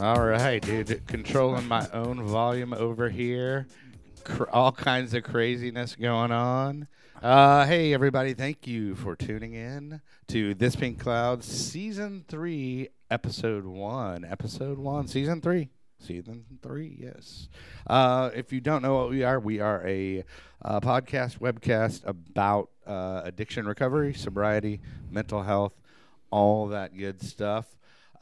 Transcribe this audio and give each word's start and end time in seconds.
All 0.00 0.24
right, 0.24 0.60
dude. 0.60 1.06
Controlling 1.06 1.68
my 1.68 1.88
own 1.92 2.24
volume 2.24 2.72
over 2.72 3.08
here. 3.08 3.68
All 4.52 4.72
kinds 4.72 5.14
of 5.14 5.22
craziness 5.22 5.94
going 5.94 6.32
on. 6.32 6.88
Uh, 7.22 7.64
hey, 7.66 7.94
everybody. 7.94 8.34
Thank 8.34 8.66
you 8.66 8.96
for 8.96 9.14
tuning 9.14 9.54
in 9.54 10.00
to 10.28 10.54
This 10.54 10.74
Pink 10.74 10.98
Cloud 10.98 11.44
Season 11.44 12.24
3, 12.26 12.88
Episode 13.08 13.64
1. 13.64 14.24
Episode 14.24 14.78
1, 14.78 15.06
Season 15.06 15.40
3. 15.40 15.68
Season 16.00 16.44
3, 16.60 16.96
yes. 17.00 17.48
Uh, 17.86 18.30
if 18.34 18.52
you 18.52 18.60
don't 18.60 18.82
know 18.82 18.96
what 18.96 19.10
we 19.10 19.22
are, 19.22 19.38
we 19.38 19.60
are 19.60 19.86
a 19.86 20.24
uh, 20.62 20.80
podcast, 20.80 21.38
webcast 21.38 22.04
about 22.04 22.70
uh, 22.84 23.22
addiction 23.24 23.64
recovery, 23.64 24.12
sobriety, 24.12 24.80
mental 25.08 25.44
health, 25.44 25.72
all 26.30 26.66
that 26.68 26.96
good 26.96 27.22
stuff. 27.22 27.66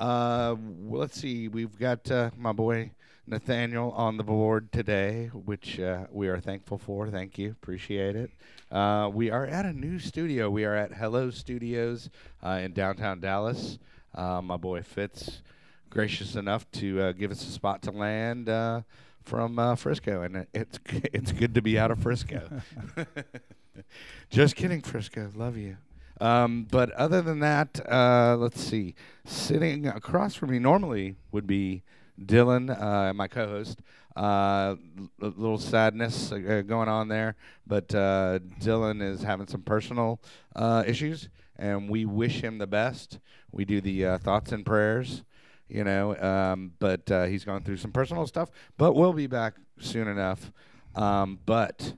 Uh, 0.03 0.57
well, 0.81 1.03
let's 1.03 1.21
see. 1.21 1.47
We've 1.47 1.79
got 1.79 2.11
uh, 2.11 2.31
my 2.37 2.51
boy 2.51 2.91
Nathaniel 3.29 3.93
on 3.93 4.17
the 4.17 4.25
board 4.25 4.73
today, 4.73 5.31
which 5.33 5.79
uh, 5.79 6.07
we 6.11 6.27
are 6.27 6.41
thankful 6.41 6.77
for. 6.77 7.09
Thank 7.09 7.39
you. 7.39 7.53
Appreciate 7.53 8.17
it. 8.17 8.33
Uh, 8.69 9.09
we 9.15 9.31
are 9.31 9.47
at 9.47 9.65
a 9.65 9.73
new 9.73 10.01
studio. 10.01 10.51
We 10.51 10.65
are 10.65 10.75
at 10.75 10.93
Hello 10.93 11.31
Studios 11.31 12.11
uh, 12.43 12.59
in 12.65 12.73
downtown 12.73 13.21
Dallas. 13.21 13.79
Uh, 14.13 14.43
my 14.43 14.57
boy 14.57 14.83
Fitz, 14.83 15.41
gracious 15.89 16.35
enough 16.35 16.69
to 16.73 17.01
uh, 17.01 17.13
give 17.13 17.31
us 17.31 17.47
a 17.47 17.53
spot 17.53 17.81
to 17.83 17.93
land 17.93 18.49
uh, 18.49 18.81
from 19.23 19.57
uh, 19.57 19.77
Frisco, 19.77 20.23
and 20.23 20.49
it's 20.53 20.81
it's 21.13 21.31
good 21.31 21.55
to 21.55 21.63
be 21.63 21.79
out 21.79 21.93
of 21.93 22.01
Frisco. 22.01 22.61
Just 24.31 24.57
kidding, 24.57 24.81
Frisco. 24.81 25.31
Love 25.37 25.57
you. 25.57 25.77
Um, 26.23 26.69
but 26.71 26.93
other 26.93 27.21
than 27.21 27.41
that, 27.41 27.81
uh, 27.91 28.37
let's 28.39 28.61
see. 28.61 28.95
Sitting 29.25 29.89
across 29.89 30.37
from 30.37 30.53
me 30.53 30.61
normally 30.61 31.17
would 31.33 31.49
be 31.49 31.83
Dylan, 32.21 32.71
uh, 32.81 33.13
my 33.13 33.27
co-host. 33.27 33.83
Uh, 34.17 34.77
a 35.21 35.27
little 35.27 35.59
sadness 35.59 36.31
uh, 36.31 36.63
going 36.65 36.89
on 36.89 37.09
there, 37.09 37.35
but 37.67 37.93
uh, 37.95 38.39
Dylan 38.61 39.03
is 39.03 39.23
having 39.23 39.47
some 39.49 39.63
personal 39.63 40.21
uh, 40.55 40.85
issues, 40.87 41.29
and 41.57 41.89
we 41.89 42.05
wish 42.05 42.43
him 42.43 42.59
the 42.59 42.67
best. 42.67 43.19
We 43.51 43.65
do 43.65 43.81
the 43.81 44.05
uh, 44.05 44.19
thoughts 44.19 44.53
and 44.53 44.67
prayers, 44.67 45.25
you 45.67 45.83
know. 45.83 46.15
Um, 46.19 46.73
but 46.79 47.11
uh, 47.11 47.25
he's 47.25 47.45
going 47.45 47.65
through 47.65 47.79
some 47.79 47.91
personal 47.91 48.27
stuff, 48.27 48.51
but 48.77 48.93
we'll 48.93 49.15
be 49.15 49.27
back 49.27 49.55
soon 49.81 50.07
enough. 50.07 50.53
Um, 50.95 51.39
but 51.47 51.95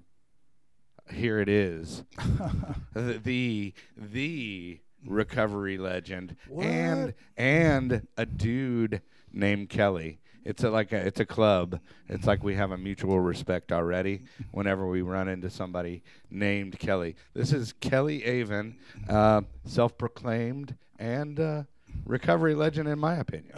here 1.13 1.41
it 1.41 1.49
is 1.49 2.05
the 2.95 3.19
the, 3.23 3.75
the 3.97 4.81
recovery 5.07 5.79
legend 5.79 6.37
and 6.61 7.15
and 7.37 8.07
a 8.17 8.27
dude 8.27 9.03
named 9.33 9.69
Kelly. 9.69 10.21
It's 10.45 10.63
a, 10.63 10.69
like 10.69 10.93
a, 10.93 10.97
it's 10.97 11.21
a 11.21 11.25
club. 11.25 11.81
It's 12.07 12.27
like 12.27 12.45
we 12.45 12.55
have 12.55 12.71
a 12.71 12.77
mutual 12.77 13.19
respect 13.19 13.73
already. 13.73 14.25
Whenever 14.53 14.87
we 14.87 15.01
run 15.01 15.27
into 15.27 15.49
somebody 15.49 16.03
named 16.31 16.79
Kelly, 16.79 17.17
this 17.33 17.51
is 17.51 17.73
Kelly 17.73 18.23
Avon, 18.25 18.77
uh, 19.09 19.41
self-proclaimed 19.65 20.77
and 20.99 21.41
uh, 21.41 21.63
recovery 22.05 22.55
legend, 22.55 22.89
in 22.89 22.99
my 22.99 23.15
opinion. 23.15 23.55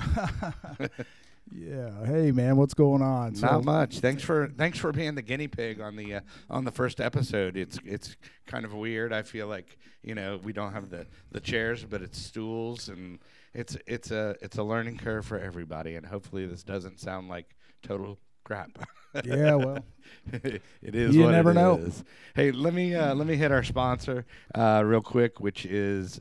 Yeah. 1.52 2.04
Hey, 2.04 2.32
man, 2.32 2.56
what's 2.56 2.74
going 2.74 3.02
on? 3.02 3.34
Not 3.34 3.64
much. 3.64 4.00
Thanks 4.00 4.22
for 4.22 4.48
thanks 4.56 4.78
for 4.78 4.92
being 4.92 5.14
the 5.14 5.22
guinea 5.22 5.48
pig 5.48 5.80
on 5.80 5.96
the 5.96 6.16
uh, 6.16 6.20
on 6.50 6.64
the 6.64 6.72
first 6.72 7.00
episode. 7.00 7.56
It's 7.56 7.78
it's 7.84 8.16
kind 8.46 8.64
of 8.64 8.74
weird. 8.74 9.12
I 9.12 9.22
feel 9.22 9.46
like 9.46 9.78
you 10.02 10.14
know 10.14 10.40
we 10.42 10.52
don't 10.52 10.72
have 10.72 10.90
the, 10.90 11.06
the 11.30 11.40
chairs, 11.40 11.84
but 11.84 12.02
it's 12.02 12.18
stools, 12.18 12.88
and 12.88 13.20
it's 13.54 13.76
it's 13.86 14.10
a 14.10 14.34
it's 14.42 14.58
a 14.58 14.62
learning 14.62 14.98
curve 14.98 15.24
for 15.24 15.38
everybody. 15.38 15.94
And 15.94 16.04
hopefully 16.04 16.46
this 16.46 16.62
doesn't 16.64 16.98
sound 17.00 17.28
like 17.28 17.54
total 17.82 18.18
crap. 18.44 18.70
Yeah, 19.24 19.54
well, 19.54 19.78
it 20.34 20.60
is. 20.82 21.16
You 21.16 21.22
what 21.22 21.30
never 21.30 21.52
it 21.52 21.54
know. 21.54 21.78
is. 21.78 22.04
Hey, 22.34 22.50
let 22.50 22.74
me 22.74 22.94
uh, 22.94 23.14
let 23.14 23.26
me 23.26 23.34
hit 23.34 23.50
our 23.50 23.62
sponsor 23.62 24.26
uh, 24.54 24.82
real 24.84 25.00
quick, 25.00 25.40
which 25.40 25.64
is 25.64 26.20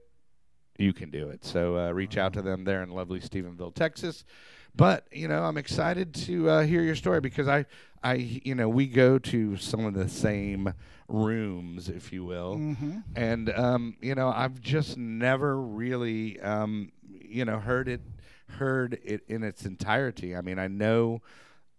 you 0.78 0.92
can 0.92 1.10
do 1.10 1.28
it. 1.28 1.44
So 1.44 1.76
uh, 1.76 1.90
reach 1.90 2.16
out 2.16 2.32
to 2.34 2.42
them 2.42 2.64
there 2.64 2.82
in 2.82 2.90
lovely 2.90 3.20
Stephenville, 3.20 3.74
Texas. 3.74 4.24
But 4.76 5.08
you 5.10 5.26
know, 5.26 5.42
I'm 5.42 5.56
excited 5.56 6.14
to 6.26 6.48
uh, 6.48 6.62
hear 6.62 6.82
your 6.82 6.94
story 6.94 7.20
because 7.20 7.48
I, 7.48 7.66
I, 8.02 8.14
you 8.14 8.54
know, 8.54 8.68
we 8.68 8.86
go 8.86 9.18
to 9.18 9.56
some 9.56 9.84
of 9.84 9.94
the 9.94 10.08
same 10.08 10.72
rooms, 11.08 11.88
if 11.88 12.12
you 12.12 12.24
will, 12.24 12.56
Mhm. 12.56 13.02
and 13.16 13.50
um, 13.50 13.96
you 14.00 14.14
know, 14.14 14.28
I've 14.28 14.60
just 14.60 14.96
never 14.96 15.60
really, 15.60 16.38
um, 16.40 16.92
you 17.10 17.44
know, 17.44 17.58
heard 17.58 17.88
it, 17.88 18.00
heard 18.58 18.98
it 19.04 19.22
in 19.28 19.42
its 19.42 19.64
entirety. 19.66 20.36
I 20.36 20.40
mean, 20.42 20.58
I 20.58 20.68
know. 20.68 21.22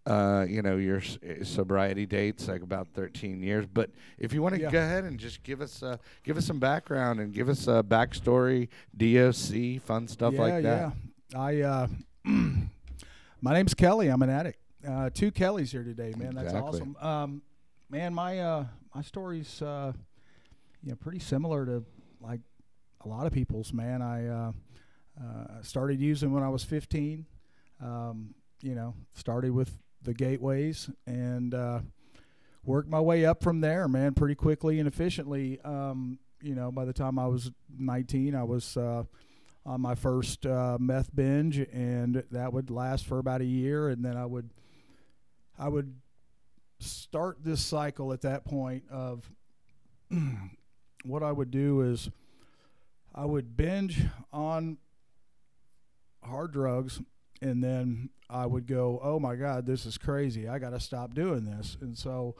Uh, 0.06 0.44
you 0.50 0.62
know 0.63 0.78
your 0.78 0.97
uh, 0.97 1.44
sobriety 1.44 2.06
dates 2.07 2.47
like 2.47 2.63
about 2.63 2.88
13 2.96 3.44
years 3.44 3.66
but 3.72 3.91
if 4.18 4.34
you 4.34 4.41
want 4.41 4.56
to 4.56 4.62
Yeah. 4.62 4.72
go 4.72 4.80
ahead 4.80 5.03
and 5.03 5.19
just 5.19 5.44
give 5.44 5.62
us 5.62 5.84
uh, 5.84 5.97
give 6.24 6.36
us 6.36 6.46
some 6.46 6.57
background 6.57 7.19
and 7.19 7.31
give 7.31 7.47
us 7.47 7.68
a 7.68 7.84
backstory 7.84 8.69
doc 8.97 9.81
fun 9.84 10.07
stuff 10.07 10.34
yeah, 10.34 10.41
like 10.41 10.63
that 10.63 10.94
Yeah. 11.34 11.40
I 11.40 11.62
uh, 11.62 11.88
my 13.41 13.53
name's 13.53 13.74
Kelly. 13.75 14.07
I'm 14.07 14.22
an 14.24 14.30
addict. 14.31 14.57
Uh, 14.88 15.10
two 15.14 15.32
Kellys 15.32 15.72
here 15.72 15.84
today, 15.84 16.14
man. 16.18 16.36
That's 16.36 16.48
Exactly. 16.54 16.80
awesome. 16.82 16.96
Um, 16.98 17.42
man, 17.90 18.14
my 18.14 18.40
uh, 18.40 18.66
my 18.96 19.02
story's 19.02 19.62
uh, 19.62 19.92
you 20.84 20.90
know 20.92 20.96
pretty 20.96 21.20
similar 21.20 21.66
to 21.66 21.84
like 22.22 22.40
a 23.04 23.08
lot 23.08 23.26
of 23.28 23.34
people's. 23.34 23.74
Man, 23.74 24.02
I 24.02 24.28
uh, 24.28 24.52
uh, 25.22 25.62
started 25.62 26.00
using 26.00 26.32
when 26.32 26.44
I 26.44 26.50
was 26.50 26.64
15. 26.64 27.26
Um, 27.82 28.34
you 28.62 28.76
know, 28.76 28.94
started 29.14 29.52
with 29.52 29.78
the 30.02 30.14
gateways 30.14 30.90
and 31.08 31.54
uh, 31.54 31.80
worked 32.66 32.90
my 32.90 33.00
way 33.00 33.26
up 33.26 33.42
from 33.42 33.62
there, 33.62 33.88
man, 33.88 34.14
pretty 34.14 34.36
quickly 34.36 34.80
and 34.80 34.88
efficiently. 34.88 35.60
Um, 35.64 36.20
you 36.42 36.56
know, 36.56 36.72
by 36.72 36.86
the 36.86 36.94
time 36.94 37.18
I 37.20 37.28
was 37.28 37.52
19, 37.78 38.36
I 38.36 38.44
was 38.44 38.76
uh, 38.78 39.04
on 39.66 39.82
my 39.82 39.96
first 39.96 40.46
uh, 40.46 40.78
meth 40.80 41.14
binge, 41.16 41.58
and 41.60 42.24
that 42.32 42.52
would 42.54 42.70
last 42.70 43.06
for 43.06 43.20
about 43.20 43.40
a 43.42 43.46
year, 43.46 43.90
and 43.90 44.04
then 44.04 44.18
I 44.18 44.26
would, 44.26 44.50
I 45.59 45.68
would 45.68 45.94
start 46.80 47.40
this 47.44 47.62
cycle 47.62 48.14
at 48.14 48.22
that 48.22 48.46
point 48.46 48.84
of 48.90 49.30
what 51.04 51.22
I 51.22 51.31
would 51.31 51.51
do 51.51 51.81
is 51.81 52.10
I 53.13 53.25
would 53.25 53.57
binge 53.57 54.01
on 54.31 54.78
hard 56.24 56.54
drugs 56.54 57.01
and 57.42 57.62
then 57.62 58.10
I 58.30 58.45
would 58.45 58.68
go, 58.68 59.00
"Oh 59.04 59.19
my 59.19 59.36
God, 59.36 59.66
this 59.66 59.86
is 59.86 59.98
crazy! 59.98 60.48
I 60.48 60.60
got 60.60 60.72
to 60.72 60.80
stop 60.80 61.13
doing 61.13 61.45
this." 61.45 61.78
And 61.81 61.98
so 61.98 62.36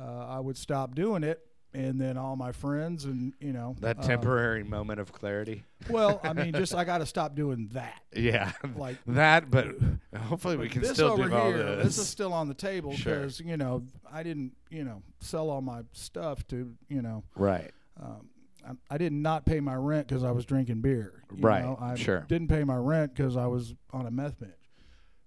uh, 0.00 0.26
I 0.26 0.40
would 0.40 0.56
stop 0.56 0.94
doing 0.94 1.22
it, 1.22 1.40
and 1.74 2.00
then 2.00 2.16
all 2.16 2.36
my 2.36 2.52
friends 2.52 3.04
and 3.04 3.34
you 3.40 3.52
know 3.52 3.74
that 3.80 3.98
uh, 3.98 4.02
temporary 4.02 4.62
moment 4.62 5.00
of 5.00 5.12
clarity 5.12 5.64
well, 5.90 6.18
I 6.22 6.32
mean, 6.32 6.54
just 6.54 6.74
I 6.80 6.84
got 6.84 6.98
to 6.98 7.06
stop 7.06 7.34
doing 7.34 7.68
that. 7.74 8.00
yeah 8.16 8.52
Like 8.76 8.96
that 9.08 9.50
but 9.50 9.74
hopefully 10.16 10.56
we 10.56 10.68
can 10.70 10.80
this 10.82 10.92
still 10.92 11.16
do 11.16 11.34
all 11.34 11.48
here, 11.52 11.76
this 11.76 11.84
this 11.84 11.98
is 11.98 12.08
still 12.08 12.32
on 12.32 12.48
the 12.48 12.54
table 12.54 12.94
Sure. 12.96 13.16
because 13.16 13.40
you 13.40 13.56
know 13.56 13.82
I 14.10 14.22
didn't 14.22 14.52
you 14.70 14.84
know 14.84 15.02
sell 15.20 15.50
all 15.50 15.60
my 15.60 15.82
stuff 15.92 16.46
to 16.48 16.72
you 16.88 17.02
know 17.02 17.24
right 17.36 17.70
um, 18.02 18.28
I, 18.66 18.94
I 18.94 18.98
did 18.98 19.12
not 19.12 19.44
pay 19.44 19.60
my 19.60 19.74
rent 19.74 20.08
because 20.08 20.24
I 20.24 20.30
was 20.30 20.46
drinking 20.46 20.80
beer. 20.80 21.22
you 21.36 21.42
Right, 21.42 21.62
know. 21.64 21.76
I 21.80 21.96
sure. 21.96 22.24
Didn't 22.28 22.48
pay 22.48 22.64
my 22.64 22.76
rent 22.76 23.14
because 23.14 23.36
I 23.36 23.46
was 23.46 23.74
on 23.92 24.06
a 24.06 24.10
meth 24.10 24.40
bench. 24.40 24.52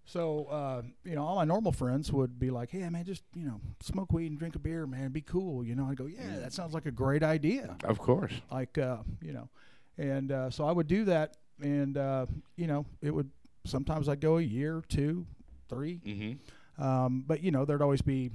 So 0.08 0.46
uh, 0.46 0.82
you 1.04 1.16
know, 1.16 1.24
all 1.26 1.36
my 1.36 1.44
normal 1.44 1.74
friends 1.74 2.14
would 2.14 2.40
be 2.40 2.50
like, 2.50 2.72
"Hey, 2.72 2.88
man, 2.90 3.04
just 3.04 3.24
you 3.36 3.46
know, 3.46 3.60
smoke 3.82 4.14
weed 4.14 4.32
and 4.32 4.40
drink 4.40 4.56
a 4.56 4.60
beer, 4.60 4.88
man. 4.88 5.12
Be 5.12 5.20
cool." 5.20 5.66
You 5.66 5.76
know, 5.76 5.86
I 5.86 5.96
go, 5.96 6.06
"Yeah, 6.06 6.40
that 6.40 6.54
sounds 6.54 6.74
like 6.74 6.86
a 6.86 6.92
great 6.92 7.24
idea." 7.24 7.76
of 7.84 8.00
course 8.00 8.32
Like, 8.50 8.78
uh, 8.78 9.00
you 9.22 9.34
know, 9.34 9.50
and 9.98 10.32
uh, 10.32 10.50
so 10.50 10.66
I 10.66 10.72
would 10.72 10.88
do 10.88 11.04
that, 11.06 11.36
and 11.62 11.98
uh, 11.98 12.26
you 12.56 12.68
know, 12.68 12.86
it 13.02 13.12
would 13.12 13.30
sometimes 13.66 14.08
I'd 14.08 14.22
go 14.22 14.38
a 14.38 14.42
year, 14.42 14.82
two, 14.88 15.26
three, 15.68 16.00
mm-hmm. 16.06 16.82
um, 16.82 17.26
but 17.28 17.44
you 17.44 17.52
know, 17.52 17.66
there'd 17.66 17.82
always 17.82 18.02
be, 18.02 18.32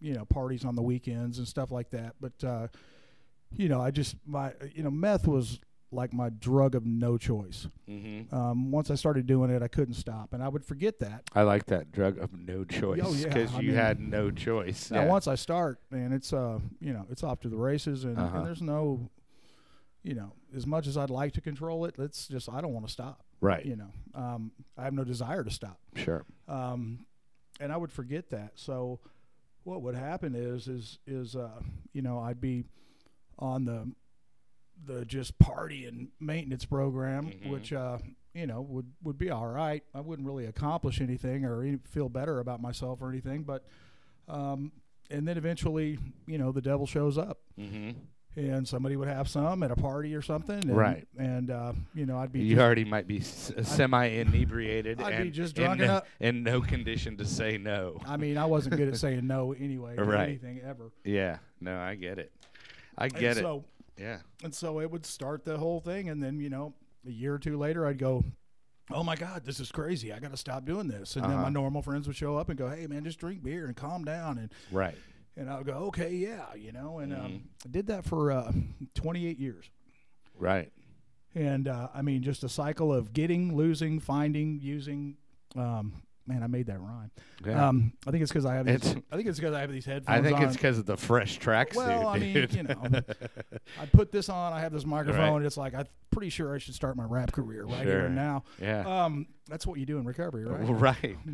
you 0.00 0.14
know, 0.14 0.24
parties 0.26 0.64
on 0.64 0.76
the 0.76 0.82
weekends 0.82 1.38
and 1.38 1.48
stuff 1.48 1.72
like 1.72 1.90
that. 1.90 2.14
But 2.20 2.44
uh, 2.44 2.68
you 3.52 3.68
know, 3.68 3.80
I 3.80 3.90
just 3.90 4.14
my 4.24 4.52
you 4.72 4.84
know, 4.84 4.92
meth 4.92 5.26
was 5.26 5.58
like 5.92 6.12
my 6.12 6.28
drug 6.30 6.74
of 6.74 6.84
no 6.84 7.16
choice. 7.16 7.68
Mm-hmm. 7.88 8.34
Um, 8.34 8.70
once 8.72 8.90
I 8.90 8.96
started 8.96 9.26
doing 9.26 9.50
it, 9.50 9.62
I 9.62 9.68
couldn't 9.68 9.94
stop, 9.94 10.32
and 10.32 10.42
I 10.42 10.48
would 10.48 10.64
forget 10.64 10.98
that. 10.98 11.22
I 11.34 11.42
like 11.42 11.66
that 11.66 11.92
drug 11.92 12.18
of 12.18 12.32
no 12.36 12.64
choice 12.64 13.00
Oh, 13.04 13.12
yeah, 13.14 13.28
because 13.28 13.52
you 13.54 13.68
mean- 13.68 13.74
had 13.74 14.00
no 14.00 14.30
choice. 14.30 14.90
Now, 14.90 15.02
Yeah. 15.02 15.08
once 15.08 15.26
I 15.28 15.36
start, 15.36 15.80
man, 15.90 16.12
it's 16.12 16.32
uh, 16.32 16.58
you 16.80 16.92
know, 16.92 17.06
it's 17.10 17.22
off 17.22 17.40
to 17.40 17.48
the 17.48 17.56
races, 17.56 18.04
and, 18.04 18.18
Uh-huh. 18.18 18.38
and 18.38 18.46
there's 18.46 18.62
no, 18.62 19.08
you 20.02 20.14
know, 20.14 20.32
as 20.54 20.66
much 20.66 20.86
as 20.86 20.96
I'd 20.96 21.10
like 21.10 21.32
to 21.34 21.40
control 21.40 21.84
it, 21.84 21.98
let's 21.98 22.26
just 22.28 22.48
I 22.48 22.60
don't 22.60 22.72
want 22.72 22.86
to 22.86 22.92
stop. 22.92 23.22
Right. 23.40 23.64
You 23.64 23.76
know, 23.76 23.92
um, 24.14 24.52
I 24.76 24.84
have 24.84 24.92
no 24.94 25.04
desire 25.04 25.44
to 25.44 25.50
stop. 25.50 25.78
Sure. 25.94 26.24
Um, 26.48 27.06
and 27.60 27.72
I 27.72 27.76
would 27.76 27.92
forget 27.92 28.30
that. 28.30 28.52
So 28.56 28.98
what 29.62 29.82
would 29.82 29.94
happen 29.94 30.34
is 30.34 30.68
is 30.68 30.98
is 31.06 31.36
uh, 31.36 31.60
you 31.92 32.02
know 32.02 32.18
I'd 32.18 32.40
be 32.40 32.64
on 33.38 33.64
the 33.66 33.92
the 34.84 35.04
just 35.04 35.38
party 35.38 35.86
and 35.86 36.08
maintenance 36.20 36.64
program, 36.64 37.26
Mhm. 37.26 37.50
which 37.50 37.72
uh, 37.72 37.98
you 38.34 38.46
know 38.46 38.60
would 38.62 38.86
would 39.02 39.18
be 39.18 39.30
all 39.30 39.46
right. 39.46 39.82
I 39.94 40.00
wouldn't 40.00 40.26
really 40.26 40.46
accomplish 40.46 41.00
anything 41.00 41.44
or 41.44 41.62
any- 41.62 41.78
feel 41.88 42.08
better 42.08 42.38
about 42.40 42.60
myself 42.60 43.00
or 43.02 43.08
anything, 43.08 43.42
but 43.42 43.64
um, 44.28 44.72
and 45.10 45.26
then 45.26 45.36
eventually 45.38 45.98
you 46.26 46.38
know 46.38 46.52
the 46.52 46.60
devil 46.62 46.86
shows 46.86 47.16
up 47.18 47.38
Mm-hmm. 47.58 47.90
and 48.38 48.68
somebody 48.68 48.96
would 48.96 49.08
have 49.08 49.28
some 49.28 49.62
at 49.62 49.70
a 49.70 49.76
party 49.76 50.14
or 50.14 50.20
something, 50.20 50.58
and, 50.58 50.76
Right. 50.76 51.06
And 51.16 51.50
uh, 51.50 51.72
you 51.94 52.04
know 52.06 52.18
I'd 52.18 52.32
be 52.32 52.40
You 52.40 52.56
just- 52.56 52.64
already 52.64 52.84
might 52.84 53.06
be 53.06 53.18
s- 53.20 53.52
semi 53.62 54.04
inebriated 54.06 55.00
I'd 55.00 55.22
be 55.22 55.30
just 55.30 55.54
drunk 55.56 55.78
no- 55.78 55.84
enough- 55.84 56.04
in 56.20 56.42
no 56.42 56.60
condition 56.60 57.16
to 57.18 57.24
say 57.24 57.56
no. 57.58 57.98
I 58.06 58.16
mean 58.16 58.36
I 58.36 58.44
wasn't 58.46 58.76
good 58.76 58.88
at 58.88 58.96
saying 58.98 59.26
no 59.26 59.52
anyway 59.52 59.96
Right. 59.98 60.28
anything 60.28 60.60
ever. 60.60 60.90
Yeah. 61.04 61.38
No, 61.60 61.78
I 61.78 61.94
get 61.94 62.18
it. 62.18 62.30
I 62.98 63.04
And 63.04 63.14
get 63.14 63.36
it. 63.38 63.40
So 63.42 63.64
Yeah. 63.98 64.18
And 64.44 64.54
so 64.54 64.80
it 64.80 64.90
would 64.90 65.06
start 65.06 65.44
the 65.44 65.56
whole 65.58 65.80
thing, 65.80 66.08
and 66.08 66.22
then 66.22 66.38
you 66.40 66.50
know, 66.50 66.74
a 67.06 67.10
year 67.10 67.34
or 67.34 67.38
two 67.38 67.56
later, 67.56 67.86
I'd 67.86 67.98
go, 67.98 68.24
"Oh 68.90 69.02
my 69.02 69.16
God, 69.16 69.44
this 69.44 69.58
is 69.60 69.70
crazy! 69.72 70.12
I 70.12 70.18
got 70.18 70.30
to 70.32 70.36
stop 70.36 70.64
doing 70.64 70.86
this." 70.88 71.16
And 71.16 71.24
then 71.24 71.32
Uh-huh. 71.32 71.42
my 71.42 71.48
normal 71.48 71.82
friends 71.82 72.06
would 72.06 72.16
show 72.16 72.36
up 72.36 72.48
and 72.48 72.58
go, 72.58 72.68
"Hey 72.68 72.86
man, 72.86 73.04
just 73.04 73.18
drink 73.18 73.42
beer 73.42 73.66
and 73.66 73.74
calm 73.76 74.04
down." 74.04 74.38
And 74.38 74.52
Right. 74.70 74.96
and 75.36 75.48
I 75.50 75.56
would 75.58 75.66
go, 75.66 75.74
"Okay, 75.88 76.14
yeah," 76.14 76.52
you 76.54 76.72
know. 76.72 76.98
And 76.98 77.12
Mhm. 77.12 77.24
um, 77.24 77.48
I 77.64 77.68
did 77.70 77.86
that 77.88 78.04
for 78.04 78.30
uh, 78.32 78.52
28 78.94 79.38
years. 79.38 79.70
Right. 80.34 80.72
And 81.34 81.68
uh, 81.68 81.88
I 81.94 82.02
mean, 82.02 82.22
just 82.22 82.44
a 82.44 82.48
cycle 82.48 82.92
of 82.92 83.12
getting, 83.12 83.54
losing, 83.56 84.00
finding, 84.00 84.60
using. 84.60 85.16
Um, 85.54 86.02
man, 86.26 86.42
I 86.42 86.46
made 86.46 86.66
that 86.66 86.80
rhyme. 86.80 87.10
Yeah. 87.44 87.68
Um, 87.68 87.92
I 88.06 88.10
think 88.10 88.22
it's 88.22 88.30
because 88.32 88.44
I 88.46 88.54
have. 88.54 88.66
These, 88.66 88.74
It's- 88.76 88.96
I 89.12 89.16
think 89.16 89.28
it's 89.28 89.38
because 89.38 89.54
I 89.54 89.60
have 89.60 89.70
these 89.72 89.84
headphones. 89.84 90.18
I 90.18 90.22
think 90.22 90.38
on. 90.38 90.44
it's 90.44 90.56
because 90.56 90.78
of 90.78 90.86
the 90.86 90.96
fresh 90.96 91.38
tracksuit. 91.38 91.76
Well, 91.76 92.06
I 92.08 92.18
mean, 92.18 92.34
dude. 92.34 92.54
you 92.54 92.62
know, 92.64 92.82
I 93.80 93.86
put 93.92 94.10
this 94.12 94.28
on. 94.28 94.52
I 94.52 94.60
have 94.60 94.72
this 94.72 94.84
microphone. 94.86 95.44
It's 95.44 95.56
like 95.56 95.74
I'm 95.74 95.86
pretty 96.10 96.30
sure 96.30 96.54
I 96.54 96.58
should 96.58 96.74
start 96.74 96.96
my 96.96 97.04
rap 97.04 97.32
career 97.32 97.64
right 97.64 97.82
Sure. 97.82 97.84
here 97.84 98.06
and 98.06 98.14
now. 98.14 98.44
yeah. 98.60 99.04
Um, 99.04 99.26
that's 99.48 99.66
what 99.66 99.78
you 99.78 99.86
do 99.86 99.98
in 99.98 100.04
recovery, 100.04 100.44
right? 100.44 100.60
Well, 100.62 100.74
right. 100.74 101.16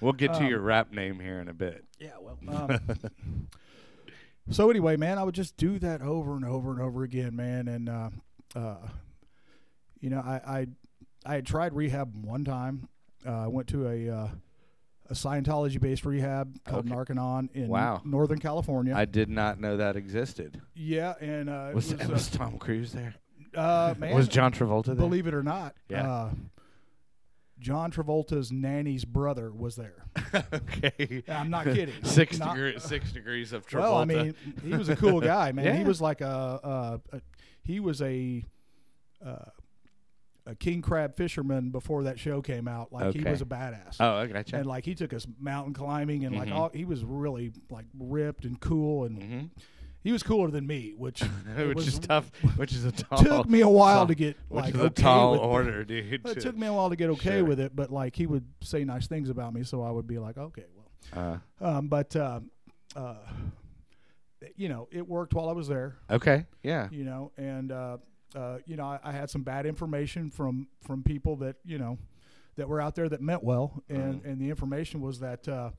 We'll 0.00 0.12
get 0.12 0.32
to 0.34 0.40
Um, 0.40 0.46
your 0.46 0.60
rap 0.60 0.92
name 0.92 1.18
here 1.20 1.38
in 1.40 1.48
a 1.48 1.54
bit. 1.54 1.84
yeah. 1.98 2.10
Well. 2.20 2.36
Um, 2.48 2.78
so 4.50 4.68
anyway, 4.68 4.96
man, 4.96 5.18
I 5.18 5.22
would 5.22 5.34
just 5.34 5.56
do 5.56 5.78
that 5.78 6.02
over 6.02 6.34
and 6.36 6.44
over 6.44 6.72
and 6.72 6.80
over 6.80 7.04
again, 7.04 7.34
man. 7.36 7.68
And 7.68 7.88
uh, 7.88 8.10
uh, 8.54 8.76
you 10.00 10.10
know, 10.10 10.18
I, 10.18 10.40
I 10.46 10.66
I 11.24 11.34
had 11.36 11.46
tried 11.46 11.72
rehab 11.72 12.14
one 12.24 12.44
time. 12.44 12.88
Uh, 13.26 13.44
I 13.44 13.46
went 13.46 13.68
to 13.68 13.86
a 13.88 14.08
uh, 14.10 14.28
a 15.10 15.14
Scientology 15.14 15.80
based 15.80 16.04
rehab 16.06 16.62
called 16.64 16.86
Okay. 16.90 16.94
Narconon 16.94 17.48
in 17.54 17.68
Wow. 17.68 18.00
Northern 18.04 18.38
California. 18.38 18.94
I 18.96 19.04
did 19.04 19.28
not 19.28 19.60
know 19.60 19.76
that 19.76 19.96
existed. 19.96 20.60
yeah, 20.74 21.14
and 21.20 21.48
uh, 21.50 21.70
Was, 21.74 21.94
was, 21.94 22.08
was 22.08 22.28
Tom 22.30 22.58
Cruise 22.58 22.92
there? 22.92 23.14
uh, 23.56 23.60
uh, 23.60 23.94
man, 23.98 24.14
was 24.14 24.28
John 24.28 24.52
Travolta 24.52 24.86
there? 24.86 24.94
believe 24.96 25.26
it 25.26 25.34
or 25.34 25.42
not, 25.42 25.74
Yeah. 25.88 26.10
uh, 26.10 26.30
John 27.60 27.92
Travolta's 27.92 28.50
nanny's 28.50 29.04
brother 29.04 29.50
was 29.52 29.76
there. 29.76 30.04
okay. 30.52 31.22
I'm 31.28 31.50
not 31.50 31.64
kidding. 31.66 31.94
Six 32.02 32.38
Not- 32.38 32.54
degree, 32.56 32.78
six 32.78 33.12
degrees 33.12 33.52
of 33.52 33.66
Travolta. 33.66 33.80
Well, 33.80 33.94
I 33.96 34.04
mean, 34.04 34.34
he 34.62 34.70
was 34.74 34.88
a 34.88 34.96
cool 34.96 35.20
guy, 35.20 35.52
man. 35.52 35.76
He 35.76 35.84
was 35.84 36.00
like 36.00 36.20
a, 36.20 37.00
a, 37.12 37.16
a 37.16 37.20
he 37.62 37.78
was 37.80 38.02
a 38.02 38.44
uh, 39.24 39.36
a 40.46 40.54
king 40.54 40.82
crab 40.82 41.16
fisherman 41.16 41.70
before 41.70 42.02
that 42.04 42.18
show 42.18 42.42
came 42.42 42.68
out. 42.68 42.92
Like 42.92 43.14
he 43.14 43.22
was 43.24 43.40
a 43.40 43.46
badass. 43.46 43.96
oh, 44.00 44.16
I 44.16 44.26
gotcha. 44.26 44.56
And 44.56 44.66
like 44.66 44.84
he 44.84 44.94
took 44.94 45.14
us 45.14 45.26
mountain 45.40 45.72
climbing 45.74 46.24
and 46.26 46.36
like 46.36 46.48
Mhm. 46.48 46.54
all, 46.54 46.70
he 46.74 46.84
was 46.84 47.02
really 47.04 47.52
like 47.70 47.86
ripped 47.98 48.44
and 48.44 48.60
cool 48.60 49.04
and 49.04 49.22
hmm 49.22 49.40
he 50.02 50.12
was 50.12 50.22
cooler 50.22 50.50
than 50.50 50.66
me, 50.66 50.92
which 50.98 51.20
which 51.56 51.74
was- 51.76 51.88
is 51.88 51.98
tough. 51.98 52.30
Which 52.56 52.74
is 52.74 52.84
a 52.84 52.92
tall. 52.92 53.16
took 53.22 53.48
me 53.48 53.62
a 53.62 53.68
while 53.70 54.00
tall- 54.00 54.06
to 54.08 54.14
get 54.14 54.36
which 54.50 54.64
like 54.66 54.74
is 54.74 54.80
a 54.82 54.84
okay 54.84 55.02
tall 55.02 55.32
with 55.32 55.40
order, 55.40 55.82
dude. 55.86 56.12
It 56.12 56.24
to- 56.26 56.34
took 56.42 56.56
me 56.58 56.66
a 56.66 56.72
while 56.74 56.90
to 56.90 56.96
get 56.96 57.08
okay 57.10 57.38
Sure. 57.38 57.44
with 57.46 57.58
it, 57.58 57.74
but 57.74 57.90
like 57.90 58.14
he 58.14 58.26
would 58.26 58.44
say 58.60 58.84
nice 58.84 59.06
things 59.06 59.30
about 59.30 59.54
me, 59.54 59.62
so 59.64 59.80
I 59.82 59.90
would 59.90 60.06
be 60.06 60.18
like, 60.18 60.36
okay, 60.36 60.64
well. 60.76 61.40
Uh, 61.60 61.66
Um, 61.78 61.88
but 61.88 62.14
um, 62.16 62.50
uh, 62.94 63.14
you 64.56 64.68
know, 64.68 64.88
it 64.92 65.08
worked 65.08 65.32
while 65.32 65.48
I 65.48 65.52
was 65.52 65.68
there. 65.68 65.96
okay. 66.10 66.44
Yeah. 66.62 66.88
You 66.90 67.04
know, 67.04 67.32
and 67.38 67.72
uh, 67.72 67.96
uh, 68.34 68.58
you 68.66 68.76
know, 68.76 68.84
I, 68.84 68.98
I 69.02 69.12
had 69.12 69.30
some 69.30 69.42
bad 69.42 69.66
information 69.66 70.30
from 70.30 70.68
from 70.82 71.02
people 71.02 71.36
that 71.36 71.56
you 71.64 71.78
know 71.78 71.98
that 72.56 72.68
were 72.68 72.80
out 72.80 72.94
there 72.94 73.08
that 73.08 73.20
meant 73.20 73.42
well, 73.44 73.82
and 73.88 74.22
Mhm. 74.22 74.26
and 74.26 74.40
the 74.40 74.50
information 74.50 75.00
was 75.00 75.20
that. 75.20 75.46
Uh, 75.48 75.70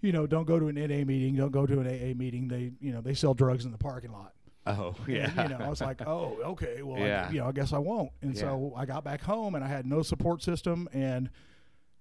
you 0.00 0.12
know, 0.12 0.26
don't 0.26 0.44
go 0.44 0.58
to 0.58 0.68
an 0.68 0.74
NA 0.76 1.02
meeting. 1.04 1.34
Don't 1.34 1.50
go 1.50 1.64
to 1.64 1.80
an 1.80 1.86
AA 1.86 2.12
meeting. 2.14 2.46
They, 2.48 2.72
you 2.78 2.92
know, 2.92 3.00
they 3.00 3.14
sell 3.14 3.32
drugs 3.32 3.64
in 3.64 3.72
the 3.72 3.78
parking 3.78 4.12
lot. 4.12 4.34
Oh, 4.66 4.94
And, 5.06 5.08
yeah. 5.16 5.42
you 5.44 5.48
know, 5.48 5.64
I 5.64 5.68
was 5.70 5.80
like, 5.80 6.02
oh, 6.06 6.36
okay, 6.44 6.82
well, 6.82 6.98
Yeah. 6.98 7.26
I, 7.28 7.32
you 7.32 7.40
know, 7.40 7.46
I 7.46 7.52
guess 7.52 7.72
I 7.72 7.78
won't. 7.78 8.10
And 8.20 8.36
so 8.36 8.74
I 8.76 8.84
got 8.84 9.02
back 9.02 9.22
home 9.22 9.54
and 9.54 9.64
I 9.64 9.68
had 9.68 9.86
no 9.86 10.02
support 10.02 10.42
system. 10.42 10.90
And 10.92 11.30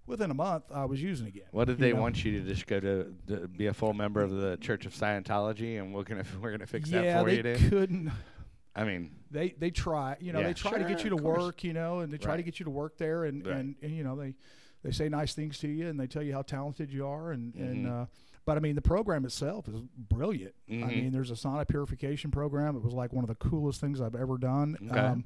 within 0.05 0.31
a 0.31 0.33
month, 0.33 0.65
I 0.73 0.83
was 0.83 1.01
using 1.01 1.27
again. 1.27 1.45
What 1.51 1.67
did 1.67 1.77
they 1.77 1.93
know? 1.93 2.01
want 2.01 2.25
you 2.25 2.41
to 2.41 2.45
just 2.45 2.67
go 2.67 2.81
to, 2.81 3.13
to 3.27 3.47
be 3.47 3.67
a 3.67 3.73
full 3.73 3.93
member 3.93 4.19
of 4.21 4.31
the 4.31 4.57
Church 4.57 4.85
of 4.85 4.93
Scientology, 4.93 5.79
and 5.79 5.93
we're 5.93 6.03
gonna 6.03 6.25
we're 6.41 6.51
gonna 6.51 6.67
fix 6.67 6.89
yeah, 6.89 7.01
that 7.03 7.23
for 7.23 7.29
they 7.29 7.37
you, 7.37 7.43
dude? 7.43 7.69
couldn't. 7.69 8.11
I 8.75 8.83
mean, 8.85 9.11
They 9.31 9.51
they 9.57 9.69
try, 9.71 10.17
you 10.19 10.33
know, 10.33 10.39
Yeah, 10.39 10.47
they 10.47 10.53
try 10.53 10.77
to 10.77 10.83
get 10.85 11.03
you 11.03 11.09
to 11.11 11.15
work, 11.15 11.63
you 11.63 11.73
know, 11.73 11.99
and 11.99 12.11
they 12.11 12.17
try 12.17 12.37
to 12.37 12.43
get 12.43 12.59
you 12.59 12.63
to 12.65 12.69
work 12.71 12.97
there, 12.97 13.25
and, 13.25 13.45
Right. 13.45 13.55
and, 13.57 13.75
and 13.81 13.91
you 13.95 14.03
know 14.03 14.15
they 14.15 14.33
they 14.83 14.91
say 14.91 15.09
nice 15.09 15.33
things 15.33 15.59
to 15.59 15.67
you, 15.67 15.87
and 15.87 15.99
they 15.99 16.07
tell 16.07 16.23
you 16.23 16.33
how 16.33 16.41
talented 16.41 16.91
you 16.91 17.05
are, 17.05 17.31
and 17.31 17.53
and 17.55 17.85
Mhm. 17.85 18.03
uh, 18.03 18.05
but 18.45 18.57
I 18.57 18.59
mean 18.59 18.75
the 18.75 18.81
program 18.81 19.25
itself 19.25 19.67
is 19.67 19.79
brilliant. 19.97 20.55
I 20.67 20.73
Mhm. 20.73 20.87
mean, 20.87 21.11
there's 21.11 21.31
a 21.31 21.35
sauna 21.35 21.67
purification 21.67 22.31
program. 22.31 22.75
It 22.75 22.83
was 22.83 22.93
like 22.93 23.13
one 23.13 23.23
of 23.23 23.27
the 23.29 23.35
coolest 23.35 23.79
things 23.79 24.01
I've 24.01 24.15
ever 24.15 24.37
done. 24.37 24.75
Okay. 24.89 24.99
Um, 24.99 25.25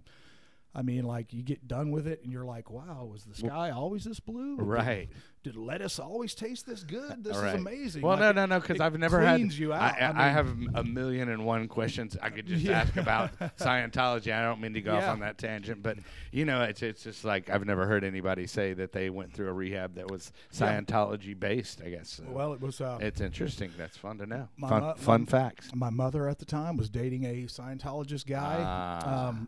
I 0.77 0.83
mean, 0.83 1.05
like 1.05 1.33
you 1.33 1.41
get 1.41 1.67
done 1.67 1.89
with 1.89 2.05
it, 2.05 2.21
and 2.23 2.31
you're 2.31 2.45
like, 2.45 2.69
"Wow, 2.69 3.09
was 3.11 3.23
the 3.25 3.33
sky 3.33 3.71
always 3.71 4.03
this 4.03 4.19
blue? 4.19 4.57
Did- 4.57 4.63
right. 4.65 5.09
Did, 5.43 5.55
lettuce 5.55 5.97
always 5.97 6.35
taste 6.35 6.65
this 6.67 6.83
good? 6.83 7.23
This 7.23 7.35
Right. 7.37 7.55
is 7.55 7.61
amazing." 7.61 8.01
Well, 8.03 8.11
Like, 8.17 8.35
no, 8.35 8.45
no, 8.45 8.45
no, 8.45 8.59
because 8.59 8.79
I've 8.79 8.97
never 8.99 9.19
had. 9.21 9.41
you 9.53 9.73
out. 9.73 9.81
I, 9.81 9.97
I, 9.99 10.05
I 10.05 10.07
mean- 10.43 10.67
have 10.69 10.75
a 10.75 10.83
million 10.83 11.29
and 11.29 11.45
one 11.45 11.67
questions 11.67 12.15
I 12.21 12.29
could 12.29 12.45
just 12.45 12.63
Yeah. 12.63 12.81
ask 12.81 12.95
about 12.95 13.31
Scientology. 13.57 14.31
I 14.31 14.43
don't 14.43 14.61
mean 14.61 14.73
to 14.73 14.81
go 14.81 14.95
off 14.97 15.05
on 15.05 15.21
that 15.21 15.37
tangent, 15.39 15.81
but 15.81 15.97
you 16.31 16.45
know, 16.45 16.61
it's 16.61 16.83
it's 16.83 17.01
just 17.03 17.25
like 17.25 17.49
I've 17.49 17.65
never 17.65 17.87
heard 17.87 18.03
anybody 18.03 18.45
say 18.45 18.73
that 18.73 18.91
they 18.91 19.09
went 19.09 19.33
through 19.33 19.47
a 19.49 19.53
rehab 19.53 19.95
that 19.95 20.11
was 20.11 20.31
Yeah. 20.51 20.79
Scientology 20.79 21.37
based. 21.39 21.81
I 21.83 21.89
guess. 21.89 22.09
So 22.09 22.23
Well, 22.29 22.53
it 22.53 22.61
was. 22.61 22.79
Uh, 22.81 22.99
it's 23.01 23.19
interesting. 23.21 23.71
That's 23.77 23.97
fun 23.97 24.19
to 24.19 24.27
know. 24.27 24.49
My 24.57 24.69
Fun, 24.69 24.83
mu- 24.83 24.93
fun 24.95 25.21
my- 25.21 25.25
facts. 25.25 25.73
my 25.73 25.89
mother 25.89 26.27
at 26.27 26.37
the 26.37 26.45
time 26.45 26.77
was 26.77 26.89
dating 26.91 27.23
a 27.25 27.43
Scientologist 27.45 28.27
guy, 28.27 28.57
Ah. 28.59 29.29
um, 29.29 29.47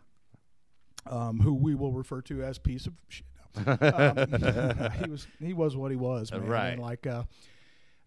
um, 1.06 1.40
who 1.40 1.54
we 1.54 1.74
will 1.74 1.92
refer 1.92 2.20
to 2.22 2.42
as 2.42 2.58
piece 2.58 2.86
of 2.86 2.94
shit. 3.08 3.26
Um, 3.56 4.92
he 5.04 5.10
was 5.10 5.26
he 5.40 5.52
was 5.52 5.76
what 5.76 5.90
he 5.90 5.96
was, 5.96 6.30
man. 6.32 6.46
Right. 6.46 6.68
And 6.70 6.82
like, 6.82 7.06
uh, 7.06 7.24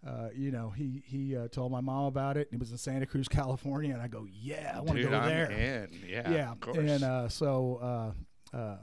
uh, 0.07 0.29
you 0.35 0.51
know, 0.51 0.69
he 0.69 1.03
he 1.05 1.35
uh, 1.35 1.47
told 1.49 1.71
my 1.71 1.81
mom 1.81 2.05
about 2.05 2.37
it. 2.37 2.47
And 2.51 2.57
he 2.57 2.57
was 2.57 2.71
in 2.71 2.77
Santa 2.77 3.05
Cruz, 3.05 3.27
California, 3.29 3.93
and 3.93 4.01
I 4.01 4.07
go, 4.07 4.25
yeah, 4.31 4.73
I 4.75 4.81
want 4.81 4.97
to 4.99 5.07
go 5.07 5.17
I'm 5.17 5.27
there. 5.27 5.51
in. 5.51 5.99
Yeah, 6.07 6.29
yeah, 6.31 6.51
of 6.51 6.59
course. 6.59 6.77
and 6.77 7.03
uh, 7.03 7.29
so. 7.29 7.79
Uh, 8.53 8.57
uh, 8.57 8.77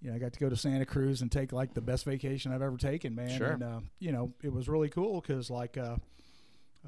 you 0.00 0.10
know, 0.10 0.14
I 0.16 0.20
got 0.20 0.32
to 0.32 0.38
go 0.38 0.48
to 0.48 0.56
Santa 0.56 0.86
Cruz 0.86 1.22
and 1.22 1.32
take 1.32 1.52
like 1.52 1.74
the 1.74 1.80
best 1.80 2.04
vacation 2.04 2.52
I've 2.52 2.62
ever 2.62 2.76
taken, 2.76 3.16
man. 3.16 3.36
Sure. 3.36 3.48
And 3.48 3.62
uh, 3.64 3.80
you 3.98 4.12
know, 4.12 4.32
it 4.44 4.52
was 4.52 4.68
really 4.68 4.88
cool 4.88 5.20
because 5.20 5.50
like 5.50 5.76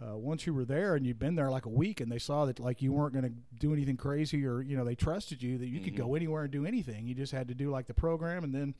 uh, 0.00 0.16
once 0.16 0.46
you 0.46 0.54
were 0.54 0.64
there 0.64 0.94
and 0.94 1.06
you'd 1.06 1.18
been 1.18 1.34
there 1.34 1.50
like 1.50 1.66
a 1.66 1.70
week, 1.70 2.00
and 2.00 2.10
they 2.10 2.18
saw 2.18 2.44
that 2.46 2.60
like 2.60 2.80
you 2.82 2.92
weren't 2.92 3.12
going 3.12 3.24
to 3.24 3.32
do 3.58 3.72
anything 3.72 3.96
crazy, 3.96 4.44
or 4.46 4.60
you 4.62 4.76
know, 4.76 4.84
they 4.84 4.94
trusted 4.94 5.42
you 5.42 5.58
that 5.58 5.66
you 5.66 5.80
could 5.80 5.94
Mhm. 5.94 5.98
go 5.98 6.14
anywhere 6.14 6.42
and 6.44 6.52
do 6.52 6.64
anything. 6.66 7.06
You 7.06 7.14
just 7.14 7.32
had 7.32 7.48
to 7.48 7.54
do 7.54 7.70
like 7.70 7.86
the 7.86 7.94
program, 7.94 8.44
and 8.44 8.54
then 8.54 8.74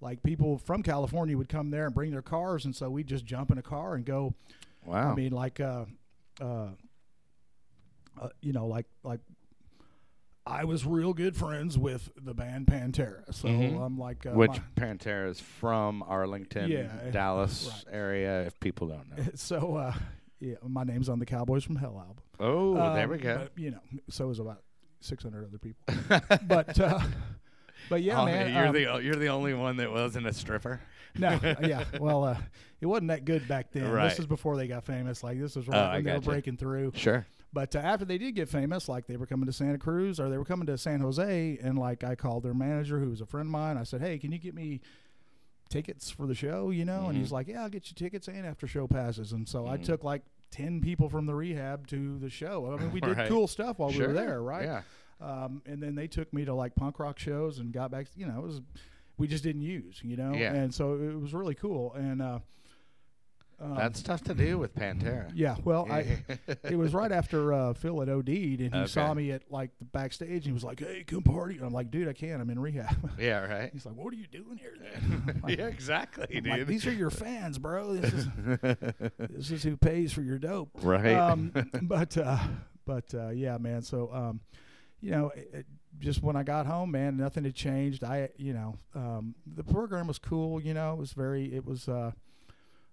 like 0.00 0.22
people 0.22 0.56
from 0.58 0.82
California 0.82 1.36
would 1.36 1.48
come 1.50 1.70
there 1.70 1.84
and 1.86 1.94
bring 1.94 2.10
their 2.10 2.22
cars, 2.22 2.64
and 2.64 2.74
so 2.74 2.88
we'd 2.90 3.06
just 3.06 3.24
jump 3.26 3.50
in 3.50 3.58
a 3.58 3.62
car 3.62 3.94
and 3.94 4.04
go. 4.04 4.34
wow. 4.86 5.12
I 5.12 5.14
mean, 5.14 5.32
like, 5.32 5.60
uh, 5.60 5.84
uh, 6.40 6.68
uh, 8.20 8.28
you 8.40 8.52
know, 8.52 8.66
like 8.66 8.86
like. 9.02 9.20
I 10.46 10.64
was 10.64 10.86
real 10.86 11.12
good 11.12 11.36
friends 11.36 11.76
with 11.78 12.10
the 12.16 12.32
band 12.34 12.66
Pantera, 12.66 13.32
so 13.32 13.46
Mhm. 13.46 13.78
I'm 13.84 13.98
like, 13.98 14.24
uh, 14.24 14.30
Which 14.32 14.58
Pantera 14.74 15.28
is 15.28 15.38
from 15.38 16.02
Arlington, 16.02 16.70
Yeah, 16.70 16.88
Dallas 17.12 17.68
right. 17.86 17.94
area. 17.94 18.42
If 18.46 18.58
people 18.58 18.88
don't 18.88 19.16
know. 19.16 19.24
so 19.34 19.76
uh, 19.76 19.94
yeah, 20.40 20.54
my 20.66 20.84
name's 20.84 21.08
on 21.08 21.18
the 21.18 21.26
Cowboys 21.26 21.64
from 21.64 21.76
Hell 21.76 21.98
album. 21.98 22.24
Oh, 22.40 22.94
there 22.94 23.08
we 23.08 23.16
Um, 23.16 23.22
go. 23.22 23.36
But, 23.54 23.62
you 23.62 23.70
know, 23.72 23.80
so 24.08 24.30
is 24.30 24.38
about 24.38 24.62
600 25.00 25.46
other 25.46 25.58
people. 25.58 25.94
but 26.46 26.78
uh, 26.80 27.00
but 27.88 28.02
yeah, 28.02 28.20
Oh, 28.20 28.24
man. 28.26 28.52
you're 28.52 28.66
um, 28.66 28.74
the 28.74 29.04
you're 29.04 29.16
the 29.16 29.28
only 29.28 29.54
one 29.54 29.76
that 29.78 29.90
wasn't 29.90 30.26
a 30.26 30.32
stripper. 30.32 30.80
no, 31.18 31.38
yeah. 31.62 31.84
Well, 31.98 32.24
uh, 32.24 32.36
it 32.80 32.86
wasn't 32.86 33.08
that 33.08 33.24
good 33.24 33.46
back 33.48 33.72
then. 33.72 33.90
Right. 33.90 34.08
This 34.08 34.18
is 34.18 34.26
before 34.26 34.56
they 34.56 34.66
got 34.66 34.84
famous. 34.84 35.22
Like 35.24 35.38
this 35.40 35.56
was 35.56 35.68
Oh, 35.68 35.72
right 35.72 35.78
I 35.82 35.94
when 35.96 36.04
they 36.04 36.12
were 36.14 36.20
breaking 36.20 36.56
through. 36.56 36.92
Sure. 36.94 37.26
But 37.52 37.74
uh, 37.74 37.80
after 37.80 38.04
they 38.04 38.16
did 38.18 38.36
get 38.36 38.48
famous, 38.48 38.88
like 38.88 39.06
they 39.08 39.16
were 39.16 39.26
coming 39.26 39.46
to 39.46 39.52
Santa 39.52 39.78
Cruz 39.78 40.20
or 40.20 40.28
they 40.28 40.38
were 40.38 40.44
coming 40.44 40.66
to 40.66 40.78
San 40.78 41.00
Jose, 41.00 41.58
and 41.60 41.76
like 41.78 42.04
I 42.04 42.14
called 42.14 42.44
their 42.44 42.54
manager, 42.54 43.00
who 43.00 43.10
was 43.10 43.20
a 43.20 43.26
friend 43.26 43.46
of 43.46 43.50
mine. 43.50 43.76
I 43.76 43.82
said, 43.82 44.00
"Hey, 44.00 44.18
can 44.18 44.30
you 44.30 44.38
get 44.38 44.54
me 44.54 44.80
tickets 45.70 46.10
for 46.10 46.26
the 46.26 46.34
show?" 46.34 46.68
You 46.70 46.84
know, 46.84 47.06
and 47.08 47.16
he's 47.16 47.28
Mhm. 47.30 47.32
like, 47.32 47.48
"Yeah, 47.48 47.62
I'll 47.62 47.70
get 47.70 47.88
you 47.88 47.94
tickets 47.94 48.28
and 48.28 48.44
after 48.46 48.66
show 48.66 48.86
passes." 48.86 49.32
And 49.32 49.48
so 49.48 49.66
I 49.66 49.78
Mhm. 49.78 49.84
took 49.84 50.04
like 50.04 50.22
ten 50.50 50.80
people 50.82 51.08
from 51.08 51.24
the 51.26 51.34
rehab 51.34 51.86
to 51.86 52.18
the 52.18 52.28
show. 52.28 52.72
I 52.74 52.76
mean, 52.82 52.92
we 52.92 53.00
did 53.00 53.16
Right. 53.16 53.28
cool 53.28 53.46
stuff 53.46 53.78
while 53.78 53.90
we 53.90 53.98
were 53.98 54.12
there, 54.12 54.42
right? 54.42 54.64
Yeah. 54.64 54.82
Um, 55.20 55.62
and 55.66 55.82
then 55.82 55.94
they 55.94 56.06
took 56.08 56.32
me 56.32 56.44
to 56.44 56.52
like 56.54 56.74
punk 56.74 56.98
rock 56.98 57.18
shows 57.18 57.58
and 57.58 57.72
got 57.72 57.90
back. 57.90 58.06
You 58.16 58.26
know, 58.26 58.38
it 58.40 58.42
was 58.46 58.60
we 59.18 59.26
just 59.28 59.44
didn't 59.44 59.62
use, 59.62 60.00
you 60.02 60.16
know, 60.16 60.32
Yeah. 60.34 60.54
and 60.54 60.74
so 60.74 60.94
it 60.94 61.14
was 61.14 61.34
really 61.34 61.54
cool. 61.54 61.92
And 61.94 62.22
uh, 62.22 62.38
um, 63.60 63.74
That's 63.76 64.02
tough 64.02 64.22
to 64.24 64.34
do 64.34 64.58
with 64.58 64.74
Pantera. 64.74 65.30
yeah. 65.34 65.56
Well, 65.64 65.86
I 65.90 66.18
it 66.64 66.76
was 66.78 66.94
right 66.94 67.12
after 67.12 67.52
uh, 67.52 67.74
Phil 67.74 68.00
had 68.00 68.08
OD'd, 68.08 68.28
and 68.28 68.74
he 68.74 68.86
saw 68.86 69.12
me 69.14 69.32
at 69.32 69.42
like 69.50 69.70
the 69.78 69.84
backstage. 69.84 70.30
And 70.30 70.44
he 70.44 70.52
was 70.52 70.64
like, 70.64 70.80
"Hey, 70.80 71.04
come 71.06 71.22
party!" 71.22 71.56
And 71.56 71.64
I'm 71.66 71.72
like, 71.72 71.90
"Dude, 71.90 72.08
I 72.08 72.12
can't. 72.12 72.40
I'm 72.40 72.48
in 72.50 72.58
rehab." 72.58 73.10
yeah, 73.18 73.40
right. 73.40 73.70
He's 73.72 73.84
like, 73.84 73.94
"What 73.96 74.12
are 74.12 74.16
you 74.16 74.26
doing 74.26 74.56
here?" 74.58 74.74
Then? 74.80 75.40
Like, 75.42 75.58
yeah, 75.58 75.66
exactly, 75.66 76.26
I'm 76.36 76.42
dude. 76.42 76.52
like, 76.52 76.66
These 76.66 76.86
are 76.86 76.92
your 76.92 77.10
fans, 77.10 77.58
bro. 77.58 77.94
This 77.96 78.12
is 78.12 78.26
this 79.18 79.50
is 79.50 79.62
who 79.62 79.76
pays 79.76 80.12
for 80.12 80.22
your 80.22 80.38
dope. 80.38 80.70
right. 80.82 81.14
Um, 81.14 81.52
but 81.82 82.16
uh, 82.16 82.38
but 82.86 83.12
uh, 83.14 83.28
yeah, 83.30 83.58
man. 83.58 83.82
So 83.82 84.10
um, 84.12 84.40
you 85.00 85.10
know, 85.10 85.30
it, 85.34 85.50
it- 85.52 85.66
just 85.98 86.22
when 86.22 86.36
I 86.36 86.44
got 86.44 86.66
home, 86.66 86.92
man, 86.92 87.16
nothing 87.16 87.42
had 87.44 87.54
changed. 87.54 88.04
I 88.04 88.30
you 88.36 88.52
know, 88.54 88.76
um, 88.94 89.34
the 89.44 89.64
program 89.64 90.06
was 90.06 90.18
cool. 90.20 90.62
You 90.62 90.72
know, 90.72 90.92
it 90.92 90.98
was 90.98 91.12
very 91.12 91.52
it 91.52 91.66
was 91.66 91.88
uh, 91.88 92.12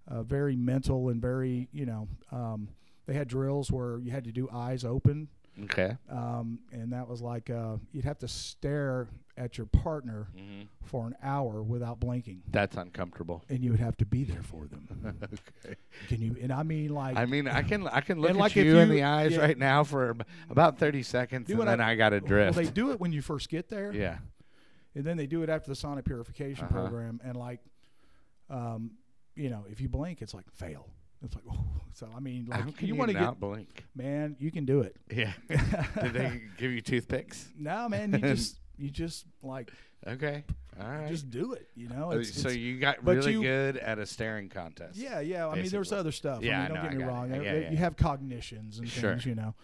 uh, 0.08 0.24
very 0.24 0.56
mental 0.56 1.10
and 1.10 1.22
very 1.22 1.68
you 1.72 1.86
know. 1.86 2.08
Um, 2.32 2.70
they 3.06 3.14
had 3.14 3.28
drills 3.28 3.72
where 3.72 4.00
you 4.00 4.12
had 4.12 4.26
to 4.26 4.32
do 4.34 4.50
eyes 4.52 4.84
open, 4.84 5.30
okay. 5.64 5.96
um, 6.10 6.60
and 6.74 6.92
that 6.92 7.08
was 7.08 7.22
like 7.22 7.50
uh, 7.50 7.78
you'd 7.94 8.04
have 8.04 8.18
to 8.20 8.28
stare 8.28 9.08
at 9.38 9.58
your 9.58 9.68
partner 9.68 10.28
hmm 10.36 10.64
for 10.84 11.06
an 11.06 11.16
hour 11.22 11.62
without 11.62 12.00
blinking, 12.00 12.42
That's 12.50 12.78
uncomfortable. 12.78 13.44
and 13.50 13.62
you 13.62 13.72
would 13.72 13.80
have 13.82 13.98
to 13.98 14.06
be 14.06 14.24
there 14.24 14.42
for 14.42 14.68
them. 14.68 14.88
okay. 15.66 15.76
Can 16.08 16.22
you? 16.22 16.38
And 16.42 16.52
I 16.52 16.64
mean, 16.64 16.94
like, 16.94 17.18
I 17.18 17.26
mean, 17.26 17.48
I 17.50 17.62
can 17.62 17.88
I 17.90 18.00
can 18.00 18.22
look 18.22 18.30
at 18.32 18.36
like 18.38 18.56
if 18.56 18.66
you, 18.66 18.78
in 18.78 18.90
the 18.90 19.04
eyes 19.04 19.34
yeah. 19.34 19.40
right 19.42 19.58
now 19.58 19.84
for 19.84 20.16
about 20.50 20.78
thirty 20.80 21.04
seconds, 21.04 21.50
and 21.50 21.60
then 21.60 21.82
I- 21.82 21.92
I, 21.92 21.96
got 21.96 22.10
to 22.12 22.20
well, 22.20 22.28
drift. 22.28 22.58
they 22.58 22.66
do 22.68 22.92
it 22.92 23.02
when 23.02 23.12
you 23.12 23.22
first 23.22 23.50
get 23.50 23.68
there. 23.68 23.92
yeah. 23.94 24.18
and 24.96 25.04
then 25.06 25.18
they 25.18 25.28
do 25.28 25.44
it 25.44 25.50
after 25.50 25.70
the 25.70 25.76
sauna 25.76 26.04
purification 26.06 26.66
Uh-huh. 26.66 26.74
program 26.82 27.20
and 27.24 27.36
like 27.36 27.60
um 28.50 28.92
you 29.38 29.50
know 29.50 29.64
if 29.70 29.80
you 29.82 29.88
blink 29.90 30.22
it's 30.22 30.34
like 30.34 30.50
fail 30.52 30.90
it's 31.24 31.36
like 31.36 31.44
oh 31.52 31.64
so 31.94 32.10
i 32.16 32.20
mean 32.20 32.46
like 32.50 32.62
How 32.62 32.72
can 32.72 32.88
you, 32.88 32.94
you, 32.94 33.00
want 33.00 33.10
to 33.10 33.14
get 33.14 33.22
not 33.22 33.40
blink? 33.40 33.84
man 33.96 34.36
you 34.40 34.52
can 34.52 34.66
do 34.66 34.82
it 34.82 34.96
Yeah. 35.12 35.32
Did 36.02 36.14
they 36.14 36.42
give 36.58 36.72
you 36.72 36.82
toothpicks? 36.82 37.50
no 37.58 37.88
man 37.90 38.12
you 38.14 38.20
just 38.20 38.60
you 38.78 38.90
just 38.90 39.26
like 39.44 39.72
Okay. 40.06 40.44
All 40.80 40.88
right. 40.88 41.08
just 41.08 41.30
do 41.32 41.54
it 41.54 41.68
you 41.76 41.88
know 41.90 42.12
Uh, 42.12 42.18
it's, 42.18 42.34
so 42.34 42.50
it's- 42.50 42.58
you 42.58 42.80
got 42.80 43.04
really 43.04 43.32
you- 43.34 43.42
good 43.42 43.78
at 43.78 43.98
a 44.00 44.06
staring 44.06 44.48
contest. 44.50 44.98
yeah 44.98 45.20
yeah 45.20 45.48
i 45.48 45.56
mean 45.56 45.70
there's 45.70 45.92
other 45.92 46.12
stuff 46.12 46.44
Yeah, 46.44 46.60
i 46.60 46.62
mean 46.64 46.68
don't 46.76 46.84
know, 46.84 46.90
get 46.90 46.98
me 46.98 47.04
it. 47.04 47.08
wrong 47.08 47.30
Yeah, 47.32 47.38
There- 47.40 47.62
yeah, 47.64 47.72
you 47.72 47.78
have 47.78 47.96
cognitions 47.98 48.78
and 48.80 48.88
Sure. 48.88 49.12
things 49.12 49.26
you 49.26 49.36
know 49.36 49.56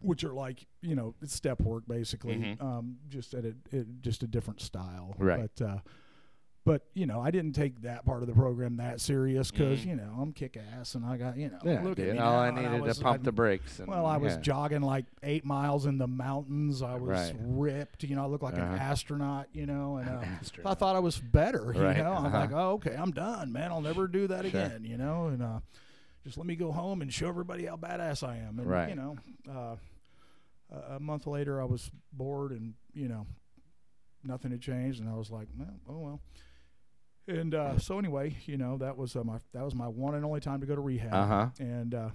which 0.00 0.24
are 0.24 0.32
like 0.32 0.66
you 0.82 0.94
know 0.94 1.14
it's 1.22 1.34
step 1.34 1.60
work 1.60 1.84
basically 1.88 2.36
Mhm. 2.36 2.62
um 2.62 2.96
just 3.08 3.34
at 3.34 3.44
a 3.44 3.54
it, 3.72 3.86
just 4.00 4.22
a 4.22 4.26
different 4.26 4.60
style 4.60 5.14
Right. 5.18 5.50
but 5.58 5.64
uh 5.64 5.78
but 6.66 6.82
you 6.94 7.06
know, 7.06 7.20
I 7.20 7.30
didn't 7.30 7.52
take 7.54 7.80
that 7.82 8.04
part 8.04 8.20
of 8.22 8.28
the 8.28 8.34
program 8.34 8.76
that 8.76 9.00
serious 9.00 9.50
because 9.50 9.80
Mhm. 9.80 9.86
you 9.86 9.96
know 9.96 10.12
I'm 10.20 10.32
kick 10.34 10.58
ass 10.58 10.94
and 10.96 11.04
I 11.06 11.16
got 11.16 11.38
you 11.38 11.48
know 11.48 11.58
Yeah, 11.64 11.80
look 11.82 11.96
dude. 11.96 12.08
at 12.08 12.14
me 12.16 12.18
All 12.20 12.34
I 12.38 12.50
needed 12.50 12.82
was- 12.82 12.98
to 12.98 13.04
pump 13.04 13.20
I- 13.20 13.22
the 13.22 13.32
brakes. 13.32 13.78
And, 13.78 13.88
Well, 13.88 14.04
I 14.04 14.16
was 14.18 14.36
jogging 14.38 14.82
like 14.82 15.06
eight 15.22 15.44
miles 15.46 15.86
in 15.86 15.96
the 15.96 16.08
mountains. 16.08 16.82
I 16.82 16.96
was 16.96 17.08
Right. 17.32 17.36
ripped. 17.40 18.02
You 18.04 18.16
know, 18.16 18.24
I 18.24 18.26
looked 18.26 18.42
like 18.42 18.58
Uh-huh. 18.58 18.66
an 18.74 18.78
astronaut. 18.78 19.48
You 19.54 19.64
know, 19.66 19.96
and 19.98 20.08
An 20.08 20.16
uh, 20.16 20.68
I 20.68 20.74
thought 20.74 20.96
I 20.96 20.98
was 20.98 21.18
better. 21.18 21.72
You 21.76 21.82
Right, 21.82 21.96
know, 21.96 22.12
I'm 22.12 22.26
uh-huh. 22.26 22.38
like, 22.38 22.52
oh, 22.52 22.72
okay, 22.72 22.94
I'm 22.96 23.12
done, 23.12 23.52
man. 23.52 23.70
I'll 23.70 23.80
never 23.80 24.06
do 24.08 24.26
that 24.26 24.44
Sure. 24.44 24.48
again. 24.60 24.84
You 24.84 24.98
know, 24.98 25.28
and 25.28 25.42
uh, 25.42 25.60
just 26.24 26.36
let 26.36 26.46
me 26.46 26.56
go 26.56 26.72
home 26.72 27.00
and 27.00 27.12
show 27.14 27.28
everybody 27.28 27.66
how 27.66 27.76
badass 27.76 28.26
I 28.26 28.38
am. 28.38 28.58
And 28.58 28.68
Right. 28.68 28.88
you 28.90 28.96
know, 28.96 29.16
uh, 29.48 29.76
a 30.70 30.96
a 30.96 31.00
month 31.00 31.28
later, 31.28 31.60
I 31.62 31.64
was 31.64 31.92
bored, 32.12 32.50
and 32.50 32.74
you 32.92 33.06
know, 33.08 33.24
nothing 34.24 34.50
had 34.50 34.60
changed, 34.60 34.98
and 35.00 35.08
I 35.08 35.14
was 35.14 35.30
like, 35.30 35.46
well, 35.56 35.78
oh 35.88 35.98
well. 36.00 36.20
And 37.28 37.54
uh, 37.54 37.78
so 37.78 37.98
anyway, 37.98 38.36
you 38.46 38.56
know, 38.56 38.76
that 38.78 38.96
was 38.96 39.16
uh, 39.16 39.24
my 39.24 39.38
that 39.52 39.64
was 39.64 39.74
my 39.74 39.88
one 39.88 40.14
and 40.14 40.24
only 40.24 40.40
time 40.40 40.60
to 40.60 40.66
go 40.66 40.74
to 40.76 40.80
rehab 40.80 41.12
Uh 41.14 41.26
huh. 41.26 41.46
and 41.58 41.94
uh, 41.94 42.08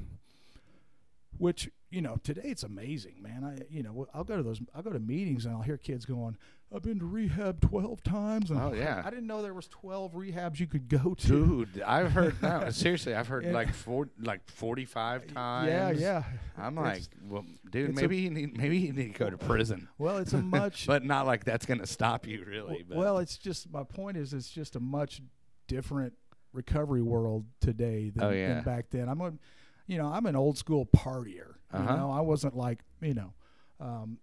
which 1.38 1.70
you 1.90 2.02
know 2.02 2.18
today 2.24 2.44
it's 2.46 2.64
amazing, 2.64 3.16
man. 3.22 3.44
I 3.44 3.64
you 3.70 3.84
know 3.84 4.08
I'll 4.14 4.24
go 4.24 4.38
to 4.38 4.44
those 4.44 4.62
I'll 4.74 4.84
go 4.84 4.92
to 4.92 5.00
meetings 5.00 5.46
and 5.46 5.56
I'll 5.56 5.62
hear 5.62 5.78
kids 5.78 6.06
going, 6.06 6.38
"I've 6.74 6.82
been 6.84 7.00
to 7.00 7.06
rehab 7.06 7.62
twelve 7.62 8.02
times." 8.04 8.50
And 8.52 8.60
Oh, 8.60 8.74
yeah. 8.74 9.02
I 9.06 9.10
didn't 9.10 9.28
know 9.28 9.42
there 9.42 9.54
was 9.54 9.68
twelve 9.68 10.14
rehabs 10.14 10.60
you 10.60 10.68
could 10.68 10.88
go 10.90 11.14
to. 11.16 11.66
Dude, 11.66 11.82
I've 11.82 12.12
heard 12.12 12.42
no 12.42 12.70
seriously. 12.72 13.14
I've 13.14 13.28
heard 13.28 13.46
like 13.52 13.74
four, 13.74 14.10
like 14.20 14.50
forty-five 14.50 15.28
times. 15.34 15.70
Yeah, 15.70 15.92
yeah. 15.92 16.24
I'm 16.58 16.78
It's- 16.78 16.94
like, 17.00 17.04
well, 17.30 17.46
dude, 17.70 17.90
it's 17.92 18.00
a- 18.00 18.02
maybe 18.02 18.18
you 18.18 18.30
need, 18.30 18.58
maybe 18.58 18.78
you 18.78 18.94
need 18.94 19.14
to 19.14 19.20
go 19.20 19.30
to 19.30 19.38
prison, 19.38 19.88
Well, 19.98 20.18
it's 20.18 20.34
a 20.34 20.42
much. 20.42 20.88
but 20.88 21.04
not 21.04 21.26
like 21.26 21.44
that's 21.44 21.66
gonna 21.66 21.88
stop 21.88 22.28
you, 22.28 22.44
really. 22.48 22.84
But 22.88 22.98
well, 22.98 23.18
it's 23.20 23.38
just 23.38 23.72
my 23.72 23.84
point 23.84 24.18
is 24.18 24.34
it's 24.34 24.50
just 24.50 24.76
a 24.76 24.80
much 24.80 25.22
different 25.68 26.14
recovery 26.54 27.02
world 27.02 27.46
today 27.62 28.10
than, 28.10 28.24
Oh, 28.24 28.30
yeah. 28.32 28.56
than 28.56 28.64
back 28.64 28.90
then. 28.90 29.08
I'm 29.08 29.22
a, 29.22 29.34
you 29.88 29.98
know, 29.98 30.08
I'm 30.08 30.26
an 30.26 30.36
old 30.36 30.58
school 30.58 30.86
partier. 30.86 31.56
Uh-huh. 31.74 31.92
You 31.94 31.98
know, 31.98 32.12
I 32.12 32.20
wasn't 32.22 32.56
like 32.58 32.80
you 33.02 33.14
know, 33.14 33.34
um, 33.80 34.18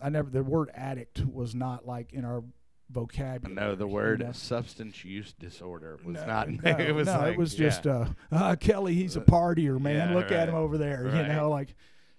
I 0.00 0.08
never 0.08 0.30
the 0.30 0.42
word 0.42 0.70
addict 0.74 1.24
was 1.26 1.54
not 1.54 1.86
like 1.86 2.12
in 2.12 2.24
our 2.24 2.42
vocabulary. 2.90 3.54
no, 3.54 3.74
the 3.74 3.86
you 3.86 3.92
word 3.92 4.20
know? 4.20 4.32
substance 4.32 5.04
use 5.04 5.32
disorder 5.32 5.98
was 6.04 6.16
No, 6.16 6.26
not. 6.26 6.48
No, 6.64 6.70
it 6.78 6.94
was 6.94 7.06
no, 7.06 7.18
like, 7.18 7.32
it 7.34 7.38
was 7.38 7.54
yeah. 7.58 7.68
just 7.68 7.86
uh, 7.86 8.06
uh, 8.30 8.56
Kelly. 8.56 8.94
He's 8.94 9.16
a 9.16 9.20
partier, 9.20 9.80
man. 9.80 10.10
Yeah, 10.10 10.14
Look 10.14 10.30
at 10.30 10.48
him 10.48 10.54
over 10.54 10.76
there. 10.78 11.04
Right. 11.04 11.16
You 11.26 11.32
know, 11.32 11.48
like 11.50 11.74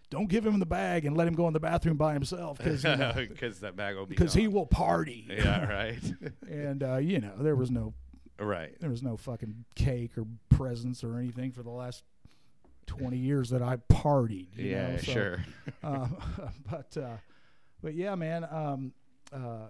don't 0.09 0.29
give 0.29 0.45
him 0.45 0.59
the 0.59 0.65
bag 0.65 1.05
and 1.05 1.17
let 1.17 1.27
him 1.27 1.33
go 1.33 1.47
in 1.47 1.53
the 1.53 1.59
bathroom 1.59 1.97
by 1.97 2.13
himself 2.13 2.57
because 2.59 2.83
you 2.83 2.95
know, 2.95 3.13
that 3.61 3.75
bag 3.75 3.95
will 3.95 4.05
be 4.05 4.15
because 4.15 4.33
he 4.33 4.47
will 4.47 4.65
party. 4.67 5.25
Yeah, 5.29 5.65
right, 5.65 6.03
and 6.49 6.83
uh, 6.83 6.97
you 6.97 7.19
know, 7.19 7.33
there 7.39 7.55
was 7.55 7.71
no 7.71 7.93
right. 8.39 8.75
there 8.79 8.89
was 8.91 9.01
no 9.03 9.17
fucking 9.17 9.65
cake 9.75 10.17
or 10.17 10.25
presents 10.49 11.03
or 11.03 11.17
anything 11.17 11.51
for 11.51 11.63
the 11.63 11.71
last 11.71 12.03
twenty 12.85 13.17
years 13.17 13.49
that 13.51 13.61
I 13.63 13.77
partied. 13.77 14.55
you 14.55 14.69
Yeah, 14.71 14.91
know, 14.91 14.97
so, 14.97 15.11
sure. 15.11 15.45
uh, 15.83 16.07
but 16.69 16.95
uh, 16.97 17.17
but 17.83 17.93
yeah, 17.93 18.15
man. 18.15 18.47
Um, 18.49 18.93
uh, 19.31 19.67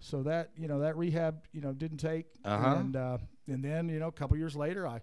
so 0.00 0.22
that 0.24 0.50
you 0.56 0.66
know 0.66 0.80
that 0.80 0.96
rehab 0.96 1.44
you 1.52 1.60
know 1.60 1.72
didn't 1.72 1.98
take, 1.98 2.26
Uh-huh. 2.44 2.74
and 2.76 2.96
uh, 2.96 3.18
and 3.46 3.62
then 3.64 3.88
you 3.88 4.00
know 4.00 4.08
a 4.08 4.12
couple 4.12 4.36
years 4.36 4.56
later 4.56 4.86
I 4.88 5.00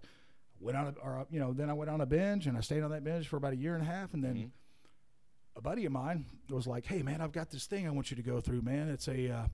went 0.59 0.75
on 0.77 0.87
a, 0.87 0.91
or 1.01 1.19
uh, 1.19 1.23
you 1.29 1.39
know 1.39 1.53
then 1.53 1.69
I 1.69 1.73
went 1.73 1.89
on 1.89 2.01
a 2.01 2.05
binge 2.05 2.47
and 2.47 2.57
I 2.57 2.61
stayed 2.61 2.83
on 2.83 2.91
that 2.91 3.03
binge 3.05 3.27
for 3.29 3.37
about 3.37 3.53
a 3.53 3.57
year 3.57 3.75
and 3.75 3.83
a 3.83 3.85
half, 3.85 4.13
and 4.13 4.21
then 4.23 4.35
Mhm. 4.35 4.49
a 5.55 5.61
buddy 5.61 5.85
of 5.85 5.91
mine 5.93 6.25
was 6.49 6.67
like, 6.67 6.85
"Hey 6.85 7.01
man, 7.01 7.21
I've 7.21 7.31
got 7.31 7.49
this 7.49 7.65
thing 7.65 7.87
I 7.87 7.91
want 7.91 8.11
you 8.11 8.17
to 8.17 8.23
go 8.23 8.41
through, 8.41 8.61
man. 8.61 8.89
It's 8.89 9.07
a 9.07 9.29
uh, 9.31 9.47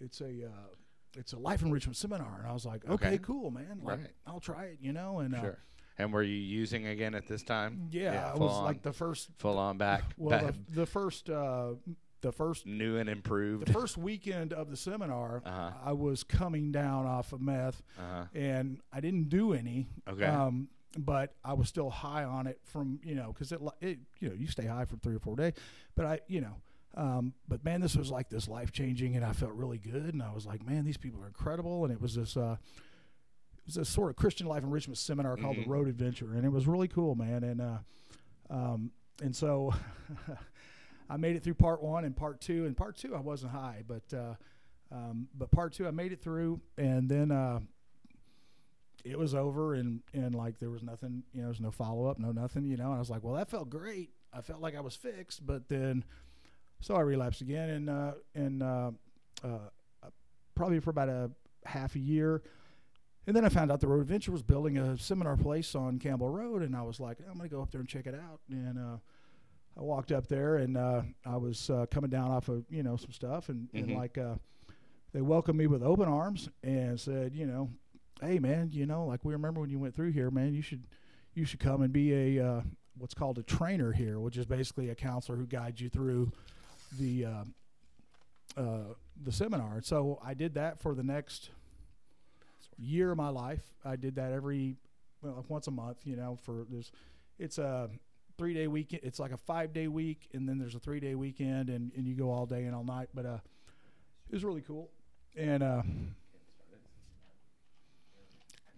it's 0.00 0.20
a 0.22 0.46
uh, 0.46 0.68
it's 1.16 1.32
a 1.34 1.38
life 1.38 1.60
enrichment 1.62 1.96
seminar," 1.96 2.38
and 2.38 2.46
I 2.48 2.52
was 2.52 2.64
like, 2.64 2.84
"Okay, 2.86 3.06
Okay. 3.08 3.18
cool, 3.18 3.50
man. 3.50 3.80
Like, 3.82 3.98
Right. 3.98 4.10
I'll 4.26 4.40
try 4.40 4.64
it," 4.66 4.78
you 4.80 4.92
know, 4.94 5.18
and 5.18 5.34
uh, 5.34 5.40
Sure. 5.42 5.58
And 5.98 6.12
were 6.12 6.22
you 6.22 6.34
using 6.36 6.86
again 6.86 7.14
at 7.14 7.28
this 7.28 7.42
time? 7.42 7.88
yeah, 7.90 8.30
I 8.30 8.36
full 8.36 8.48
was 8.48 8.56
on, 8.56 8.64
like 8.64 8.82
the 8.82 8.92
first 8.92 9.28
full 9.38 9.58
on 9.58 9.78
back, 9.78 10.02
well 10.16 10.40
back 10.40 10.54
the, 10.68 10.80
the 10.80 10.86
first 10.86 11.30
uh, 11.30 11.74
the 12.20 12.32
first 12.32 12.66
new 12.66 12.96
and 12.96 13.08
improved. 13.08 13.66
the 13.66 13.72
first 13.72 13.96
weekend 13.98 14.52
of 14.52 14.70
the 14.70 14.76
seminar, 14.76 15.42
Uh-huh. 15.46 15.70
I 15.84 15.92
was 15.92 16.24
coming 16.24 16.72
down 16.72 17.06
off 17.06 17.32
of 17.32 17.40
meth, 17.40 17.82
uh-huh. 17.98 18.24
and 18.34 18.80
I 18.92 19.00
didn't 19.00 19.28
do 19.28 19.52
any. 19.52 19.88
Okay. 20.08 20.24
Um, 20.24 20.68
but 20.96 21.34
I 21.44 21.54
was 21.54 21.68
still 21.68 21.90
high 21.90 22.24
on 22.24 22.46
it 22.46 22.60
from 22.64 23.00
you 23.02 23.14
know 23.14 23.32
because 23.32 23.52
it, 23.52 23.60
it 23.80 23.98
you 24.20 24.28
know 24.28 24.34
you 24.34 24.46
stay 24.46 24.66
high 24.66 24.84
for 24.84 24.96
three 24.96 25.14
or 25.14 25.18
four 25.20 25.36
days, 25.36 25.52
but 25.94 26.06
I 26.06 26.20
you 26.28 26.40
know. 26.40 26.56
Um, 26.96 27.34
but 27.48 27.64
man, 27.64 27.80
this 27.80 27.96
was 27.96 28.10
like 28.10 28.30
this 28.30 28.46
life 28.46 28.70
changing, 28.70 29.16
and 29.16 29.24
I 29.24 29.32
felt 29.32 29.52
really 29.52 29.78
good. 29.78 30.14
And 30.14 30.22
I 30.22 30.32
was 30.32 30.46
like, 30.46 30.64
man, 30.64 30.84
these 30.84 30.96
people 30.96 31.20
are 31.24 31.26
incredible. 31.26 31.84
And 31.84 31.92
it 31.92 32.00
was 32.00 32.14
this, 32.14 32.36
uh, 32.36 32.54
it 33.64 33.68
was 33.68 33.76
a 33.78 33.84
sort 33.84 34.10
of 34.10 34.16
Christian 34.16 34.46
life 34.46 34.62
enrichment 34.62 34.98
seminar 34.98 35.36
called 35.36 35.56
Mhm. 35.56 35.64
the 35.64 35.70
Road 35.70 35.88
Adventure, 35.88 36.34
and 36.34 36.44
it 36.44 36.50
was 36.50 36.66
really 36.66 36.88
cool, 36.88 37.14
man. 37.14 37.42
And 37.44 37.60
uh, 37.60 37.78
um, 38.50 38.90
and 39.22 39.34
so 39.34 39.72
I 41.10 41.16
made 41.16 41.36
it 41.36 41.42
through 41.42 41.54
part 41.54 41.82
one 41.82 42.04
and 42.04 42.14
part 42.16 42.40
two. 42.40 42.66
And 42.66 42.76
part 42.76 42.96
two, 42.96 43.14
I 43.14 43.20
wasn't 43.20 43.52
high, 43.52 43.82
but 43.86 44.12
uh, 44.12 44.34
um, 44.92 45.28
but 45.34 45.50
part 45.50 45.72
two, 45.72 45.86
I 45.86 45.90
made 45.92 46.12
it 46.12 46.20
through, 46.22 46.60
and 46.76 47.08
then 47.08 47.30
uh, 47.30 47.60
it 49.04 49.18
was 49.18 49.34
over, 49.34 49.74
and 49.74 50.00
and 50.12 50.34
like 50.34 50.58
there 50.58 50.70
was 50.70 50.82
nothing, 50.82 51.22
you 51.32 51.38
know, 51.40 51.44
there 51.44 51.48
was 51.48 51.60
no 51.60 51.70
follow 51.70 52.06
up, 52.06 52.18
no 52.18 52.32
nothing, 52.32 52.64
you 52.66 52.76
know. 52.76 52.86
And 52.86 52.94
I 52.96 52.98
was 52.98 53.10
like, 53.10 53.22
well, 53.24 53.34
that 53.34 53.48
felt 53.50 53.70
great. 53.70 54.10
I 54.32 54.40
felt 54.40 54.60
like 54.60 54.74
I 54.76 54.80
was 54.80 54.96
fixed, 54.96 55.46
but 55.46 55.68
then 55.68 56.04
so 56.80 56.96
I 56.96 57.00
relapsed 57.00 57.40
again, 57.40 57.70
and 57.70 57.90
uh, 57.90 58.12
and 58.34 58.62
uh, 58.62 58.90
uh, 59.42 59.58
probably 60.54 60.80
for 60.80 60.90
about 60.90 61.08
a 61.08 61.30
half 61.64 61.94
a 61.94 61.98
year. 62.00 62.42
And 63.26 63.34
then 63.36 63.44
I 63.44 63.48
found 63.48 63.70
out 63.72 63.80
the 63.80 63.86
Road 63.88 64.00
Adventure 64.02 64.32
was 64.32 64.42
building 64.42 64.78
a 64.78 64.96
seminar 64.98 65.36
place 65.36 65.74
on 65.74 65.98
Campbell 65.98 66.28
Road, 66.28 66.62
and 66.62 66.74
I 66.76 66.82
was 66.82 67.00
like, 67.00 67.18
I'm 67.30 67.36
gonna 67.36 67.48
go 67.48 67.62
up 67.62 67.70
there 67.70 67.80
and 67.80 67.88
check 67.88 68.06
it 68.06 68.14
out. 68.14 68.40
And 68.50 68.78
uh, 68.78 68.96
I 69.76 69.80
walked 69.82 70.12
up 70.12 70.26
there, 70.28 70.56
and 70.56 70.76
uh, 70.76 71.02
I 71.26 71.36
was 71.36 71.70
uh, 71.70 71.86
coming 71.90 72.10
down 72.10 72.30
off 72.30 72.48
of 72.48 72.64
you 72.70 72.82
know 72.82 72.96
some 72.96 73.12
stuff, 73.12 73.48
and, 73.48 73.68
and 73.74 73.88
Mhm. 73.88 73.96
like 73.96 74.18
uh, 74.18 74.34
they 75.12 75.20
welcomed 75.22 75.58
me 75.58 75.66
with 75.66 75.82
open 75.82 76.08
arms 76.08 76.48
and 76.62 76.98
said, 77.00 77.34
you 77.34 77.46
know, 77.46 77.70
hey 78.20 78.38
man, 78.38 78.70
you 78.72 78.84
know, 78.86 79.06
like 79.06 79.24
we 79.24 79.32
remember 79.32 79.60
when 79.60 79.70
you 79.70 79.78
went 79.78 79.94
through 79.94 80.10
here, 80.10 80.30
man, 80.30 80.54
you 80.54 80.62
should 80.62 80.86
you 81.34 81.44
should 81.44 81.60
come 81.60 81.82
and 81.82 81.92
be 81.92 82.38
a 82.38 82.44
uh, 82.46 82.62
what's 82.98 83.14
called 83.14 83.38
a 83.38 83.42
trainer 83.42 83.90
here, 83.92 84.20
which 84.20 84.36
is 84.36 84.46
basically 84.46 84.90
a 84.90 84.94
counselor 84.94 85.36
who 85.38 85.46
guides 85.46 85.80
you 85.80 85.88
through 85.88 86.30
the 86.98 87.24
uh, 87.26 87.44
uh, 88.56 88.94
the 89.22 89.32
seminar. 89.32 89.80
So 89.82 90.20
I 90.24 90.34
did 90.34 90.54
that 90.54 90.80
for 90.80 90.94
the 90.94 91.02
next 91.02 91.50
year 92.78 93.10
of 93.10 93.16
my 93.16 93.28
life. 93.28 93.62
I 93.84 93.96
did 93.96 94.16
that 94.16 94.32
every 94.32 94.76
well, 95.22 95.34
like 95.36 95.50
once 95.50 95.66
a 95.66 95.70
month. 95.70 95.98
You 96.04 96.16
know, 96.16 96.38
for 96.42 96.64
there's 96.68 96.90
it's 97.38 97.58
a 97.58 97.90
three 98.38 98.54
day 98.54 98.66
weekend. 98.66 99.02
It's 99.04 99.18
like 99.18 99.32
a 99.32 99.36
five 99.36 99.72
day 99.72 99.88
week, 99.88 100.28
and 100.32 100.48
then 100.48 100.58
there's 100.58 100.74
a 100.74 100.80
three 100.80 101.00
day 101.00 101.14
weekend, 101.14 101.70
and, 101.70 101.92
and 101.96 102.06
you 102.06 102.14
go 102.14 102.30
all 102.30 102.46
day 102.46 102.64
and 102.64 102.74
all 102.74 102.84
night. 102.84 103.08
But 103.14 103.26
uh, 103.26 103.38
it 104.28 104.34
was 104.34 104.44
really 104.44 104.62
cool, 104.62 104.90
and 105.36 105.62
uh, 105.62 105.82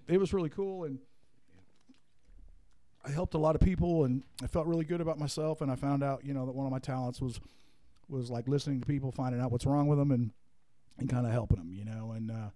it 0.08 0.18
was 0.18 0.32
really 0.32 0.50
cool, 0.50 0.84
and 0.84 0.98
I 3.04 3.10
helped 3.10 3.34
a 3.34 3.38
lot 3.38 3.54
of 3.54 3.60
people, 3.60 4.04
and 4.04 4.24
I 4.42 4.46
felt 4.46 4.66
really 4.66 4.84
good 4.84 5.00
about 5.00 5.18
myself. 5.18 5.60
And 5.60 5.70
I 5.70 5.76
found 5.76 6.02
out, 6.02 6.24
you 6.24 6.34
know, 6.34 6.44
that 6.46 6.54
one 6.54 6.66
of 6.66 6.72
my 6.72 6.78
talents 6.80 7.20
was 7.20 7.40
was 8.08 8.30
like 8.30 8.46
listening 8.46 8.80
to 8.80 8.86
people, 8.86 9.10
finding 9.10 9.40
out 9.40 9.50
what's 9.50 9.66
wrong 9.66 9.86
with 9.86 9.98
them, 9.98 10.10
and 10.10 10.32
and 10.98 11.08
kind 11.08 11.26
of 11.26 11.32
helping 11.32 11.58
them, 11.58 11.72
you 11.72 11.84
know. 11.84 12.12
And 12.12 12.30
uh, 12.30 12.50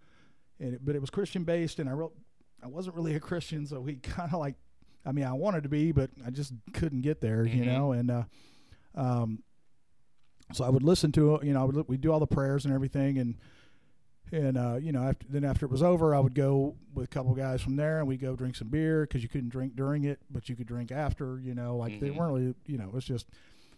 and 0.61 0.75
it, 0.75 0.85
but 0.85 0.95
it 0.95 1.01
was 1.01 1.11
Christian 1.11 1.45
based, 1.45 1.79
and 1.79 1.89
I 1.89 1.93
wrote. 1.93 2.15
I 2.63 2.67
wasn't 2.67 2.95
really 2.95 3.15
a 3.15 3.21
Christian, 3.21 3.67
so 3.67 3.81
we 3.81 3.95
kind 3.97 4.33
of 4.33 4.39
like. 4.39 4.55
I 5.07 5.13
mean, 5.13 5.25
I 5.25 5.33
wanted 5.33 5.63
to 5.63 5.71
be, 5.71 5.93
but 5.93 6.11
I 6.27 6.29
just 6.31 6.53
couldn't 6.75 7.01
get 7.01 7.23
there, 7.23 7.47
you 7.47 7.63
Mhm. 7.63 7.67
know. 7.67 7.93
And 7.93 8.11
uh, 8.11 8.23
um, 8.95 9.43
so 10.53 10.63
I 10.65 10.69
would 10.69 10.83
listen 10.83 11.11
to. 11.13 11.41
You 11.43 11.55
know, 11.55 11.63
I 11.63 11.65
would 11.65 11.89
we 11.89 11.97
do 11.97 12.13
all 12.13 12.21
the 12.21 12.27
prayers 12.27 12.67
and 12.67 12.75
everything, 12.75 13.17
and 13.19 13.37
and 14.33 14.59
uh, 14.59 14.77
you 14.81 14.93
know, 14.93 15.03
after 15.03 15.27
then 15.29 15.43
after 15.45 15.65
it 15.65 15.73
was 15.73 15.83
over, 15.83 16.15
I 16.15 16.21
would 16.21 16.35
go 16.35 16.77
with 16.95 17.07
a 17.07 17.09
couple 17.09 17.35
guys 17.35 17.63
from 17.63 17.77
there, 17.77 17.99
and 18.01 18.07
we'd 18.07 18.21
go 18.21 18.37
drink 18.37 18.57
some 18.57 18.69
beer 18.69 19.03
because 19.07 19.23
you 19.23 19.29
couldn't 19.31 19.49
drink 19.49 19.75
during 19.75 20.05
it, 20.05 20.21
but 20.31 20.49
you 20.51 20.55
could 20.57 20.67
drink 20.67 20.93
after. 20.93 21.41
You 21.43 21.55
know, 21.55 21.77
like 21.79 21.99
they 21.99 22.11
Mhm. 22.11 22.17
weren't 22.17 22.35
really, 22.35 22.55
you 22.67 22.77
know, 22.79 22.89
it 22.89 22.93
was 22.93 23.05
just. 23.07 23.27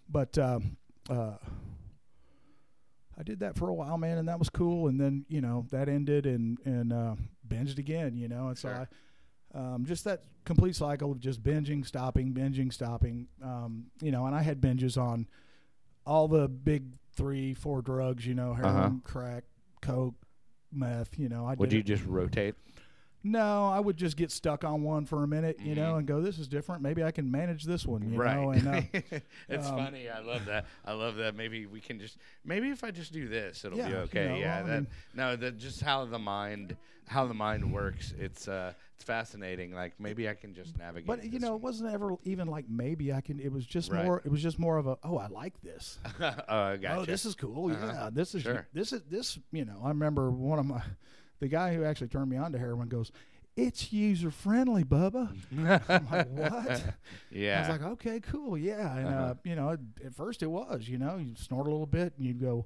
But 0.08 0.36
um, 0.38 0.76
uh, 1.08 1.36
I 3.22 3.24
did 3.24 3.38
that 3.40 3.56
for 3.56 3.68
a 3.68 3.74
while, 3.74 3.96
man, 3.98 4.18
and 4.18 4.26
that 4.28 4.38
was 4.40 4.50
cool. 4.50 4.88
And 4.88 5.00
then 5.00 5.24
you 5.28 5.40
know 5.40 5.66
that 5.70 5.88
ended, 5.88 6.26
and 6.26 6.58
and 6.64 6.92
uh, 6.92 7.14
binged 7.46 7.78
again. 7.78 8.16
You 8.16 8.26
know, 8.28 8.48
and 8.48 8.58
so 8.58 8.68
Sure. 8.68 8.78
I. 8.78 8.86
Um, 9.54 9.84
just 9.84 10.04
that 10.04 10.22
complete 10.46 10.74
cycle 10.74 11.12
of 11.12 11.20
just 11.20 11.42
binging, 11.42 11.86
stopping, 11.86 12.32
binging, 12.32 12.72
stopping. 12.72 13.28
Um, 13.44 13.88
you 14.00 14.10
know, 14.10 14.24
and 14.26 14.34
I 14.34 14.40
had 14.40 14.62
binges 14.62 14.96
on 14.96 15.28
all 16.06 16.26
the 16.26 16.48
big 16.48 16.84
three, 17.14 17.52
four 17.54 17.82
drugs. 17.82 18.26
You 18.26 18.34
know, 18.34 18.54
heroin, 18.54 18.74
Uh-huh. 18.76 18.90
crack, 19.04 19.44
coke, 19.82 20.14
meth. 20.72 21.18
You 21.18 21.28
know, 21.28 21.46
I 21.46 21.52
Would 21.54 21.72
you 21.72 21.80
it. 21.80 21.86
just 21.86 22.04
rotate? 22.06 22.54
No, 23.24 23.68
I 23.68 23.78
would 23.80 23.96
just 23.96 24.16
get 24.16 24.30
stuck 24.30 24.64
on 24.64 24.82
one 24.82 25.06
for 25.06 25.22
a 25.22 25.28
minute, 25.28 25.58
you 25.60 25.74
know, 25.74 25.94
Mhm. 25.94 25.98
and 25.98 26.06
go, 26.06 26.20
"This 26.20 26.38
is 26.38 26.48
different. 26.48 26.82
Maybe 26.82 27.04
I 27.04 27.10
can 27.12 27.30
manage 27.30 27.64
this 27.64 27.86
one." 27.86 28.02
You 28.10 28.18
right. 28.18 28.36
know, 28.36 28.50
and 28.50 28.68
uh, 28.68 28.82
it's 29.48 29.68
um, 29.68 29.76
funny. 29.76 30.08
I 30.08 30.20
love 30.20 30.44
that. 30.46 30.66
I 30.84 30.92
love 30.92 31.16
that. 31.16 31.34
Maybe 31.36 31.66
we 31.66 31.80
can 31.80 32.00
just 32.00 32.18
maybe 32.44 32.70
if 32.70 32.82
I 32.84 32.90
just 32.90 33.12
do 33.12 33.28
this, 33.28 33.64
it'll 33.64 33.78
Yeah, 33.78 33.86
be 33.86 33.92
you 33.92 33.98
okay. 33.98 34.28
know, 34.28 34.34
yeah. 34.36 34.56
well, 34.62 34.64
I 34.64 34.68
that 34.74 34.80
mean- 34.82 34.86
no, 35.14 35.36
that 35.36 35.58
just 35.58 35.80
how 35.82 36.04
the 36.04 36.18
mind 36.18 36.76
how 37.06 37.26
the 37.26 37.34
mind 37.34 37.72
works. 37.72 38.12
It's 38.18 38.48
uh 38.48 38.72
it's 38.94 39.04
fascinating. 39.04 39.72
Like 39.74 39.98
maybe 40.00 40.28
I 40.28 40.34
can 40.34 40.54
just 40.54 40.78
navigate. 40.78 41.06
but 41.06 41.24
you 41.24 41.38
know, 41.40 41.54
it 41.56 41.60
wasn't 41.60 41.92
ever 41.92 42.14
even 42.24 42.48
like 42.48 42.68
maybe 42.68 43.12
I 43.12 43.20
can. 43.20 43.40
It 43.40 43.52
was 43.52 43.66
just 43.66 43.90
Right. 43.90 44.04
more. 44.04 44.22
It 44.24 44.30
was 44.30 44.40
just 44.42 44.58
more 44.58 44.78
of 44.78 44.86
a, 44.86 44.96
oh, 45.02 45.16
I 45.18 45.26
like 45.26 45.60
this. 45.62 45.98
oh, 46.20 46.76
gotcha. 46.76 46.94
Oh, 46.96 47.04
this 47.04 47.24
is 47.24 47.34
cool. 47.34 47.70
Uh-huh. 47.72 47.86
Yeah, 47.86 48.10
this 48.12 48.34
is 48.34 48.42
Sure. 48.42 48.66
this 48.72 48.92
is 48.92 49.02
this. 49.10 49.38
You 49.50 49.64
know, 49.64 49.80
I 49.84 49.88
remember 49.88 50.30
one 50.30 50.58
of 50.60 50.66
my 50.66 50.82
the 51.42 51.48
guy 51.48 51.74
who 51.74 51.84
actually 51.84 52.08
turned 52.08 52.30
me 52.30 52.36
on 52.38 52.52
to 52.52 52.58
heroin 52.58 52.88
goes, 52.88 53.12
"It's 53.56 53.92
user 53.92 54.30
friendly, 54.30 54.84
Bubba." 54.84 55.28
I'm 55.88 56.06
like, 56.10 56.28
what? 56.30 56.82
yeah. 57.30 57.56
I 57.56 57.60
was 57.60 57.68
like, 57.80 57.82
okay, 57.92 58.20
cool, 58.20 58.56
yeah. 58.56 58.96
And 58.96 59.06
uh 59.08 59.10
Uh-huh. 59.10 59.34
you 59.44 59.56
know, 59.56 59.70
at, 59.70 59.80
at 60.06 60.14
first 60.14 60.42
it 60.42 60.46
was, 60.46 60.88
you 60.88 60.98
know, 60.98 61.16
you 61.18 61.34
snort 61.36 61.66
a 61.66 61.70
little 61.70 61.86
bit 61.86 62.14
and 62.16 62.24
you'd 62.26 62.40
go, 62.40 62.64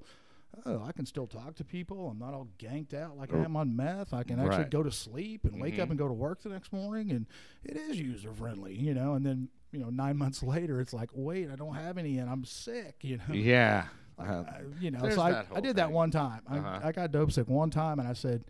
oh, 0.65 0.83
I 0.87 0.91
can 0.91 1.05
still 1.05 1.27
talk 1.27 1.55
to 1.55 1.63
people. 1.65 2.07
I'm 2.09 2.19
not 2.19 2.33
all 2.33 2.47
ganked 2.57 2.93
out 2.93 3.17
like 3.17 3.33
I 3.33 3.37
Oh. 3.39 3.43
am 3.43 3.55
on 3.57 3.75
meth. 3.75 4.13
I 4.13 4.23
can 4.23 4.39
actually 4.39 4.59
Right. 4.63 4.69
go 4.71 4.81
to 4.83 4.91
sleep 4.91 5.43
and 5.45 5.59
wake 5.61 5.77
up 5.79 5.87
Mhm. 5.87 5.91
and 5.91 5.99
go 5.99 6.07
to 6.07 6.13
work 6.13 6.41
the 6.41 6.49
next 6.49 6.71
morning, 6.71 7.11
and 7.11 7.25
it 7.63 7.75
is 7.75 7.99
user 7.99 8.31
friendly, 8.31 8.73
you 8.75 8.93
know. 8.93 9.13
And 9.15 9.25
then 9.25 9.49
you 9.73 9.79
know, 9.79 9.89
nine 9.89 10.17
months 10.23 10.41
later, 10.41 10.79
it's 10.79 10.93
like, 10.93 11.09
wait, 11.13 11.49
I 11.51 11.55
don't 11.57 11.75
have 11.75 11.97
any, 11.97 12.19
and 12.19 12.29
I'm 12.29 12.45
sick, 12.45 12.95
you 13.01 13.17
know. 13.17 13.33
yeah. 13.33 13.87
Like, 14.17 14.29
Uh, 14.29 14.43
I- 14.47 14.61
you 14.79 14.89
know, 14.91 15.07
so 15.09 15.21
I, 15.21 15.43
I 15.53 15.59
did 15.59 15.75
that 15.75 15.91
one 15.91 16.09
time. 16.09 16.41
Uh-huh. 16.47 16.79
I 16.83 16.91
got 16.93 17.11
dope 17.11 17.31
sick 17.33 17.47
one 17.49 17.69
time, 17.69 17.99
and 17.99 18.07
I 18.07 18.13
said, 18.13 18.45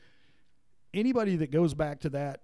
anybody 0.93 1.37
that 1.37 1.51
goes 1.51 1.73
back 1.73 1.99
to 2.01 2.09
that 2.09 2.41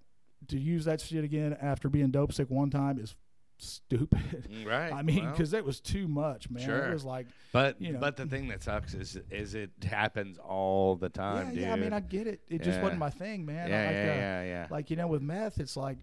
to 0.49 0.59
use 0.59 0.85
that 0.85 1.01
shit 1.01 1.23
again 1.23 1.55
after 1.61 1.89
being 1.89 2.11
dope 2.11 2.33
sick 2.33 2.49
one 2.49 2.69
time 2.69 2.99
is 2.99 3.15
stupid. 3.57 4.47
right. 4.65 4.91
I 4.91 5.01
mean, 5.03 5.23
well, 5.23 5.31
because 5.31 5.53
it 5.53 5.63
was 5.63 5.79
too 5.79 6.07
much, 6.07 6.49
man. 6.49 6.63
Sure. 6.63 6.85
It 6.89 6.93
was 6.93 7.05
like, 7.05 7.27
but 7.53 7.81
you 7.81 7.93
know. 7.93 7.99
but 7.99 8.17
the 8.17 8.25
thing 8.25 8.47
that 8.49 8.63
sucks 8.63 8.93
is 8.93 9.17
is 9.29 9.55
it 9.55 9.71
happens 9.83 10.37
all 10.37 10.95
the 10.95 11.09
time, 11.09 11.47
yeah, 11.47 11.53
dude. 11.53 11.61
yeah. 11.63 11.73
I 11.73 11.75
mean, 11.77 11.93
I 11.93 11.99
get 12.01 12.27
it. 12.27 12.41
It 12.49 12.61
just 12.61 12.81
wasn't 12.81 12.99
my 12.99 13.09
thing, 13.09 13.45
man. 13.45 13.69
yeah, 13.69 13.85
like, 13.85 13.91
yeah, 13.95 14.01
uh, 14.01 14.15
yeah, 14.15 14.43
yeah. 14.43 14.67
Like 14.69 14.89
you 14.89 14.95
know, 14.97 15.07
with 15.07 15.21
meth, 15.21 15.59
it's 15.59 15.77
like 15.77 15.99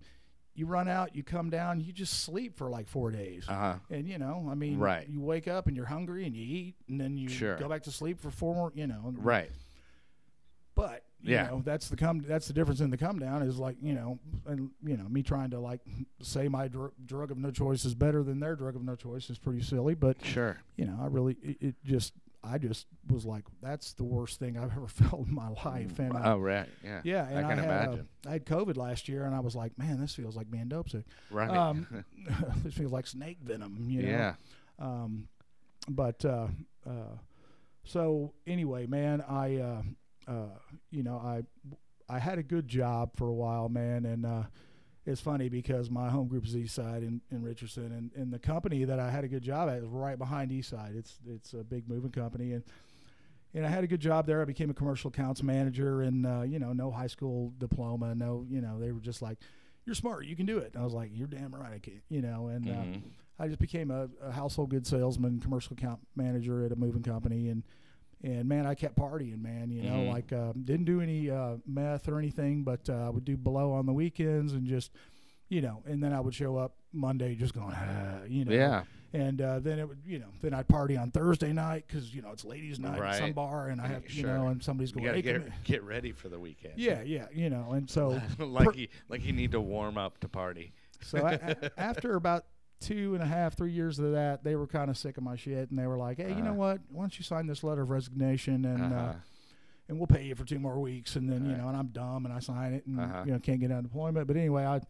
you 0.54 0.66
run 0.66 0.88
out, 0.88 1.14
you 1.14 1.22
come 1.22 1.48
down, 1.50 1.80
you 1.80 1.92
just 1.92 2.22
sleep 2.24 2.56
for 2.56 2.68
like 2.70 2.88
four 2.88 3.10
days. 3.10 3.44
Uh 3.48 3.54
huh. 3.54 3.74
And 3.90 4.08
you 4.08 4.18
know, 4.18 4.48
I 4.50 4.54
mean, 4.54 4.78
Right. 4.78 5.08
you 5.08 5.20
wake 5.20 5.46
up 5.48 5.66
and 5.66 5.76
you're 5.76 5.86
hungry 5.86 6.24
and 6.26 6.34
you 6.34 6.42
eat, 6.42 6.76
and 6.88 7.00
then 7.00 7.16
you 7.16 7.28
Sure. 7.28 7.56
go 7.56 7.68
back 7.68 7.82
to 7.84 7.90
sleep 7.92 8.20
for 8.20 8.30
four 8.30 8.54
more. 8.54 8.72
You 8.74 8.86
know, 8.86 9.12
Right. 9.16 9.50
But 10.74 11.04
Yeah. 11.22 11.46
know, 11.48 11.62
that's 11.64 11.88
the 11.88 11.96
come. 11.96 12.20
That's 12.26 12.46
the 12.46 12.52
difference 12.52 12.80
in 12.80 12.90
the 12.90 12.96
come 12.96 13.18
down 13.18 13.42
is 13.42 13.58
like 13.58 13.76
you 13.82 13.94
know, 13.94 14.18
and 14.46 14.70
you 14.84 14.96
know, 14.96 15.08
me 15.08 15.22
trying 15.22 15.50
to 15.50 15.60
like 15.60 15.80
say 16.22 16.48
my 16.48 16.68
dr- 16.68 16.92
drug 17.06 17.30
of 17.30 17.38
no 17.38 17.50
choice 17.50 17.84
is 17.84 17.94
better 17.94 18.22
than 18.22 18.40
their 18.40 18.56
drug 18.56 18.76
of 18.76 18.82
no 18.82 18.96
choice 18.96 19.28
is 19.30 19.38
pretty 19.38 19.62
silly. 19.62 19.94
But 19.94 20.24
Sure. 20.24 20.56
you 20.76 20.86
know, 20.86 20.98
I 21.00 21.06
really 21.06 21.36
it, 21.42 21.56
it 21.60 21.74
just 21.84 22.14
I 22.42 22.56
just 22.56 22.86
was 23.06 23.26
like, 23.26 23.44
that's 23.62 23.92
the 23.92 24.04
worst 24.04 24.38
thing 24.38 24.56
I've 24.56 24.72
ever 24.76 24.86
felt 24.86 25.26
in 25.28 25.34
my 25.34 25.48
life. 25.64 25.98
And 25.98 26.16
uh, 26.16 26.20
Oh 26.24 26.38
right. 26.38 26.66
Yeah. 26.82 27.00
yeah, 27.04 27.28
and 27.28 27.38
I 27.38 27.42
can 27.42 27.58
had, 27.58 27.64
imagine. 27.66 28.08
Uh, 28.24 28.28
I 28.30 28.32
had 28.32 28.46
COVID 28.46 28.78
last 28.78 29.08
year, 29.10 29.24
and 29.26 29.34
I 29.34 29.40
was 29.40 29.54
like, 29.54 29.76
man, 29.78 30.00
this 30.00 30.14
feels 30.14 30.36
like 30.36 30.50
being 30.50 30.68
dope 30.68 30.88
sick. 30.88 31.04
right. 31.30 31.50
Um, 31.50 31.86
this 32.64 32.72
feels 32.74 32.92
like 32.92 33.06
snake 33.06 33.38
venom. 33.42 33.84
You 33.90 34.02
know? 34.02 34.08
yeah. 34.08 34.34
Um, 34.78 35.28
but 35.88 36.24
uh, 36.24 36.46
uh, 36.86 37.16
so 37.84 38.32
anyway, 38.46 38.86
man, 38.86 39.22
I 39.28 39.56
uh, 40.30 40.58
you 40.90 41.02
know 41.02 41.16
I 41.16 41.42
I 42.08 42.18
had 42.18 42.38
a 42.38 42.42
good 42.42 42.66
job 42.68 43.16
for 43.16 43.28
a 43.28 43.32
while, 43.34 43.68
man, 43.68 44.04
and 44.04 44.24
uh, 44.26 44.42
it's 45.06 45.20
funny 45.20 45.48
because 45.48 45.90
my 45.90 46.08
home 46.10 46.28
group 46.28 46.44
is 46.44 46.56
East 46.56 46.74
Side 46.74 47.02
in, 47.02 47.20
in 47.30 47.42
Richardson, 47.42 47.92
and, 47.92 48.10
and 48.14 48.32
the 48.32 48.38
company 48.38 48.84
that 48.84 48.98
I 48.98 49.10
had 49.10 49.24
a 49.24 49.28
good 49.28 49.42
job 49.42 49.68
at 49.68 49.78
is 49.78 49.84
right 49.84 50.18
behind 50.18 50.50
East 50.52 50.70
Side. 50.70 50.92
It's 50.96 51.18
it's 51.28 51.52
a 51.54 51.64
big 51.64 51.88
moving 51.88 52.10
company, 52.10 52.52
and 52.52 52.64
and 53.54 53.64
I 53.66 53.68
had 53.68 53.82
a 53.84 53.86
good 53.86 54.00
job 54.00 54.26
there. 54.26 54.40
I 54.40 54.44
became 54.44 54.70
a 54.70 54.74
commercial 54.74 55.08
accounts 55.08 55.42
manager, 55.42 56.02
and 56.02 56.26
uh, 56.26 56.42
you 56.42 56.58
know, 56.58 56.72
no 56.72 56.90
high 56.90 57.06
school 57.08 57.52
diploma, 57.58 58.14
no, 58.14 58.44
you 58.48 58.60
know, 58.60 58.78
they 58.80 58.92
were 58.92 59.00
just 59.00 59.22
like, 59.22 59.38
"You're 59.86 59.94
smart, 59.94 60.26
you 60.26 60.36
can 60.36 60.46
do 60.46 60.58
it." 60.58 60.72
And 60.74 60.80
I 60.82 60.84
was 60.84 60.94
like, 60.94 61.10
"You're 61.12 61.28
damn 61.28 61.54
right, 61.54 61.72
I 61.74 61.78
can," 61.78 62.02
you 62.08 62.22
know, 62.22 62.48
and. 62.48 62.68
Uh, 62.68 62.72
Mhm. 62.72 63.02
I 63.42 63.46
just 63.48 63.58
became 63.58 63.90
a, 63.90 64.06
a 64.22 64.30
household 64.30 64.68
goods 64.68 64.90
salesman, 64.90 65.40
commercial 65.40 65.72
account 65.72 66.00
manager 66.14 66.62
at 66.62 66.72
a 66.72 66.76
moving 66.76 67.02
company, 67.02 67.48
and 67.48 67.62
and 68.22 68.48
man, 68.48 68.66
I 68.66 68.74
kept 68.74 68.96
partying, 68.96 69.40
man. 69.42 69.70
You 69.70 69.82
know, 69.82 69.96
Mhm. 69.96 70.12
like 70.12 70.32
uh, 70.32 70.52
didn't 70.52 70.84
do 70.86 71.00
any 71.00 71.30
uh, 71.30 71.56
meth 71.66 72.08
or 72.08 72.18
anything, 72.18 72.62
but 72.64 72.88
uh, 72.88 73.06
I 73.06 73.10
would 73.10 73.24
do 73.24 73.36
blow 73.36 73.72
on 73.72 73.86
the 73.86 73.92
weekends 73.92 74.52
and 74.52 74.66
just, 74.66 74.90
you 75.48 75.60
know, 75.62 75.82
and 75.86 76.02
then 76.02 76.12
I 76.12 76.20
would 76.20 76.34
show 76.34 76.56
up 76.56 76.74
Monday 76.92 77.34
just 77.34 77.54
going, 77.54 77.74
ah, 77.74 78.18
you 78.28 78.44
know, 78.44 78.52
Yeah. 78.52 78.82
and 79.12 79.40
uh, 79.40 79.58
then 79.60 79.78
it 79.78 79.88
would, 79.88 80.02
you 80.06 80.18
know, 80.18 80.26
then 80.40 80.52
I'd 80.54 80.68
party 80.68 80.96
on 80.96 81.10
Thursday 81.10 81.52
night 81.52 81.84
because 81.86 82.14
you 82.14 82.20
know 82.22 82.30
it's 82.30 82.44
ladies' 82.44 82.78
night 82.78 83.00
at 83.00 83.16
some 83.18 83.32
bar, 83.32 83.68
and 83.68 83.80
I 83.80 83.86
have, 83.88 84.10
you 84.10 84.24
know, 84.24 84.48
and 84.48 84.62
somebody's 84.62 84.92
going, 84.92 85.06
hey, 85.06 85.22
get 85.22 85.64
get 85.64 85.82
ready 85.82 86.12
for 86.12 86.28
the 86.28 86.38
weekend. 86.38 86.74
yeah, 86.76 87.02
yeah, 87.02 87.26
you 87.32 87.48
know, 87.50 87.72
and 87.72 87.88
so 87.88 88.20
like 88.38 88.66
per- 88.68 88.74
you 88.74 88.88
like 89.08 89.24
you 89.24 89.32
need 89.32 89.52
to 89.52 89.60
warm 89.60 89.96
up 89.98 90.18
to 90.20 90.28
party. 90.28 90.72
So 91.02 91.18
I, 91.24 91.32
a- 91.34 91.70
after 91.80 92.16
about 92.16 92.44
two 92.80 93.14
and 93.14 93.22
a 93.22 93.26
half, 93.26 93.56
three 93.56 93.72
years 93.72 93.98
of 93.98 94.12
that, 94.12 94.42
they 94.42 94.56
were 94.56 94.66
kind 94.66 94.90
of 94.90 94.96
sick 94.96 95.16
of 95.16 95.22
my 95.22 95.36
shit, 95.36 95.70
and 95.70 95.78
they 95.78 95.86
were 95.86 95.98
like, 95.98 96.18
"Hey, 96.18 96.30
you 96.32 96.42
know 96.42 96.50
Uh-huh. 96.50 96.54
what? 96.54 96.80
Why 96.88 97.02
don't 97.02 97.18
you 97.18 97.24
sign 97.24 97.46
this 97.46 97.62
letter 97.62 97.82
of 97.82 97.90
resignation, 97.90 98.64
and 98.64 98.92
uh, 98.92 98.96
Uh-huh. 98.96 99.14
and 99.88 99.98
we'll 99.98 100.06
pay 100.06 100.24
you 100.24 100.34
for 100.34 100.44
two 100.44 100.58
more 100.58 100.78
weeks." 100.80 101.16
And 101.16 101.28
then 101.30 101.44
you 101.44 101.52
Right. 101.52 101.58
know, 101.58 101.68
and 101.68 101.76
I'm 101.76 101.88
dumb, 101.88 102.24
and 102.24 102.32
I 102.34 102.38
sign 102.40 102.72
it, 102.74 102.86
and 102.86 102.98
Uh-huh. 102.98 103.22
you 103.26 103.32
know, 103.32 103.38
can't 103.38 103.60
get 103.60 103.70
out 103.70 103.78
unemployment. 103.78 104.26
But 104.26 104.36
anyway, 104.36 104.64
I. 104.64 104.80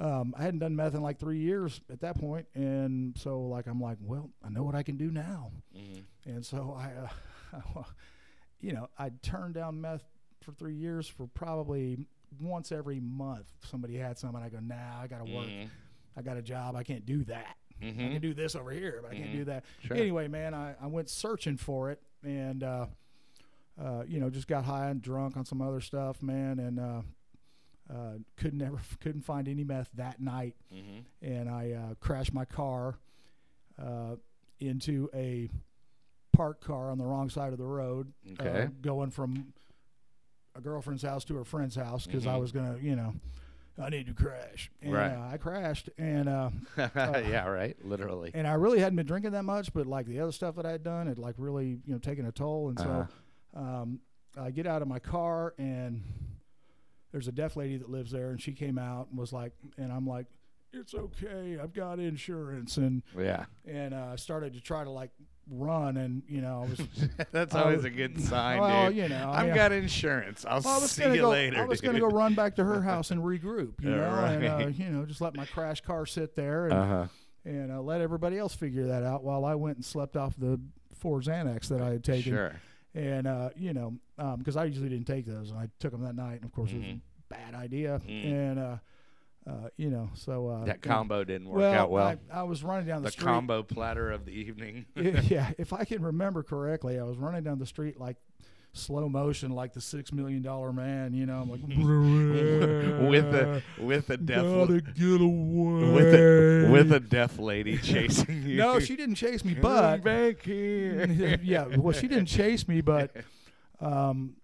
Um, 0.00 0.34
I 0.38 0.42
hadn't 0.42 0.60
done 0.60 0.74
meth 0.74 0.94
in 0.94 1.02
like 1.02 1.18
three 1.18 1.38
years 1.38 1.82
at 1.90 2.00
that 2.00 2.18
point, 2.18 2.46
and 2.54 3.16
so 3.18 3.42
like 3.42 3.66
I'm 3.66 3.78
like, 3.78 3.98
well, 4.00 4.30
I 4.42 4.48
know 4.48 4.62
what 4.62 4.74
I 4.74 4.82
can 4.82 4.96
do 4.96 5.10
now, 5.10 5.52
Mhm. 5.76 6.04
and 6.24 6.44
so 6.46 6.74
I, 6.76 6.92
uh, 7.54 7.82
you 8.60 8.72
know, 8.72 8.88
I 8.98 9.10
turned 9.22 9.52
down 9.54 9.80
meth 9.82 10.02
for 10.40 10.52
three 10.52 10.74
years 10.74 11.06
for 11.06 11.26
probably 11.26 12.06
once 12.40 12.72
every 12.72 13.00
month 13.00 13.52
somebody 13.60 13.96
had 13.98 14.18
some, 14.18 14.34
and 14.34 14.42
I 14.42 14.48
go, 14.48 14.60
Nah, 14.60 15.02
I 15.02 15.06
gotta 15.08 15.26
work. 15.26 15.50
I 16.16 16.22
got 16.22 16.36
a 16.36 16.42
job. 16.42 16.76
I 16.76 16.82
can't 16.82 17.06
do 17.06 17.24
that. 17.24 17.56
I 17.80 17.84
Mhm. 17.86 18.12
can 18.12 18.20
do 18.20 18.34
this 18.34 18.54
over 18.54 18.70
here, 18.70 19.00
but 19.02 19.10
I 19.12 19.14
can't 19.16 19.32
do 19.32 19.44
that. 19.46 19.64
Sure. 19.80 19.96
Anyway, 19.96 20.28
man, 20.28 20.54
I, 20.54 20.74
I 20.80 20.86
went 20.86 21.08
searching 21.08 21.56
for 21.56 21.90
it, 21.90 22.00
and 22.22 22.62
uh, 22.62 22.86
uh, 23.80 24.04
you 24.06 24.20
know, 24.20 24.30
just 24.30 24.46
got 24.46 24.64
high 24.64 24.90
and 24.90 25.00
drunk 25.02 25.36
on 25.36 25.44
some 25.44 25.60
other 25.60 25.80
stuff, 25.80 26.22
man, 26.22 26.58
and 26.60 26.78
uh, 26.78 27.02
uh, 27.92 28.18
could 28.36 28.54
never 28.54 28.78
couldn't 29.00 29.22
find 29.22 29.48
any 29.48 29.64
meth 29.64 29.90
that 29.94 30.20
night, 30.20 30.54
Mhm. 30.72 31.04
and 31.22 31.48
I 31.48 31.72
uh, 31.72 31.94
crashed 32.00 32.32
my 32.32 32.44
car 32.44 32.96
uh, 33.82 34.16
into 34.60 35.10
a 35.14 35.48
parked 36.32 36.62
car 36.64 36.90
on 36.90 36.98
the 36.98 37.04
wrong 37.04 37.28
side 37.30 37.52
of 37.52 37.58
the 37.58 37.64
road, 37.66 38.12
uh, 38.38 38.42
Okay. 38.42 38.68
going 38.80 39.10
from 39.10 39.52
a 40.54 40.60
girlfriend's 40.60 41.02
house 41.02 41.24
to 41.24 41.34
her 41.36 41.44
friend's 41.44 41.74
house 41.74 42.06
because 42.06 42.26
I 42.26 42.34
Mhm. 42.36 42.40
was 42.40 42.52
gonna, 42.52 42.78
you 42.78 42.94
know. 42.94 43.14
I 43.78 43.88
need 43.88 44.06
to 44.06 44.14
crash, 44.14 44.70
and 44.82 44.92
Right. 44.92 45.12
uh, 45.12 45.30
I 45.32 45.36
crashed, 45.38 45.88
and 45.98 46.28
uh, 46.28 46.50
yeah, 46.76 47.46
right. 47.46 47.76
Literally. 47.84 48.30
and 48.34 48.46
I 48.46 48.54
really 48.54 48.80
hadn't 48.80 48.96
been 48.96 49.06
drinking 49.06 49.32
that 49.32 49.44
much, 49.44 49.72
but 49.72 49.86
like 49.86 50.06
the 50.06 50.20
other 50.20 50.32
stuff 50.32 50.56
that 50.56 50.66
I 50.66 50.72
had 50.72 50.82
done, 50.82 51.08
it 51.08 51.18
like 51.18 51.34
really 51.38 51.80
you 51.86 51.92
know 51.92 51.98
taken 51.98 52.26
a 52.26 52.32
toll. 52.32 52.68
And 52.68 52.78
so 52.78 53.06
Uh-huh. 53.54 53.60
um, 53.62 54.00
I 54.36 54.50
get 54.50 54.66
out 54.66 54.82
of 54.82 54.88
my 54.88 54.98
car 54.98 55.54
and 55.58 56.02
there's 57.12 57.28
a 57.28 57.32
deaf 57.32 57.56
lady 57.56 57.76
that 57.78 57.90
lives 57.90 58.10
there, 58.10 58.30
and 58.30 58.40
she 58.40 58.52
came 58.52 58.78
out 58.78 59.08
and 59.10 59.18
was 59.18 59.32
like, 59.32 59.52
and 59.78 59.92
I'm 59.92 60.06
like, 60.06 60.26
it's 60.72 60.94
okay, 60.94 61.58
I've 61.62 61.74
got 61.74 61.98
insurance, 61.98 62.76
and 62.78 63.02
Yeah. 63.18 63.44
and 63.66 63.92
uh, 63.94 64.10
I 64.12 64.16
started 64.16 64.54
to 64.54 64.60
try 64.60 64.84
to 64.84 64.90
like 64.90 65.10
run, 65.50 65.96
and 65.96 66.22
you 66.28 66.40
know 66.40 66.64
I 66.66 66.70
was 66.70 66.80
That's 67.32 67.54
I 67.54 67.62
always 67.62 67.76
was- 67.78 67.84
a 67.86 67.90
good 67.90 68.20
sign, 68.20 68.60
well, 68.60 68.88
dude. 68.88 68.96
you 68.96 69.08
know 69.08 69.30
I've 69.30 69.50
I, 69.50 69.54
got 69.54 69.72
insurance. 69.72 70.44
I'll 70.48 70.60
well, 70.62 70.80
see 70.80 71.04
you 71.04 71.16
go, 71.22 71.30
later. 71.30 71.60
I 71.60 71.64
was 71.64 71.80
dude. 71.80 71.86
gonna 71.90 72.00
go 72.00 72.08
run 72.08 72.34
back 72.34 72.56
to 72.56 72.64
her 72.64 72.82
house 72.90 73.10
and 73.10 73.20
regroup, 73.22 73.80
you 73.80 73.90
Yeah, 73.90 73.96
know, 73.96 74.24
and 74.24 74.44
uh, 74.46 74.66
you 74.68 74.88
know 74.90 75.04
just 75.04 75.20
let 75.20 75.34
my 75.34 75.46
crash 75.46 75.80
car 75.80 76.06
sit 76.06 76.34
there 76.36 76.66
and 76.66 76.72
Uh-huh. 76.74 77.06
and 77.44 77.72
uh, 77.72 77.80
let 77.82 78.00
everybody 78.00 78.38
else 78.38 78.54
figure 78.54 78.86
that 78.88 79.02
out 79.02 79.24
while 79.24 79.44
I 79.44 79.54
went 79.54 79.76
and 79.76 79.84
slept 79.84 80.16
off 80.16 80.34
the 80.36 80.60
four 80.94 81.20
Xanax 81.20 81.68
that 81.68 81.80
I 81.82 81.90
had 81.90 82.04
taken. 82.04 82.32
Sure. 82.32 82.54
And 82.94 83.26
uh, 83.26 83.50
you 83.56 83.72
know, 83.72 83.94
because 84.38 84.56
I 84.56 84.64
usually 84.66 84.90
didn't 84.90 85.06
take 85.06 85.26
those, 85.26 85.50
and 85.50 85.58
I 85.58 85.68
took 85.80 85.92
them 85.92 86.02
that 86.02 86.14
night, 86.14 86.36
and 86.36 86.44
of 86.44 86.52
course 86.52 86.70
it 86.72 86.78
was 86.78 86.86
a 86.86 87.00
bad 87.30 87.54
idea. 87.54 88.00
Mm. 88.06 88.32
And 88.32 88.58
uh, 89.46 89.68
you 89.76 89.90
know, 89.90 90.10
so 90.14 90.48
uh, 90.48 90.64
That 90.64 90.82
combo 90.82 91.24
didn't 91.24 91.48
work 91.48 91.58
well, 91.58 91.74
out 91.74 91.90
well. 91.90 92.06
I, 92.06 92.40
I 92.40 92.42
was 92.44 92.62
running 92.62 92.86
down 92.86 93.02
the, 93.02 93.10
street 93.10 93.20
the 93.20 93.22
street. 93.22 93.32
combo 93.34 93.62
platter 93.62 94.10
of 94.10 94.24
the 94.24 94.32
evening. 94.32 94.86
yeah, 94.96 95.50
if 95.58 95.72
I 95.72 95.84
can 95.84 96.02
remember 96.02 96.42
correctly, 96.42 96.98
I 96.98 97.02
was 97.04 97.16
running 97.18 97.42
down 97.42 97.58
the 97.58 97.66
street 97.66 97.98
like 97.98 98.16
slow 98.74 99.06
motion, 99.08 99.50
like 99.50 99.74
the 99.74 99.80
six 99.80 100.12
million 100.12 100.42
dollar 100.42 100.72
man. 100.72 101.12
You 101.12 101.26
know, 101.26 101.40
I'm 101.40 101.50
like 101.50 101.60
with 101.60 103.30
the 103.32 103.62
with 103.78 104.10
a 104.10 104.16
deaf 104.16 104.44
gotta 104.44 104.80
get 104.80 105.20
away 105.20 105.92
with 105.92 106.14
a 106.14 106.68
with 106.70 106.92
a 106.92 107.00
deaf 107.00 107.38
lady 107.38 107.78
chasing 107.78 108.42
you. 108.44 108.56
no, 108.56 108.78
she 108.78 108.96
didn't 108.96 109.16
chase 109.16 109.44
me, 109.44 109.54
but 109.54 110.02
back 110.04 110.42
here. 110.42 111.38
yeah, 111.42 111.66
well, 111.76 111.92
she 111.92 112.08
didn't 112.08 112.26
chase 112.26 112.66
me, 112.68 112.80
but 112.80 113.14
um, 113.80 114.36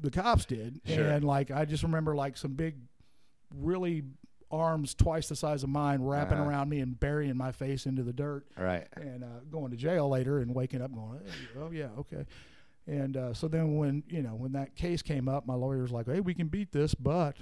the 0.00 0.10
cops 0.10 0.46
did, 0.46 0.80
Sure. 0.86 1.04
and 1.06 1.24
like 1.24 1.50
I 1.50 1.64
just 1.64 1.82
remember 1.82 2.16
like 2.16 2.36
some 2.36 2.54
big, 2.54 2.76
really 3.58 4.02
arms 4.50 4.94
twice 4.94 5.28
the 5.28 5.34
size 5.36 5.62
of 5.64 5.68
mine 5.68 6.02
wrapping 6.02 6.38
Uh-huh. 6.38 6.48
around 6.48 6.68
me 6.68 6.78
and 6.80 6.98
burying 7.00 7.36
my 7.36 7.50
face 7.52 7.86
into 7.86 8.02
the 8.02 8.12
dirt, 8.12 8.46
right. 8.56 8.86
and 8.96 9.24
uh, 9.24 9.40
going 9.50 9.70
to 9.70 9.76
jail 9.76 10.08
later 10.08 10.38
and 10.38 10.54
waking 10.54 10.80
up 10.80 10.94
going, 10.94 11.20
hey, 11.24 11.58
oh 11.60 11.70
yeah, 11.72 11.88
okay. 11.98 12.24
And 12.86 13.16
uh, 13.16 13.32
so 13.34 13.48
then 13.48 13.76
when 13.76 14.02
you 14.08 14.22
know 14.22 14.34
when 14.34 14.52
that 14.52 14.76
case 14.76 15.02
came 15.02 15.28
up, 15.28 15.46
my 15.46 15.54
lawyer's 15.54 15.90
like, 15.90 16.06
hey, 16.06 16.20
we 16.20 16.34
can 16.34 16.48
beat 16.48 16.70
this, 16.70 16.94
but 16.94 17.36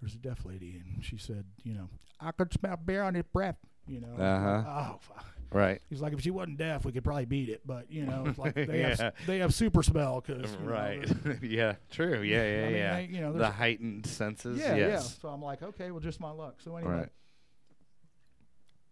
there's 0.00 0.14
a 0.14 0.18
deaf 0.18 0.44
lady, 0.44 0.80
and 0.94 1.04
she 1.04 1.16
said, 1.16 1.44
you 1.62 1.74
know, 1.74 1.88
I 2.20 2.32
could 2.32 2.52
smell 2.52 2.76
beer 2.76 3.02
on 3.04 3.14
his 3.14 3.24
breath. 3.32 3.56
You 3.86 4.00
know, 4.00 4.14
Uh-huh. 4.22 4.64
oh, 4.94 4.98
fuck. 5.00 5.26
Right. 5.52 5.80
He's 5.90 6.00
like, 6.00 6.12
if 6.14 6.20
she 6.22 6.30
wasn't 6.30 6.56
deaf, 6.58 6.84
we 6.84 6.92
could 6.92 7.04
probably 7.04 7.26
beat 7.26 7.48
it. 7.48 7.60
But 7.66 7.90
you 7.90 8.04
know, 8.06 8.24
it's 8.26 8.38
like 8.38 8.54
they 8.54 8.80
Yeah. 8.80 8.96
have 8.96 9.14
they 9.26 9.38
have 9.38 9.52
super 9.54 9.82
spell 9.82 10.20
because 10.24 10.50
Right. 10.56 11.06
yeah. 11.42 11.74
True. 11.90 12.22
Yeah. 12.22 12.42
Yeah. 12.42 12.60
I 12.62 12.66
mean, 12.68 12.76
yeah. 12.76 12.96
they- 12.96 13.04
you 13.06 13.20
know, 13.20 13.32
the 13.32 13.50
heightened 13.50 14.06
senses. 14.06 14.58
yeah, 14.58 14.74
yeah. 14.74 14.98
So 14.98 15.28
I'm 15.28 15.42
like, 15.42 15.62
okay, 15.62 15.90
well, 15.90 16.00
just 16.00 16.20
my 16.20 16.30
luck. 16.30 16.56
So 16.60 16.76
anyway, 16.76 16.92
Right. 16.94 17.08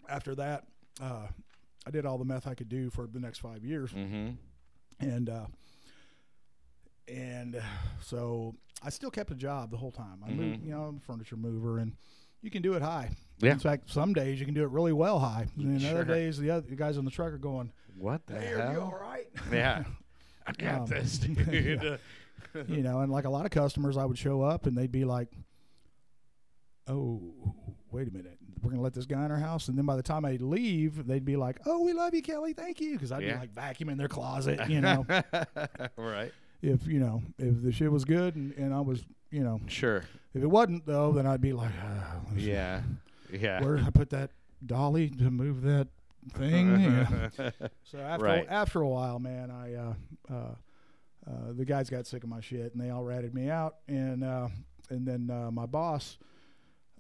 after 0.09 0.35
that, 0.35 0.65
uh, 1.01 1.27
I 1.87 1.91
did 1.91 2.05
all 2.05 2.19
the 2.19 2.25
meth 2.25 2.47
I 2.47 2.55
could 2.55 2.69
do 2.69 2.91
for 2.91 3.07
the 3.07 3.21
next 3.21 3.39
five 3.39 3.65
years, 3.65 3.91
Mm-hmm. 3.93 4.31
and 5.01 5.31
uh, 5.31 5.47
and 7.09 7.61
so 8.01 8.55
I 8.83 8.91
still 8.91 9.11
kept 9.11 9.31
a 9.31 9.35
job 9.35 9.71
the 9.71 9.77
whole 9.77 9.91
time. 9.93 10.23
I 10.27 10.31
moved, 10.31 10.61
Mhm. 10.61 10.65
you 10.67 10.71
know, 10.73 10.83
I'm 10.85 10.97
a 10.99 11.01
furniture 11.01 11.37
mover, 11.37 11.79
and 11.79 11.95
you 12.43 12.51
can 12.51 12.63
do 12.63 12.75
it 12.75 12.83
high. 12.83 13.11
Yeah. 13.39 13.53
In 13.53 13.59
fact, 13.59 13.91
some 13.91 14.13
days 14.13 14.39
you 14.39 14.45
can 14.47 14.55
do 14.55 14.63
it 14.63 14.71
really 14.71 14.93
well 14.93 15.19
high, 15.19 15.47
and 15.57 15.73
then 15.73 15.79
Sure. 15.81 15.91
other 16.01 16.05
days 16.05 16.39
the 16.39 16.51
other 16.51 16.67
the 16.69 16.77
guys 16.77 16.99
on 16.99 17.05
the 17.05 17.11
truck 17.11 17.33
are 17.33 17.39
going, 17.39 17.73
What 17.97 18.27
the 18.27 18.39
"Hey, 18.41 18.53
are 18.55 18.73
you 18.73 18.81
all 18.81 18.91
hell? 18.91 18.99
right?" 19.01 19.27
Yeah. 19.53 19.85
I 20.47 20.53
got 20.53 20.81
Um, 20.83 20.87
this, 20.87 21.19
dude. 21.19 21.99
you 22.69 22.83
know, 22.83 23.01
and 23.01 23.11
like 23.13 23.25
a 23.25 23.31
lot 23.31 23.45
of 23.45 23.51
customers, 23.51 23.97
I 23.97 24.05
would 24.05 24.19
show 24.19 24.43
up 24.43 24.67
and 24.67 24.77
they'd 24.77 24.91
be 24.93 25.05
like, 25.05 25.29
"Oh, 26.87 27.55
wait 27.93 28.09
a 28.09 28.11
minute, 28.11 28.39
we're 28.63 28.71
gonna 28.71 28.83
let 28.83 28.95
this 28.95 29.07
guy 29.07 29.25
in 29.25 29.31
our 29.31 29.39
house," 29.39 29.69
and 29.69 29.77
then 29.79 29.87
by 29.87 29.97
the 29.97 30.03
time 30.03 30.25
I'd 30.25 30.43
leave, 30.43 31.07
they'd 31.07 31.25
be 31.25 31.37
like, 31.37 31.61
"Oh, 31.67 31.83
we 31.85 31.93
love 31.93 32.15
you, 32.15 32.23
Kelly, 32.23 32.53
thank 32.53 32.81
you," 32.81 32.93
because 32.93 33.13
I'd 33.13 33.23
Yeah. 33.23 33.35
be 33.35 33.41
like 33.41 33.55
vacuuming 33.55 33.97
their 33.97 34.09
closet, 34.09 34.61
you 34.69 34.81
know. 34.81 35.07
right. 35.97 36.33
if 36.63 36.87
you 36.87 37.01
know 37.01 37.23
if 37.39 37.63
the 37.63 37.73
shit 37.73 37.91
was 37.91 38.05
good 38.05 38.35
and, 38.37 38.53
and 38.55 38.75
I 38.75 38.81
was, 38.81 39.05
you 39.31 39.43
know, 39.45 39.61
Sure. 39.67 40.05
if 40.35 40.43
it 40.43 40.47
wasn't 40.47 40.87
though, 40.87 41.13
then 41.13 41.27
I'd 41.27 41.41
be 41.41 41.53
like, 41.53 41.73
ah, 41.83 42.21
Yeah. 42.37 42.83
Yeah. 43.33 43.63
where 43.63 43.77
did 43.77 43.87
I 43.87 43.91
put 43.91 44.11
that 44.11 44.31
dolly 44.65 45.09
to 45.11 45.31
move 45.31 45.63
that 45.63 45.89
thing? 46.35 46.81
Yeah. 47.39 47.51
So 47.85 47.99
after 47.99 48.25
Right. 48.25 48.47
after 48.49 48.81
a 48.81 48.89
while, 48.89 49.19
man, 49.19 49.51
I 49.51 49.75
uh, 49.75 49.95
uh, 50.31 50.55
uh, 51.27 51.53
the 51.53 51.65
guys 51.65 51.89
got 51.91 52.07
sick 52.07 52.25
of 52.25 52.29
my 52.31 52.41
shit 52.41 52.73
and 52.75 52.83
they 52.83 52.91
all 52.91 53.05
ratted 53.05 53.35
me 53.35 53.49
out, 53.51 53.77
and 53.89 54.25
uh, 54.25 54.49
and 54.89 55.07
then 55.07 55.31
uh, 55.31 55.51
my 55.51 55.67
boss 55.67 56.19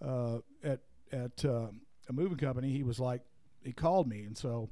uh, 0.03 0.39
at 0.63 0.81
at 1.13 1.45
a 1.45 1.71
moving 2.13 2.39
company, 2.39 2.71
he 2.71 2.83
was 2.83 2.99
like, 3.01 3.23
he 3.65 3.73
called 3.73 4.09
me, 4.09 4.23
and 4.25 4.37
so 4.37 4.69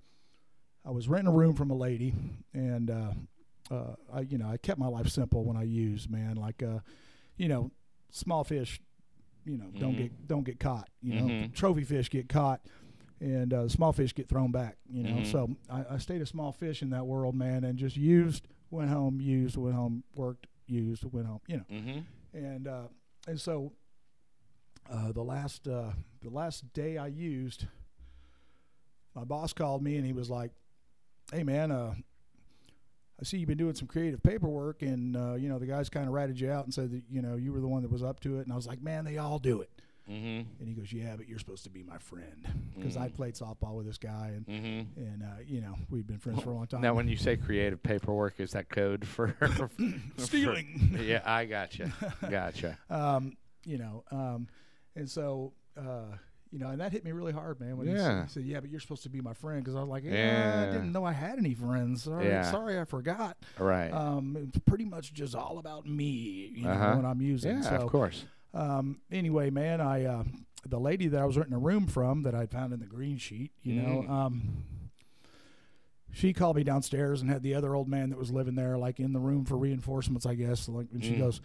I 0.84 0.90
was 0.90 1.08
renting 1.08 1.32
a 1.32 1.36
room 1.36 1.54
from 1.54 1.70
a 1.70 1.74
lady, 1.74 2.14
and 2.54 2.90
uh, 2.90 3.12
uh, 3.70 3.94
I 4.12 4.20
you 4.20 4.38
know 4.38 4.48
I 4.48 4.56
kept 4.58 4.78
my 4.78 4.86
life 4.88 5.08
simple 5.08 5.44
when 5.44 5.56
I 5.56 5.62
used, 5.64 6.10
man, 6.10 6.36
like 6.36 6.62
uh, 6.62 6.78
you 7.38 7.48
know, 7.48 7.70
small 8.10 8.44
fish, 8.44 8.80
you 9.44 9.56
know, 9.56 9.70
don't 9.78 9.94
Mhm. 9.94 9.98
get 9.98 10.28
don't 10.28 10.44
get 10.44 10.60
caught, 10.60 10.88
you 11.00 11.14
know, 11.14 11.28
Mhm. 11.28 11.54
trophy 11.54 11.84
fish 11.84 12.10
get 12.10 12.28
caught 12.28 12.60
and 13.20 13.52
uh, 13.52 13.68
small 13.68 13.92
fish 13.92 14.14
get 14.14 14.28
thrown 14.28 14.52
back. 14.52 14.76
You 14.88 15.02
know, 15.04 15.16
Mhm. 15.20 15.26
so 15.26 15.56
I, 15.70 15.94
I 15.94 15.98
stayed 15.98 16.20
a 16.22 16.26
small 16.26 16.52
fish 16.52 16.82
in 16.82 16.90
that 16.90 17.06
world, 17.06 17.34
man, 17.34 17.64
and 17.64 17.78
just 17.78 17.96
used, 17.96 18.46
went 18.70 18.90
home, 18.90 19.20
used, 19.20 19.56
went 19.56 19.74
home, 19.74 20.04
worked, 20.14 20.46
used, 20.66 21.04
went 21.12 21.26
home. 21.26 21.40
You 21.48 21.56
know, 21.58 21.64
mm-hmm. 21.70 21.98
and 22.36 22.68
uh, 22.68 22.88
and 23.26 23.40
so 23.40 23.72
uh, 24.90 25.12
the 25.12 25.22
last 25.24 25.66
uh, 25.68 25.92
the 26.20 26.30
last 26.30 26.72
day 26.72 26.98
I 26.98 27.06
used, 27.08 27.66
my 29.14 29.24
boss 29.24 29.52
called 29.52 29.82
me 29.82 29.96
and 29.96 30.06
he 30.06 30.12
was 30.12 30.30
like, 30.30 30.52
"Hey, 31.32 31.42
man, 31.42 31.70
uh, 31.70 31.94
I 33.20 33.24
see 33.24 33.38
you've 33.38 33.48
been 33.48 33.58
doing 33.58 33.74
some 33.74 33.88
creative 33.88 34.22
paperwork, 34.22 34.82
and 34.82 35.16
uh, 35.16 35.34
you 35.34 35.48
know 35.48 35.58
the 35.58 35.66
guys 35.66 35.88
kind 35.88 36.06
of 36.06 36.12
ratted 36.12 36.38
you 36.40 36.50
out 36.52 36.64
and 36.64 36.72
said 36.72 36.90
that 36.92 37.02
you 37.10 37.20
know 37.22 37.36
you 37.36 37.52
were 37.52 37.60
the 37.60 37.66
one 37.68 37.82
that 37.82 37.90
was 37.90 38.02
up 38.02 38.20
to 38.20 38.38
it." 38.38 38.42
And 38.44 38.52
I 38.52 38.56
was 38.56 38.66
like, 38.66 38.80
"Man, 38.82 39.04
they 39.04 39.18
all 39.18 39.38
do 39.38 39.60
it." 39.60 39.70
Mm-hmm. 40.08 40.48
And 40.60 40.68
he 40.68 40.72
goes, 40.74 40.90
"Yeah, 40.92 41.16
but 41.16 41.28
you're 41.28 41.38
supposed 41.38 41.64
to 41.64 41.70
be 41.70 41.82
my 41.82 41.98
friend 41.98 42.46
because 42.74 42.96
Mm. 42.96 43.02
I 43.02 43.08
played 43.08 43.34
softball 43.34 43.74
with 43.74 43.84
this 43.86 43.98
guy, 43.98 44.32
and 44.36 44.46
Mm-hmm. 44.46 45.00
and 45.00 45.22
uh, 45.22 45.26
you 45.46 45.60
know 45.60 45.74
we've 45.90 46.06
been 46.06 46.18
friends 46.18 46.42
for 46.42 46.50
a 46.50 46.54
long 46.54 46.66
time." 46.66 46.80
Now, 46.80 46.94
when 46.94 47.08
you 47.08 47.16
say 47.16 47.36
creative 47.36 47.82
paperwork, 47.82 48.38
is 48.40 48.52
that 48.52 48.68
code 48.70 49.06
for 49.06 49.34
stealing, 50.16 50.92
for- 50.96 51.02
yeah, 51.02 51.22
I 51.24 51.44
gotcha. 51.44 51.92
Gotcha. 52.30 52.78
um, 52.90 53.36
you 53.64 53.78
know, 53.78 54.04
um, 54.10 54.46
and 54.96 55.10
so 55.10 55.52
uh, 55.76 56.16
you 56.50 56.58
know, 56.58 56.68
and 56.68 56.80
that 56.80 56.92
hit 56.92 57.04
me 57.04 57.12
really 57.12 57.32
hard, 57.32 57.60
man. 57.60 57.76
When 57.76 57.86
he, 57.88 57.94
said, 57.96 58.00
Yeah. 58.02 58.22
he 58.24 58.28
said, 58.30 58.42
"Yeah, 58.44 58.60
but 58.60 58.70
you're 58.70 58.80
supposed 58.80 59.02
to 59.04 59.10
be 59.10 59.20
my 59.20 59.34
friend," 59.34 59.62
because 59.62 59.76
I 59.76 59.80
was 59.80 59.88
like, 59.88 60.04
"Yeah, 60.04 60.12
Yeah. 60.12 60.62
I 60.68 60.72
didn't 60.72 60.92
know 60.92 61.04
I 61.04 61.12
had 61.12 61.38
any 61.38 61.54
friends. 61.54 62.04
Sorry, 62.04 62.26
Yeah. 62.26 62.50
sorry, 62.50 62.78
I 62.78 62.84
forgot." 62.84 63.36
Right. 63.58 63.90
Um, 63.92 64.36
it's 64.36 64.58
pretty 64.60 64.84
much 64.84 65.12
just 65.12 65.34
all 65.34 65.58
about 65.58 65.86
me, 65.86 66.52
you 66.54 66.64
know, 66.64 66.70
Uh-huh. 66.70 66.96
when 66.96 67.04
I'm 67.04 67.20
using. 67.20 67.56
yeah, 67.58 67.62
so, 67.62 67.76
of 67.76 67.86
course. 67.90 68.24
um, 68.54 69.00
anyway, 69.10 69.50
man, 69.50 69.80
I 69.80 70.04
uh, 70.04 70.24
the 70.66 70.80
lady 70.80 71.06
that 71.08 71.20
I 71.20 71.24
was 71.24 71.36
renting 71.36 71.54
a 71.54 71.58
room 71.60 71.86
from 71.86 72.22
that 72.24 72.34
I 72.34 72.46
found 72.46 72.72
in 72.72 72.80
the 72.80 72.86
green 72.86 73.16
sheet, 73.18 73.52
you 73.62 73.74
know, 73.74 74.02
Mm. 74.02 74.10
um, 74.10 74.64
she 76.10 76.32
called 76.32 76.56
me 76.56 76.64
downstairs 76.64 77.20
and 77.20 77.30
had 77.30 77.42
the 77.42 77.54
other 77.54 77.74
old 77.74 77.88
man 77.88 78.10
that 78.10 78.18
was 78.18 78.30
living 78.30 78.54
there, 78.54 78.76
like 78.78 78.98
in 78.98 79.12
the 79.12 79.20
room 79.20 79.44
for 79.44 79.56
reinforcements, 79.56 80.26
I 80.26 80.34
guess. 80.34 80.68
Like, 80.68 80.86
and 80.92 81.04
she 81.04 81.12
Mm. 81.14 81.18
goes, 81.18 81.40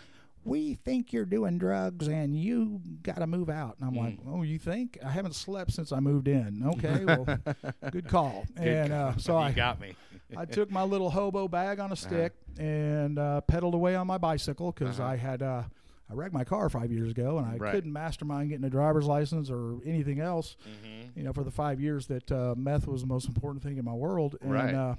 "We 0.45 0.75
think 0.75 1.13
you're 1.13 1.25
doing 1.25 1.58
drugs 1.58 2.08
and 2.08 2.36
you 2.38 2.82
got 3.01 3.17
to 3.17 3.27
move 3.27 3.49
out." 3.49 3.77
And 3.79 3.88
I'm 3.89 3.95
like, 3.95 4.19
Mm. 4.23 4.27
"Oh, 4.27 4.41
you 4.43 4.60
think? 4.60 4.97
I 5.06 5.10
haven't 5.10 5.36
slept 5.36 5.71
since 5.71 5.91
I 5.91 5.99
moved 5.99 6.27
in." 6.27 6.63
Okay, 6.65 7.06
well, 7.06 7.25
good 7.91 8.08
call. 8.08 8.45
Good 8.56 8.67
and 8.67 8.93
uh, 8.93 9.17
so 9.17 9.34
you 9.38 9.39
I 9.39 9.51
got 9.51 9.79
me. 9.79 9.95
I 10.38 10.45
took 10.45 10.71
my 10.71 10.84
little 10.84 11.10
hobo 11.12 11.47
bag 11.47 11.79
Uh-huh. 11.79 11.86
on 11.86 11.91
a 11.91 11.95
stick 11.95 12.34
and 12.58 13.19
uh, 13.19 13.41
pedaled 13.41 13.73
away 13.75 13.95
on 13.95 14.08
my 14.08 14.17
bicycle 14.17 14.71
because 14.71 14.99
Uh-huh. 14.99 15.10
I 15.10 15.15
had 15.15 15.41
uh, 15.41 15.63
I 16.10 16.13
wrecked 16.15 16.34
my 16.34 16.43
car 16.43 16.69
five 16.69 16.91
years 16.91 17.10
ago, 17.12 17.38
and 17.39 17.47
I 17.47 17.56
Right. 17.58 17.71
couldn't 17.71 17.93
mastermind 17.93 18.49
getting 18.49 18.65
a 18.65 18.69
driver's 18.69 19.06
license 19.06 19.49
or 19.49 19.79
anything 19.86 20.19
else. 20.19 20.58
Mm-hmm. 20.67 21.17
You 21.17 21.23
know, 21.25 21.34
for 21.34 21.43
the 21.43 21.51
five 21.51 21.79
years 21.79 22.08
that 22.08 22.32
uh, 22.32 22.53
meth 22.58 22.88
was 22.88 23.01
the 23.01 23.08
most 23.08 23.27
important 23.27 23.63
thing 23.63 23.77
in 23.77 23.86
my 23.86 23.93
world, 23.93 24.36
and 24.41 24.51
Right. 24.51 24.73
uh, 24.75 24.95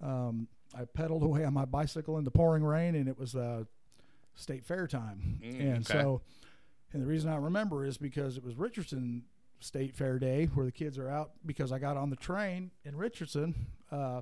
um, 0.00 0.48
I 0.74 0.84
pedaled 0.84 1.22
away 1.22 1.44
on 1.44 1.54
my 1.54 1.64
bicycle 1.64 2.18
in 2.18 2.24
the 2.24 2.30
pouring 2.30 2.64
rain, 2.64 2.94
and 2.94 3.08
it 3.08 3.18
was 3.18 3.34
uh, 3.34 3.64
state 4.36 4.64
fair 4.64 4.86
time, 4.86 5.40
Mm, 5.42 5.60
and 5.60 5.90
okay. 5.90 5.92
so, 6.04 6.22
and 6.92 7.02
the 7.02 7.06
reason 7.06 7.30
I 7.30 7.36
remember 7.36 7.84
is 7.84 7.98
because 7.98 8.36
it 8.36 8.44
was 8.44 8.54
Richardson 8.56 9.24
State 9.60 9.94
Fair 9.94 10.18
Day, 10.18 10.46
where 10.54 10.66
the 10.66 10.72
kids 10.72 10.98
are 10.98 11.08
out. 11.10 11.32
Because 11.44 11.72
I 11.72 11.78
got 11.78 11.96
on 11.96 12.10
the 12.10 12.16
train 12.16 12.70
in 12.84 12.94
Richardson, 12.96 13.54
uh, 13.90 14.20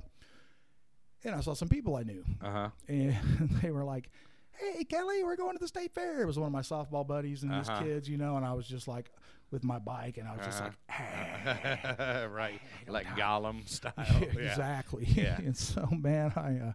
and 1.24 1.34
I 1.34 1.40
saw 1.40 1.54
some 1.54 1.68
people 1.68 1.96
I 1.96 2.02
knew, 2.02 2.24
Uh 2.42 2.50
huh. 2.50 2.68
and 2.88 3.16
they 3.62 3.70
were 3.70 3.84
like, 3.84 4.10
"Hey, 4.52 4.84
Kelly, 4.84 5.24
we're 5.24 5.36
going 5.36 5.54
to 5.54 5.58
the 5.58 5.68
state 5.68 5.92
fair." 5.92 6.22
It 6.22 6.26
was 6.26 6.38
one 6.38 6.46
of 6.46 6.52
my 6.52 6.60
softball 6.62 7.06
buddies 7.06 7.42
and 7.42 7.52
Uh-huh. 7.52 7.78
these 7.80 7.88
kids, 7.88 8.08
you 8.08 8.16
know, 8.16 8.36
and 8.36 8.44
I 8.46 8.52
was 8.52 8.66
just 8.66 8.86
like 8.88 9.10
with 9.50 9.64
my 9.64 9.78
bike, 9.78 10.16
and 10.18 10.26
I 10.28 10.36
was 10.36 10.44
just 10.46 10.60
Uh-huh. 10.62 10.70
like, 10.70 10.76
"Hey." 11.98 12.26
right, 12.26 12.60
like 12.88 13.06
Gollum 13.08 13.68
style. 13.68 13.92
Yeah, 13.98 14.20
yeah. 14.36 14.40
exactly. 14.50 15.04
Yeah. 15.06 15.36
and 15.38 15.56
so, 15.56 15.86
man, 15.90 16.32
I 16.36 16.68
uh, 16.68 16.72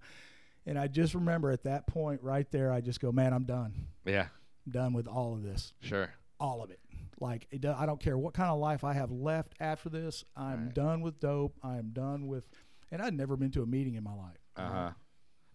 and 0.70 0.78
I 0.80 0.88
just 0.88 1.14
remember 1.16 1.52
at 1.52 1.64
that 1.64 1.88
point 1.88 2.22
right 2.24 2.50
there, 2.52 2.72
I 2.72 2.80
just 2.82 3.00
go, 3.02 3.12
"Man, 3.12 3.34
I'm 3.34 3.44
done. 3.44 3.74
Yeah, 4.06 4.28
I'm 4.66 4.72
done 4.72 4.94
with 4.94 5.08
all 5.08 5.34
of 5.34 5.44
this, 5.44 5.74
sure. 5.82 6.14
all 6.40 6.64
of 6.64 6.70
it." 6.72 6.80
Like 7.20 7.48
it, 7.52 7.66
I 7.66 7.86
don't 7.86 8.00
care 8.00 8.18
what 8.18 8.34
kind 8.34 8.50
of 8.50 8.60
life 8.60 8.84
I 8.86 8.94
have 8.94 9.12
left 9.12 9.54
after 9.60 9.90
this. 9.90 10.24
I'm 10.38 10.66
Right. 10.66 10.74
done 10.74 11.02
with 11.02 11.20
dope. 11.20 11.54
I'm 11.64 11.90
done 11.92 12.28
with, 12.28 12.46
and 12.92 13.02
I'd 13.02 13.14
never 13.14 13.36
been 13.36 13.52
to 13.52 13.62
a 13.62 13.66
meeting 13.66 13.96
in 13.96 14.04
my 14.04 14.14
life. 14.14 14.38
Uh 14.56 14.70
huh. 14.70 14.92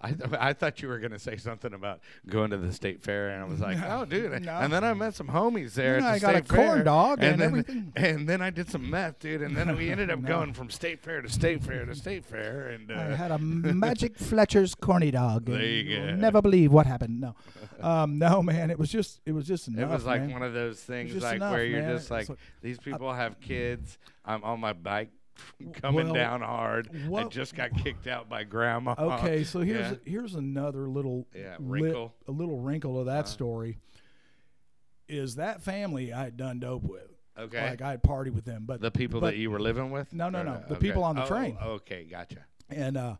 I, 0.00 0.08
th- 0.12 0.32
I 0.38 0.52
thought 0.52 0.82
you 0.82 0.88
were 0.88 0.98
going 0.98 1.12
to 1.12 1.18
say 1.18 1.36
something 1.38 1.72
about 1.72 2.00
going 2.28 2.50
to 2.50 2.58
the 2.58 2.72
state 2.74 3.00
fair, 3.02 3.30
and 3.30 3.42
I 3.42 3.46
was 3.46 3.60
like, 3.60 3.78
No, 3.78 4.00
"Oh, 4.00 4.04
dude!" 4.04 4.42
no. 4.44 4.52
And 4.52 4.70
then 4.70 4.84
I 4.84 4.92
met 4.92 5.14
some 5.14 5.28
homies 5.28 5.72
there. 5.74 5.94
Then 6.00 6.04
at 6.14 6.20
the 6.20 6.28
I 6.28 6.32
got 6.32 6.42
a 6.42 6.44
fair, 6.44 6.66
corn 6.66 6.84
dog 6.84 7.22
and 7.22 7.40
then, 7.40 7.48
everything. 7.48 7.92
And 7.96 8.28
then 8.28 8.42
I 8.42 8.50
did 8.50 8.68
some 8.70 8.90
meth, 8.90 9.20
dude. 9.20 9.40
And 9.40 9.56
then 9.56 9.74
we 9.76 9.90
ended 9.90 10.10
up 10.10 10.18
No. 10.24 10.28
going 10.28 10.52
from 10.52 10.68
state 10.68 11.02
fair 11.02 11.22
to 11.22 11.28
state 11.30 11.62
fair 11.64 11.86
to 11.86 11.94
state 11.94 12.24
fair, 12.26 12.68
and 12.68 12.90
uh, 12.90 12.94
I 12.94 13.04
had 13.14 13.30
a 13.30 13.38
magic 13.38 14.18
Fletcher's 14.18 14.74
corny 14.74 15.10
dog. 15.10 15.46
There 15.46 15.56
and 15.56 15.64
you 15.88 15.96
go. 15.98 16.14
Never 16.16 16.42
believe 16.42 16.70
what 16.70 16.86
happened. 16.86 17.20
No, 17.22 17.34
um, 17.80 18.18
no, 18.18 18.42
man. 18.42 18.70
It 18.70 18.78
was 18.78 18.90
just, 18.90 19.20
it 19.24 19.32
was 19.32 19.46
just 19.46 19.68
it 19.68 19.88
was 19.88 20.04
like 20.04 20.20
man. 20.22 20.32
one 20.32 20.42
of 20.42 20.52
those 20.52 20.80
things, 20.80 21.14
like 21.22 21.36
enough, 21.36 21.52
where 21.52 21.64
you're 21.64 21.80
man. 21.82 21.96
just 21.96 22.10
like, 22.10 22.28
like- 22.28 22.38
these 22.60 22.78
people 22.78 23.10
have 23.12 23.40
kids. 23.40 23.96
I'm 24.24 24.44
on 24.44 24.60
my 24.60 24.72
bike, 24.74 25.10
coming 25.74 26.06
well, 26.06 26.14
down 26.14 26.40
hard. 26.40 26.88
I 27.14 27.24
just 27.24 27.54
got 27.54 27.74
kicked 27.76 28.06
out 28.06 28.28
by 28.28 28.44
grandma. 28.44 28.94
Okay, 28.98 29.44
so 29.44 29.60
here's 29.62 29.90
Yeah. 29.92 29.96
here's 30.04 30.34
another 30.34 30.88
little 30.88 31.26
Yeah, 31.34 31.56
lit- 31.58 31.82
wrinkle. 31.82 32.14
a 32.28 32.32
little 32.32 32.58
wrinkle 32.60 32.98
of 33.00 33.06
that 33.06 33.24
Uh. 33.24 33.28
story. 33.28 33.78
Is 35.08 35.34
that 35.36 35.62
family 35.62 36.12
I 36.12 36.24
had 36.24 36.36
done 36.36 36.60
dope 36.60 36.82
with? 36.84 37.10
Okay. 37.38 37.70
Like 37.70 37.82
I 37.82 37.90
had 37.90 38.02
party 38.02 38.30
with 38.30 38.44
them, 38.44 38.64
but 38.64 38.80
the 38.80 38.90
people 38.90 39.20
but- 39.20 39.32
that 39.32 39.36
you 39.36 39.50
were 39.50 39.60
living 39.60 39.90
with? 39.90 40.12
No, 40.12 40.30
no, 40.30 40.42
no, 40.42 40.62
the 40.68 40.76
okay. 40.76 40.80
people 40.88 41.02
on 41.04 41.16
the 41.16 41.24
Oh, 41.24 41.26
train. 41.26 41.56
Okay, 41.60 42.04
gotcha. 42.04 42.46
and 42.70 42.96
uh, 42.96 43.16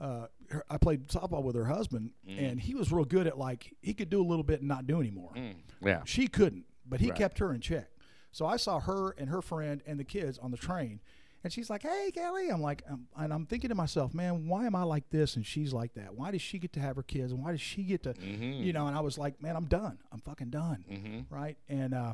uh, 0.00 0.26
her, 0.50 0.64
I 0.68 0.76
played 0.76 1.06
softball 1.08 1.42
with 1.44 1.54
her 1.56 1.64
husband, 1.64 2.10
Mm. 2.28 2.50
and 2.50 2.60
he 2.60 2.74
was 2.74 2.92
real 2.92 3.04
good 3.04 3.26
at 3.26 3.38
like 3.38 3.72
he 3.80 3.94
could 3.94 4.10
do 4.10 4.20
a 4.20 4.26
little 4.26 4.42
bit 4.42 4.58
and 4.60 4.68
not 4.68 4.86
do 4.86 5.00
anymore. 5.00 5.32
Mm, 5.36 5.54
yeah. 5.82 6.02
She 6.04 6.26
couldn't, 6.26 6.66
but 6.84 7.00
he 7.00 7.08
Right. 7.10 7.18
kept 7.18 7.38
her 7.38 7.54
in 7.54 7.60
check. 7.60 7.88
So 8.32 8.44
I 8.44 8.56
saw 8.56 8.80
her 8.80 9.12
and 9.12 9.30
her 9.30 9.40
friend 9.40 9.80
and 9.86 9.98
the 10.00 10.04
kids 10.04 10.36
on 10.38 10.50
the 10.50 10.56
train, 10.56 11.00
and 11.44 11.52
she's 11.52 11.70
like, 11.70 11.82
"Hey, 11.82 12.10
Kelly," 12.12 12.48
I'm 12.48 12.60
like, 12.62 12.82
um, 12.90 13.06
and 13.16 13.32
I'm 13.32 13.46
thinking 13.46 13.68
to 13.68 13.74
myself, 13.74 14.12
"Man, 14.14 14.48
why 14.48 14.66
am 14.66 14.74
I 14.74 14.82
like 14.82 15.08
this 15.10 15.36
and 15.36 15.46
she's 15.46 15.72
like 15.72 15.94
that? 15.94 16.14
Why 16.14 16.30
does 16.32 16.42
she 16.42 16.58
get 16.58 16.72
to 16.72 16.80
have 16.80 16.96
her 16.96 17.02
kids 17.02 17.30
and 17.32 17.42
why 17.44 17.50
does 17.52 17.60
she 17.60 17.82
get 17.84 18.02
to, 18.04 18.14
Mm-hmm. 18.14 18.62
you 18.64 18.72
know?" 18.72 18.86
And 18.88 18.96
I 18.96 19.00
was 19.00 19.16
like, 19.18 19.40
"Man, 19.42 19.54
I'm 19.54 19.66
done. 19.66 19.98
I'm 20.10 20.20
fucking 20.20 20.50
done." 20.50 20.84
Mm-hmm. 20.90 21.34
right? 21.34 21.56
And 21.68 21.94
uh, 21.94 22.12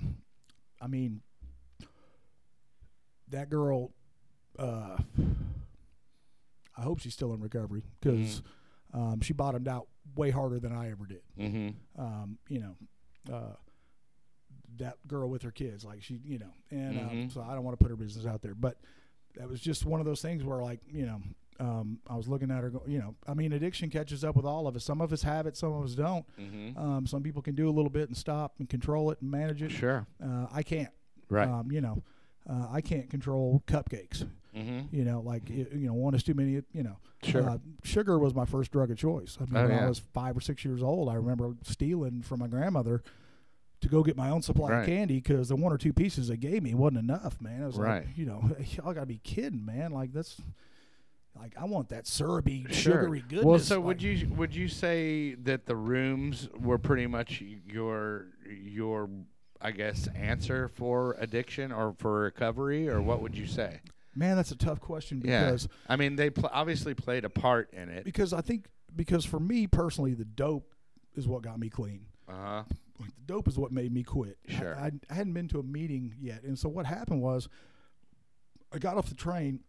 I 0.81 0.87
mean, 0.89 1.23
that 3.29 3.49
girl. 3.51 3.93
Uh, 4.59 4.97
I 6.77 6.83
hope 6.83 7.01
she's 7.01 7.13
still 7.15 7.33
in 7.35 7.41
recovery 7.41 7.83
because 8.01 8.43
um, 8.95 9.21
she 9.21 9.33
bottomed 9.33 9.69
out 9.69 9.87
way 10.17 10.31
harder 10.31 10.59
than 10.59 10.73
I 10.73 10.91
ever 10.91 11.05
did. 11.07 11.21
Mm-hmm. 11.39 12.01
Um, 12.03 12.39
you 12.49 12.61
know, 12.61 12.77
uh, 13.35 13.55
that 14.79 14.97
girl 15.07 15.29
with 15.29 15.43
her 15.43 15.51
kids, 15.51 15.85
like 15.85 16.03
she, 16.03 16.21
you 16.25 16.39
know, 16.39 16.53
and 16.71 16.95
Mhm. 16.97 17.27
uh, 17.27 17.31
so 17.35 17.43
I 17.43 17.55
don't 17.55 17.65
want 17.65 17.79
to 17.79 17.83
put 17.83 17.91
her 17.91 17.97
business 17.97 18.25
out 18.27 18.41
there, 18.43 18.55
but 18.55 18.79
that 19.37 19.49
was 19.49 19.61
just 19.61 19.85
one 19.85 20.01
of 20.01 20.07
those 20.07 20.21
things 20.23 20.45
where, 20.45 20.63
like, 20.63 20.81
you 20.93 21.07
know. 21.07 21.21
Um, 21.59 21.99
I 22.09 22.17
was 22.17 22.27
looking 22.27 22.51
at 22.51 22.63
her, 22.63 22.71
go, 22.71 22.83
you 22.87 22.99
know. 22.99 23.15
I 23.29 23.35
mean, 23.35 23.53
addiction 23.53 23.91
catches 23.91 24.25
up 24.25 24.35
with 24.35 24.47
all 24.47 24.67
of 24.67 24.75
us. 24.77 24.83
Some 24.83 25.03
of 25.03 25.13
us 25.13 25.21
have 25.25 25.47
it, 25.47 25.59
some 25.59 25.75
of 25.75 25.85
us 25.85 25.93
don't. 25.95 26.25
Mm-hmm. 26.41 26.79
Um, 26.79 27.07
some 27.07 27.23
people 27.23 27.43
can 27.43 27.55
do 27.55 27.69
a 27.69 27.71
little 27.71 27.91
bit 27.91 28.09
and 28.09 28.17
stop 28.17 28.55
and 28.61 28.67
control 28.67 29.11
it 29.11 29.19
and 29.21 29.31
manage 29.31 29.61
it. 29.63 29.71
Sure. 29.71 30.07
Uh, 30.25 30.47
I 30.51 30.63
can't. 30.63 30.89
Right. 31.29 31.47
Um, 31.47 31.71
you 31.71 31.83
know, 31.83 32.03
uh, 32.49 32.69
I 32.73 32.81
can't 32.81 33.11
control 33.11 33.63
cupcakes. 33.67 34.25
mm-hmm. 34.57 34.87
You 34.91 35.05
know, 35.05 35.21
like 35.21 35.51
you 35.51 35.67
know, 35.87 35.93
one 35.93 36.15
is 36.15 36.23
too 36.23 36.33
many. 36.33 36.53
You 36.73 36.83
know, 36.83 36.97
Sure. 37.25 37.47
uh, 37.51 37.59
sugar 37.85 38.19
was 38.19 38.35
my 38.35 38.47
first 38.47 38.73
drug 38.73 38.91
of 38.91 38.97
choice. 38.97 39.37
I 39.39 39.45
mean, 39.45 39.57
Oh, 39.59 39.63
when 39.69 39.77
yeah. 39.77 39.85
I 39.85 39.89
was 39.91 39.99
five 40.15 40.39
or 40.39 40.41
six 40.41 40.65
years 40.65 40.83
old, 40.83 41.11
I 41.11 41.15
remember 41.17 41.53
stealing 41.65 42.23
from 42.23 42.41
my 42.41 42.47
grandmother 42.47 43.03
to 43.81 43.89
go 43.89 44.03
get 44.03 44.17
my 44.17 44.29
own 44.31 44.43
supply 44.43 44.71
Right. 44.71 44.81
of 44.81 44.87
candy 44.87 45.17
because 45.17 45.49
the 45.49 45.57
one 45.57 45.73
or 45.73 45.79
two 45.79 45.93
pieces 45.93 46.29
they 46.29 46.37
gave 46.37 46.63
me 46.63 46.75
wasn't 46.75 46.99
enough, 46.99 47.41
man. 47.41 47.63
I 47.63 47.67
was 47.67 47.77
Right. 47.77 48.05
like, 48.07 48.17
you 48.17 48.27
know, 48.27 48.55
y'all 48.77 48.93
gotta 48.93 49.07
be 49.07 49.19
kidding, 49.19 49.65
man. 49.65 49.93
Like 49.93 50.13
that's. 50.13 50.41
Like 51.39 51.55
I 51.57 51.65
want 51.65 51.89
that 51.91 52.07
syrupy, 52.09 52.65
Sure. 52.71 53.03
sugary 53.03 53.21
goodness. 53.21 53.45
Well, 53.45 53.59
so 53.61 53.77
like- 53.77 53.85
would 53.87 54.03
you 54.03 54.29
would 54.35 54.55
you 54.55 54.67
say 54.69 55.35
that 55.37 55.65
the 55.65 55.77
rooms 55.77 56.49
were 56.59 56.77
pretty 56.77 57.07
much 57.07 57.41
your 57.41 58.27
your 58.47 59.09
I 59.61 59.71
guess 59.71 60.09
answer 60.09 60.69
for 60.69 61.17
addiction 61.21 61.71
or 61.71 61.95
for 61.99 62.23
recovery 62.23 62.89
or 62.89 63.01
what 63.01 63.23
would 63.23 63.37
you 63.37 63.47
say? 63.47 63.81
Man, 64.15 64.37
that's 64.37 64.51
a 64.51 64.57
tough 64.57 64.81
question 64.81 65.23
Yeah. 65.25 65.45
because 65.45 65.69
I 65.89 65.95
mean, 65.97 66.17
they 66.17 66.31
pl- 66.31 66.51
obviously 66.53 66.95
played 66.95 67.25
a 67.25 67.31
part 67.31 67.73
in 67.73 67.89
it. 67.89 68.05
because 68.05 68.33
I 68.33 68.41
think 68.41 68.67
because 68.95 69.25
for 69.25 69.39
me 69.39 69.67
personally, 69.69 70.15
the 70.15 70.25
dope 70.25 70.75
is 71.15 71.29
what 71.29 71.43
got 71.43 71.59
me 71.61 71.71
clean. 71.71 72.07
Uh 72.29 72.33
huh. 72.33 72.65
Like 73.01 73.15
the 73.15 73.23
dope 73.27 73.49
is 73.49 73.59
what 73.59 73.73
made 73.73 73.93
me 73.93 74.03
quit. 74.03 74.37
Sure. 74.49 74.77
I, 74.79 74.91
I 75.11 75.15
hadn't 75.15 75.33
been 75.33 75.49
to 75.49 75.59
a 75.59 75.63
meeting 75.63 76.15
yet, 76.21 76.43
and 76.43 76.59
so 76.59 76.69
what 76.69 76.87
happened 76.87 77.23
was, 77.23 77.49
I 78.73 78.79
got 78.79 78.97
off 78.97 79.09
the 79.09 79.15
train, 79.15 79.61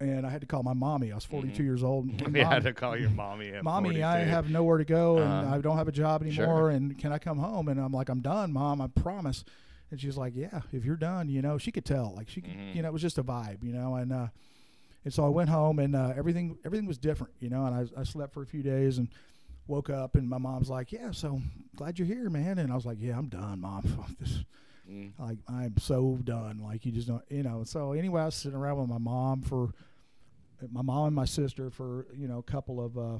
and 0.00 0.24
I 0.26 0.30
had 0.30 0.40
to 0.42 0.46
call 0.46 0.62
my 0.62 0.74
mommy. 0.74 1.10
I 1.10 1.14
was 1.16 1.24
42 1.24 1.62
Mhm. 1.62 1.66
years 1.66 1.82
old. 1.82 2.04
and 2.22 2.36
You 2.36 2.44
had 2.44 2.62
to 2.64 2.72
call 2.72 2.96
your 2.96 3.10
mommy. 3.10 3.52
Mommy, 3.62 4.02
I 4.02 4.18
have 4.18 4.48
nowhere 4.50 4.78
to 4.78 4.84
go, 4.84 5.18
and 5.18 5.32
Uh-huh. 5.46 5.56
I 5.56 5.60
don't 5.60 5.76
have 5.76 5.88
a 5.88 5.92
job 5.92 6.22
Sure. 6.30 6.44
anymore. 6.44 6.70
And 6.70 6.96
can 6.98 7.12
I 7.12 7.18
come 7.18 7.38
home? 7.38 7.68
And 7.68 7.80
I'm 7.80 7.92
like, 7.92 8.08
I'm 8.08 8.20
done, 8.20 8.52
mom. 8.52 8.80
I 8.80 8.86
promise. 8.88 9.44
And 9.90 9.98
she's 10.00 10.16
like, 10.18 10.36
Yeah, 10.36 10.60
if 10.72 10.84
you're 10.84 10.96
done, 10.96 11.28
you 11.30 11.40
know, 11.42 11.56
she 11.58 11.72
could 11.72 11.84
tell. 11.86 12.12
Like 12.14 12.28
she, 12.28 12.42
could, 12.42 12.52
Mhm. 12.52 12.74
you 12.76 12.82
know, 12.82 12.88
it 12.88 12.92
was 12.92 13.02
just 13.02 13.18
a 13.18 13.24
vibe, 13.24 13.64
you 13.64 13.72
know. 13.72 13.94
And 13.96 14.12
uh, 14.12 14.28
and 15.04 15.14
so 15.14 15.24
I 15.24 15.28
went 15.30 15.48
home, 15.48 15.78
and 15.78 15.96
uh, 15.96 16.12
everything 16.16 16.58
everything 16.64 16.86
was 16.86 16.98
different, 16.98 17.32
you 17.40 17.48
know. 17.48 17.64
And 17.64 17.74
I 17.74 18.00
I 18.00 18.04
slept 18.04 18.34
for 18.34 18.42
a 18.42 18.46
few 18.46 18.62
days, 18.62 18.98
and 18.98 19.08
woke 19.68 19.90
up, 19.90 20.16
and 20.16 20.28
my 20.28 20.38
mom's 20.38 20.68
like, 20.70 20.90
Yeah, 20.92 21.10
so 21.12 21.40
glad 21.76 21.98
you're 21.98 22.06
here, 22.08 22.28
man. 22.30 22.58
And 22.58 22.72
I 22.72 22.74
was 22.74 22.86
like, 22.86 22.98
Yeah, 23.00 23.16
I'm 23.18 23.28
done, 23.28 23.60
mom. 23.60 23.84
This. 24.20 24.44
Mm. 24.90 25.12
Like 25.18 25.36
I'm 25.46 25.76
so 25.76 26.18
done. 26.24 26.58
Like 26.62 26.86
you 26.86 26.92
just 26.92 27.08
don't, 27.08 27.22
you 27.28 27.42
know. 27.42 27.62
So 27.64 27.92
anyway, 27.92 28.22
I 28.22 28.24
was 28.24 28.34
sitting 28.34 28.56
around 28.58 28.78
with 28.78 28.88
my 28.88 28.96
mom 28.98 29.42
for 29.42 29.74
my 30.72 30.80
mom 30.82 31.06
and 31.08 31.14
my 31.14 31.26
sister 31.26 31.68
for 31.70 32.06
you 32.16 32.26
know 32.26 32.38
a 32.38 32.42
couple 32.42 32.82
of 32.82 32.96
uh, 32.96 33.18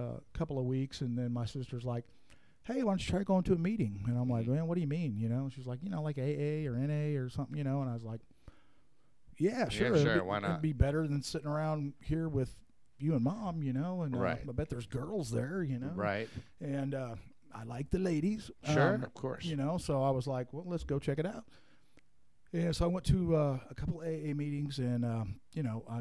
uh, 0.00 0.16
couple 0.32 0.58
of 0.58 0.64
weeks, 0.64 1.02
and 1.02 1.18
then 1.18 1.30
my 1.30 1.44
sister's 1.44 1.84
like, 1.84 2.04
"Hey, 2.62 2.82
why 2.82 2.92
don't 2.92 3.06
you 3.06 3.10
try 3.12 3.22
going 3.22 3.42
to 3.42 3.52
a 3.52 3.58
meeting?" 3.58 4.02
And 4.08 4.16
I'm 4.16 4.30
like, 4.30 4.46
Mhm. 4.46 4.54
"Man, 4.54 4.66
what 4.66 4.76
do 4.76 4.80
you 4.80 4.86
mean?" 4.86 5.18
You 5.18 5.28
know, 5.28 5.50
she's 5.54 5.66
like, 5.66 5.80
"You 5.82 5.90
know, 5.90 6.00
like 6.00 6.16
AA 6.18 6.66
or 6.66 6.74
NA 6.74 7.18
or 7.20 7.28
something," 7.28 7.58
you 7.58 7.64
know. 7.64 7.82
And 7.82 7.90
I 7.90 7.92
was 7.92 8.02
like, 8.04 8.22
"Yeah, 9.36 9.68
sure, 9.68 9.88
it'd 9.88 10.02
sure, 10.02 10.14
be- 10.14 10.20
why 10.22 10.38
not?" 10.38 10.50
It'd 10.52 10.62
be 10.62 10.72
better 10.72 11.06
than 11.06 11.20
sitting 11.22 11.48
around 11.48 11.92
here 12.00 12.30
with." 12.30 12.56
You 12.98 13.14
and 13.14 13.24
mom, 13.24 13.62
you 13.62 13.72
know, 13.72 14.02
and 14.02 14.14
uh, 14.14 14.18
Right. 14.18 14.40
I 14.48 14.52
bet 14.52 14.68
there's 14.70 14.86
girls 14.86 15.30
there, 15.30 15.62
you 15.62 15.78
know, 15.78 15.92
Right. 15.94 16.28
and 16.60 16.94
uh, 16.94 17.14
I 17.54 17.64
like 17.64 17.90
the 17.90 17.98
ladies. 17.98 18.50
Sure. 18.64 18.94
Um, 18.94 19.02
of 19.04 19.14
course. 19.14 19.44
you 19.44 19.56
know 19.56 19.78
so 19.78 20.02
i 20.02 20.10
was 20.10 20.26
like 20.26 20.52
well 20.52 20.64
let's 20.66 20.82
go 20.84 20.98
check 20.98 21.18
it 21.18 21.26
out 21.26 21.44
and 22.52 22.74
so 22.74 22.84
i 22.84 22.88
went 22.88 23.06
to 23.06 23.36
uh, 23.36 23.58
a 23.70 23.74
couple 23.74 24.00
aa 24.00 24.34
meetings 24.34 24.78
and 24.78 25.04
um, 25.04 25.36
you 25.52 25.62
know 25.62 25.84
i 25.88 26.00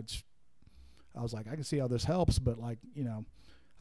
i 1.15 1.21
was 1.21 1.33
like 1.33 1.47
i 1.47 1.53
can 1.55 1.63
see 1.63 1.77
how 1.77 1.87
this 1.87 2.03
helps 2.03 2.39
but 2.39 2.57
like 2.59 2.79
you 2.95 3.03
know 3.03 3.23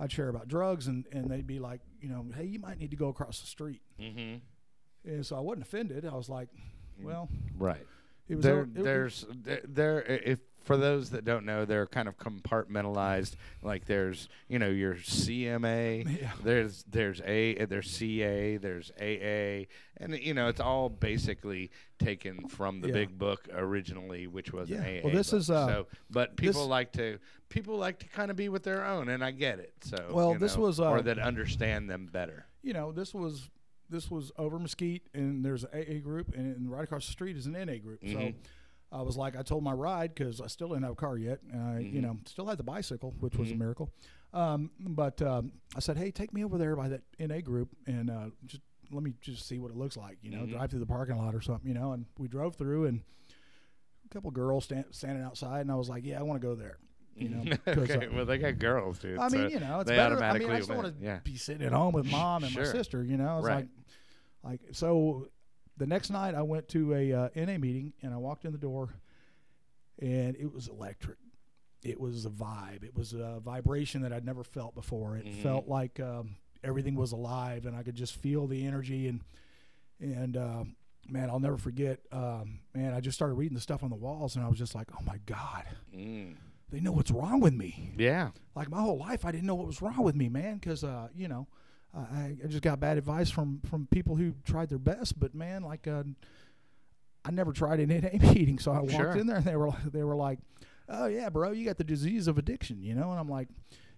i'd 0.00 0.12
share 0.12 0.28
about 0.28 0.48
drugs 0.48 0.86
and, 0.86 1.06
and 1.12 1.30
they'd 1.30 1.46
be 1.46 1.58
like 1.58 1.80
you 2.00 2.08
know 2.08 2.26
hey 2.36 2.44
you 2.44 2.58
might 2.58 2.78
need 2.78 2.90
to 2.90 2.96
go 2.96 3.08
across 3.08 3.40
the 3.40 3.46
street 3.46 3.80
mm-hmm. 4.00 4.36
and 5.10 5.24
so 5.26 5.36
i 5.36 5.40
wasn't 5.40 5.62
offended 5.62 6.04
i 6.04 6.14
was 6.14 6.28
like 6.28 6.48
well 7.02 7.28
Right. 7.58 7.86
it 8.28 8.34
was 8.36 8.44
there, 8.44 8.66
there's 8.70 9.24
there, 9.30 9.60
there 9.64 10.02
if 10.02 10.40
for 10.64 10.76
those 10.76 11.10
that 11.10 11.24
don't 11.24 11.44
know 11.44 11.64
they're 11.64 11.86
kind 11.86 12.08
of 12.08 12.16
compartmentalized 12.18 13.34
like 13.62 13.86
there's 13.86 14.28
you 14.48 14.58
know 14.58 14.68
your 14.68 14.94
CMA 14.94 16.20
Yeah. 16.20 16.32
there's 16.42 16.84
there's 16.84 17.20
a 17.22 17.64
there's 17.66 17.90
CA 17.90 18.56
there's 18.56 18.90
AA 19.00 19.66
and 19.98 20.14
you 20.20 20.34
know 20.34 20.48
it's 20.48 20.60
all 20.60 20.88
basically 20.88 21.70
taken 21.98 22.48
from 22.48 22.80
the 22.80 22.88
Yeah. 22.88 22.94
big 22.94 23.18
book 23.18 23.48
originally 23.52 24.26
which 24.26 24.52
was 24.52 24.68
Yeah. 24.70 24.82
AA 24.82 25.00
Well, 25.04 25.12
this 25.12 25.30
book. 25.30 25.40
is, 25.40 25.50
uh, 25.50 25.66
so 25.66 25.86
but 26.10 26.36
people 26.36 26.66
like 26.66 26.92
to 26.92 27.18
people 27.48 27.76
like 27.76 27.98
to 28.00 28.08
kind 28.08 28.30
of 28.30 28.36
be 28.36 28.48
with 28.48 28.62
their 28.62 28.84
own 28.84 29.08
and 29.08 29.24
I 29.24 29.30
get 29.30 29.58
it 29.58 29.72
so 29.82 30.10
Well, 30.12 30.34
this 30.34 30.56
know, 30.56 30.62
was, 30.62 30.80
or 30.80 30.98
uh, 30.98 31.02
that 31.02 31.18
understand 31.18 31.88
them 31.90 32.08
better 32.12 32.46
you 32.62 32.72
know 32.72 32.92
this 32.92 33.12
was 33.14 33.50
this 33.90 34.10
was 34.10 34.32
over 34.38 34.58
Mesquite, 34.58 35.02
and 35.12 35.44
there's 35.44 35.64
an 35.64 35.68
AA 35.74 35.98
group, 36.00 36.34
and, 36.34 36.56
and 36.56 36.70
right 36.70 36.82
across 36.84 37.04
the 37.04 37.12
street 37.12 37.36
is 37.36 37.44
an 37.44 37.52
NA 37.52 37.76
group. 37.76 38.00
So 38.02 38.06
Mhm. 38.16 38.34
I 38.92 39.02
was 39.02 39.16
like, 39.16 39.36
I 39.36 39.42
told 39.42 39.64
my 39.64 39.72
ride 39.72 40.14
because 40.14 40.40
I 40.40 40.46
still 40.48 40.68
didn't 40.68 40.82
have 40.82 40.92
a 40.92 40.96
car 40.96 41.16
yet, 41.16 41.40
and 41.50 41.62
I, 41.62 41.78
you 41.80 42.00
Mhm. 42.00 42.02
know, 42.02 42.18
still 42.26 42.46
had 42.46 42.58
the 42.58 42.62
bicycle, 42.64 43.14
which 43.20 43.36
was 43.36 43.50
a 43.50 43.54
Mhm. 43.54 43.58
miracle. 43.58 43.90
Um, 44.34 44.70
but 44.78 45.20
um, 45.22 45.52
I 45.74 45.80
said, 45.80 45.96
hey, 45.96 46.10
take 46.10 46.32
me 46.32 46.44
over 46.44 46.58
there 46.58 46.76
by 46.76 46.88
that 46.88 47.02
NA 47.18 47.40
group, 47.40 47.70
and 47.86 48.10
uh, 48.10 48.26
just 48.46 48.62
let 48.90 49.02
me 49.02 49.14
just 49.22 49.46
see 49.48 49.58
what 49.58 49.70
it 49.70 49.76
looks 49.76 49.96
like. 49.96 50.18
You 50.22 50.30
know, 50.30 50.44
Mhm. 50.44 50.50
drive 50.50 50.70
through 50.70 50.80
the 50.80 50.86
parking 50.86 51.16
lot 51.16 51.34
or 51.34 51.40
something. 51.40 51.66
You 51.66 51.74
know, 51.74 51.92
and 51.92 52.04
we 52.18 52.28
drove 52.28 52.56
through, 52.56 52.84
and 52.86 53.02
a 54.04 54.08
couple 54.14 54.30
girls 54.30 54.64
stand, 54.64 54.84
standing 54.90 55.24
outside, 55.24 55.60
and 55.62 55.70
I 55.72 55.76
was 55.76 55.88
like, 55.88 56.04
yeah, 56.04 56.18
I 56.18 56.22
want 56.22 56.40
to 56.40 56.46
go 56.46 56.54
there. 56.54 56.78
You 57.16 57.28
know, 57.28 57.44
'cause, 57.66 57.90
okay, 57.90 58.06
uh, 58.06 58.10
well, 58.12 58.24
they 58.26 58.38
got 58.38 58.58
girls, 58.58 58.98
dude. 58.98 59.18
I 59.18 59.28
mean, 59.28 59.48
so 59.48 59.54
you 59.54 59.60
know, 59.60 59.80
it's 59.80 59.88
they 59.90 59.96
better. 59.96 60.22
I 60.22 60.38
mean, 60.38 60.50
I 60.50 60.58
just 60.58 60.70
want 60.70 60.86
to 60.98 61.02
yeah. 61.04 61.20
be 61.24 61.36
sitting 61.36 61.66
at 61.66 61.72
home 61.72 61.92
with 61.94 62.06
mom 62.06 62.42
and 62.44 62.52
Sure. 62.52 62.62
my 62.62 62.68
sister. 62.68 63.04
You 63.04 63.16
know, 63.18 63.38
it's 63.38 63.46
Right. 63.46 63.68
like, 64.44 64.60
like 64.62 64.74
so. 64.74 65.28
The 65.82 65.88
next 65.88 66.10
night, 66.10 66.36
I 66.36 66.42
went 66.42 66.68
to 66.68 66.94
a 66.94 67.12
uh, 67.12 67.28
NA 67.34 67.58
meeting, 67.58 67.92
and 68.02 68.14
I 68.14 68.16
walked 68.16 68.44
in 68.44 68.52
the 68.52 68.58
door, 68.58 68.94
and 69.98 70.36
it 70.36 70.52
was 70.52 70.68
electric. 70.68 71.18
It 71.82 71.98
was 71.98 72.24
a 72.24 72.30
vibe. 72.30 72.84
It 72.84 72.94
was 72.94 73.14
a 73.14 73.40
vibration 73.42 74.02
that 74.02 74.12
I'd 74.12 74.24
never 74.24 74.44
felt 74.44 74.76
before. 74.76 75.16
It 75.16 75.26
Mhm. 75.26 75.42
felt 75.42 75.66
like 75.66 75.98
um, 75.98 76.36
everything 76.62 76.94
was 76.94 77.10
alive, 77.10 77.66
and 77.66 77.74
I 77.74 77.82
could 77.82 77.96
just 77.96 78.14
feel 78.14 78.46
the 78.46 78.64
energy. 78.64 79.08
And 79.08 79.22
and 79.98 80.36
uh, 80.36 80.64
man, 81.08 81.28
I'll 81.30 81.40
never 81.40 81.56
forget. 81.58 81.98
Um, 82.12 82.60
man, 82.74 82.94
I 82.94 83.00
just 83.00 83.16
started 83.16 83.34
reading 83.34 83.56
the 83.56 83.60
stuff 83.60 83.82
on 83.82 83.90
the 83.90 83.96
walls, 83.96 84.36
and 84.36 84.44
I 84.44 84.48
was 84.48 84.58
just 84.58 84.76
like, 84.76 84.86
oh 84.96 85.02
my 85.04 85.18
god, 85.26 85.64
Mm. 85.92 86.36
they 86.70 86.78
know 86.78 86.92
what's 86.92 87.10
wrong 87.10 87.40
with 87.40 87.54
me 87.54 87.90
Yeah. 87.98 88.30
like 88.54 88.70
my 88.70 88.80
whole 88.80 88.98
life 88.98 89.24
I 89.24 89.32
didn't 89.32 89.46
know 89.48 89.56
what 89.56 89.66
was 89.66 89.82
wrong 89.82 90.04
with 90.04 90.14
me, 90.14 90.28
man, 90.28 90.58
because 90.58 90.84
uh, 90.84 91.08
you 91.12 91.26
know, 91.26 91.48
I, 91.94 92.36
I 92.42 92.46
just 92.48 92.62
got 92.62 92.80
bad 92.80 92.96
advice 92.98 93.30
from 93.30 93.60
from 93.68 93.86
people 93.90 94.16
who 94.16 94.34
tried 94.44 94.68
their 94.70 94.78
best, 94.78 95.18
but 95.20 95.34
man, 95.34 95.62
like 95.62 95.86
uh, 95.86 96.04
I 97.24 97.30
never 97.30 97.52
tried 97.52 97.80
an 97.80 97.88
NA 97.88 98.32
meeting, 98.32 98.58
so 98.58 98.72
I 98.72 98.80
walked 98.80 98.92
Sure. 98.92 99.16
in 99.16 99.26
there 99.26 99.36
and 99.36 99.44
they 99.44 99.56
were 99.56 99.70
they 99.92 100.02
were 100.02 100.16
like, 100.16 100.38
"Oh 100.88 101.06
yeah, 101.06 101.28
bro, 101.28 101.52
you 101.52 101.64
got 101.64 101.78
the 101.78 101.84
disease 101.84 102.26
of 102.28 102.38
addiction," 102.38 102.82
you 102.82 102.94
know, 102.94 103.10
and 103.10 103.18
I'm 103.20 103.28
like. 103.28 103.48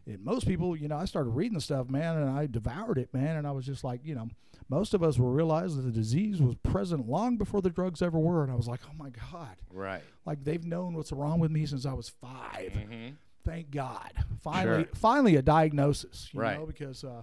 And 0.07 0.23
most 0.23 0.47
people, 0.47 0.77
you 0.77 0.87
know, 0.87 0.99
I 0.99 1.07
started 1.07 1.31
reading 1.31 1.55
the 1.55 1.63
stuff, 1.63 1.89
man, 1.89 2.19
and 2.19 2.29
I 2.29 2.45
devoured 2.47 2.99
it, 2.99 3.15
man, 3.15 3.39
and 3.39 3.47
I 3.47 3.53
was 3.53 3.65
just 3.65 3.85
like, 3.85 4.03
you 4.05 4.15
know, 4.15 4.29
most 4.69 4.93
of 4.93 5.03
us 5.03 5.19
will 5.19 5.31
realize 5.31 5.77
that 5.77 5.81
the 5.81 5.91
disease 5.91 6.43
was 6.43 6.57
present 6.57 7.09
long 7.09 7.39
before 7.39 7.63
the 7.63 7.71
drugs 7.71 8.03
ever 8.03 8.19
were, 8.19 8.43
and 8.43 8.53
I 8.53 8.55
was 8.55 8.69
like, 8.69 8.81
oh 8.87 8.93
my 8.99 9.09
god, 9.09 9.57
Right. 9.73 10.03
like 10.27 10.45
they've 10.45 10.63
known 10.63 10.93
what's 10.93 11.11
wrong 11.11 11.39
with 11.41 11.51
me 11.51 11.65
since 11.65 11.87
I 11.87 11.95
was 11.95 12.11
5 12.11 12.31
Mm-hmm. 12.75 13.15
thank 13.47 13.71
God. 13.71 14.13
Finally, 14.43 14.83
Sure. 14.85 14.95
finally 14.95 15.37
a 15.37 15.43
diagnosis, 15.43 16.29
you 16.35 16.41
Right. 16.41 16.59
know, 16.59 16.67
because 16.67 17.03
uh, 17.03 17.23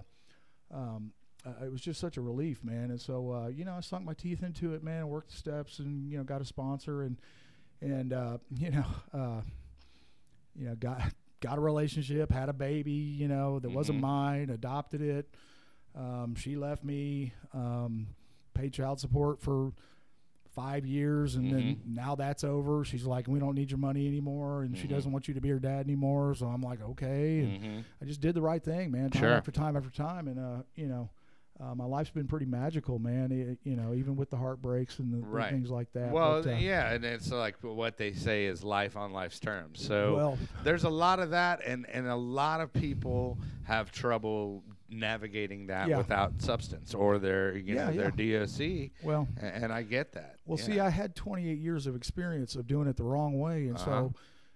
um, 0.72 1.12
uh, 1.44 1.64
it 1.64 1.72
was 1.72 1.80
just 1.80 2.00
such 2.00 2.16
a 2.16 2.20
relief, 2.20 2.62
man. 2.62 2.90
And 2.90 3.00
so, 3.00 3.32
uh, 3.32 3.48
you 3.48 3.64
know, 3.64 3.74
I 3.74 3.80
sunk 3.80 4.04
my 4.04 4.14
teeth 4.14 4.42
into 4.42 4.74
it, 4.74 4.82
man. 4.84 5.08
Worked 5.08 5.30
the 5.32 5.36
steps, 5.36 5.78
and 5.80 6.10
you 6.10 6.18
know, 6.18 6.24
got 6.24 6.40
a 6.40 6.44
sponsor, 6.44 7.02
and 7.02 7.16
and 7.80 8.12
uh, 8.12 8.38
you 8.56 8.70
know, 8.70 8.84
uh, 9.12 9.40
you 10.54 10.66
know, 10.66 10.74
got 10.76 11.00
got 11.40 11.58
a 11.58 11.60
relationship, 11.60 12.30
had 12.30 12.48
a 12.48 12.52
baby, 12.52 12.92
you 12.92 13.26
know, 13.26 13.58
that 13.58 13.70
wasn't 13.70 13.98
Mhm. 13.98 14.02
mine, 14.02 14.50
adopted 14.50 15.00
it. 15.02 15.34
Um, 15.96 16.36
she 16.36 16.56
left 16.56 16.84
me, 16.84 17.32
um, 17.52 18.06
paid 18.54 18.72
child 18.72 19.00
support 19.00 19.40
for 19.42 19.72
five 20.54 20.84
years, 20.86 21.34
and 21.36 21.50
then 21.50 21.76
Mhm. 21.76 21.94
now 21.94 22.14
that's 22.14 22.44
over. 22.44 22.84
She's 22.84 23.04
like, 23.04 23.26
we 23.28 23.38
don't 23.38 23.54
need 23.54 23.70
your 23.70 23.78
money 23.78 24.06
anymore, 24.06 24.62
and 24.62 24.76
she 24.76 24.86
Mhm. 24.86 24.90
doesn't 24.90 25.12
want 25.12 25.26
you 25.28 25.34
to 25.34 25.40
be 25.40 25.48
her 25.48 25.58
dad 25.58 25.86
anymore. 25.86 26.34
So 26.34 26.46
I'm 26.46 26.62
like, 26.62 26.80
okay, 26.82 27.40
and 27.40 27.52
Mm-hmm. 27.62 27.80
I 28.00 28.04
just 28.04 28.20
did 28.20 28.34
the 28.34 28.42
right 28.42 28.62
thing, 28.62 28.90
man. 28.90 29.10
Time 29.10 29.20
Sure. 29.22 29.32
after 29.32 29.50
time 29.50 29.76
after 29.76 29.90
time, 29.90 30.28
and 30.28 30.38
uh, 30.38 30.62
you 30.74 30.86
know, 30.88 31.08
uh, 31.60 31.74
my 31.74 31.84
life's 31.84 32.10
been 32.10 32.26
pretty 32.26 32.46
magical, 32.46 32.98
man. 32.98 33.30
It, 33.30 33.58
you 33.62 33.76
know, 33.76 33.94
even 33.94 34.16
with 34.16 34.30
the 34.30 34.36
heartbreaks 34.36 34.98
and 34.98 35.12
the, 35.12 35.18
the 35.18 35.26
Right. 35.26 35.50
things 35.52 35.70
like 35.70 35.92
that. 35.92 36.10
Well, 36.12 36.42
but, 36.42 36.54
uh, 36.54 36.56
yeah, 36.56 36.92
and 36.92 37.04
it's 37.04 37.30
like 37.30 37.56
what 37.62 37.96
they 37.98 38.12
say 38.14 38.46
is 38.46 38.64
life 38.64 38.96
on 38.96 39.12
life's 39.12 39.38
terms. 39.38 39.80
So 39.84 40.14
well, 40.16 40.38
there's 40.64 40.84
a 40.84 40.90
lot 40.90 41.18
of 41.20 41.30
that, 41.30 41.60
and 41.64 41.88
and 41.88 42.06
a 42.08 42.16
lot 42.16 42.60
of 42.60 42.72
people 42.72 43.38
have 43.64 43.92
trouble 43.92 44.64
navigating 44.88 45.66
that 45.68 45.88
Yeah. 45.88 45.98
without 45.98 46.40
substance 46.42 46.94
or 46.94 47.18
their 47.18 47.56
you 47.56 47.74
Yeah, 47.74 47.90
know 47.90 47.96
their. 47.96 48.10
DOC, 48.10 48.90
well, 49.02 49.28
a- 49.40 49.44
and 49.44 49.72
I 49.72 49.82
get 49.82 50.12
that. 50.12 50.36
Well, 50.46 50.58
see, 50.58 50.80
I 50.80 50.90
had 50.90 51.14
28 51.16 51.58
years 51.58 51.86
of 51.86 51.96
experience 51.96 52.54
of 52.56 52.66
doing 52.66 52.88
it 52.88 52.96
the 52.96 53.04
wrong 53.04 53.38
way, 53.38 53.68
and 53.68 53.76
Uh-huh. 53.76 53.84
so, 53.84 54.14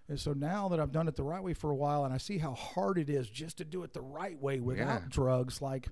and 0.08 0.20
so 0.20 0.32
now 0.32 0.68
that 0.68 0.78
I've 0.80 0.92
done 0.92 1.08
it 1.08 1.16
the 1.16 1.24
right 1.24 1.42
way 1.42 1.54
for 1.54 1.70
a 1.70 1.74
while, 1.76 2.04
and 2.04 2.12
I 2.14 2.18
see 2.18 2.38
how 2.38 2.54
hard 2.54 2.98
it 2.98 3.08
is 3.10 3.28
just 3.30 3.58
to 3.58 3.64
do 3.64 3.82
it 3.82 3.92
the 3.92 4.02
right 4.02 4.40
way 4.40 4.60
without 4.60 5.08
drugs, 5.08 5.60
like. 5.62 5.88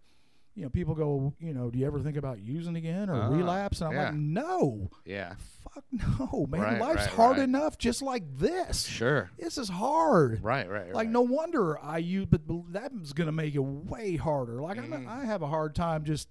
You 0.57 0.63
know, 0.63 0.69
people 0.69 0.95
go, 0.95 1.35
you 1.41 1.53
know, 1.53 1.69
do 1.69 1.79
you 1.81 1.87
ever 1.87 1.99
think 1.99 2.17
about 2.17 2.39
using 2.39 2.77
again 2.77 3.11
or 3.11 3.15
Ah, 3.21 3.29
relapse? 3.29 3.81
And 3.81 3.89
I'm 3.91 3.95
yeah. 3.97 4.05
like, 4.05 4.15
no, 4.15 4.91
yeah, 5.05 5.35
fuck 5.65 5.83
no, 5.91 6.47
man. 6.49 6.61
Right, 6.61 6.81
Life's 6.81 7.07
right, 7.07 7.11
hard 7.11 7.37
right. 7.39 7.43
enough 7.45 7.77
just 7.77 8.03
like 8.03 8.23
this. 8.39 8.85
sure, 8.87 9.31
This 9.37 9.59
is 9.59 9.69
hard. 9.69 10.45
right, 10.45 10.69
right, 10.71 10.95
Like 10.95 11.09
no 11.09 11.23
wonder 11.23 11.77
I 11.83 11.99
use, 11.99 12.27
but 12.27 12.43
that's 12.71 13.13
going 13.13 13.27
to 13.27 13.33
make 13.33 13.55
it 13.57 13.59
way 13.65 14.15
harder. 14.17 14.63
Like. 14.63 14.79
I'm, 14.79 15.09
I 15.09 15.25
have 15.25 15.43
a 15.43 15.49
hard 15.49 15.75
time 15.75 16.05
just, 16.05 16.29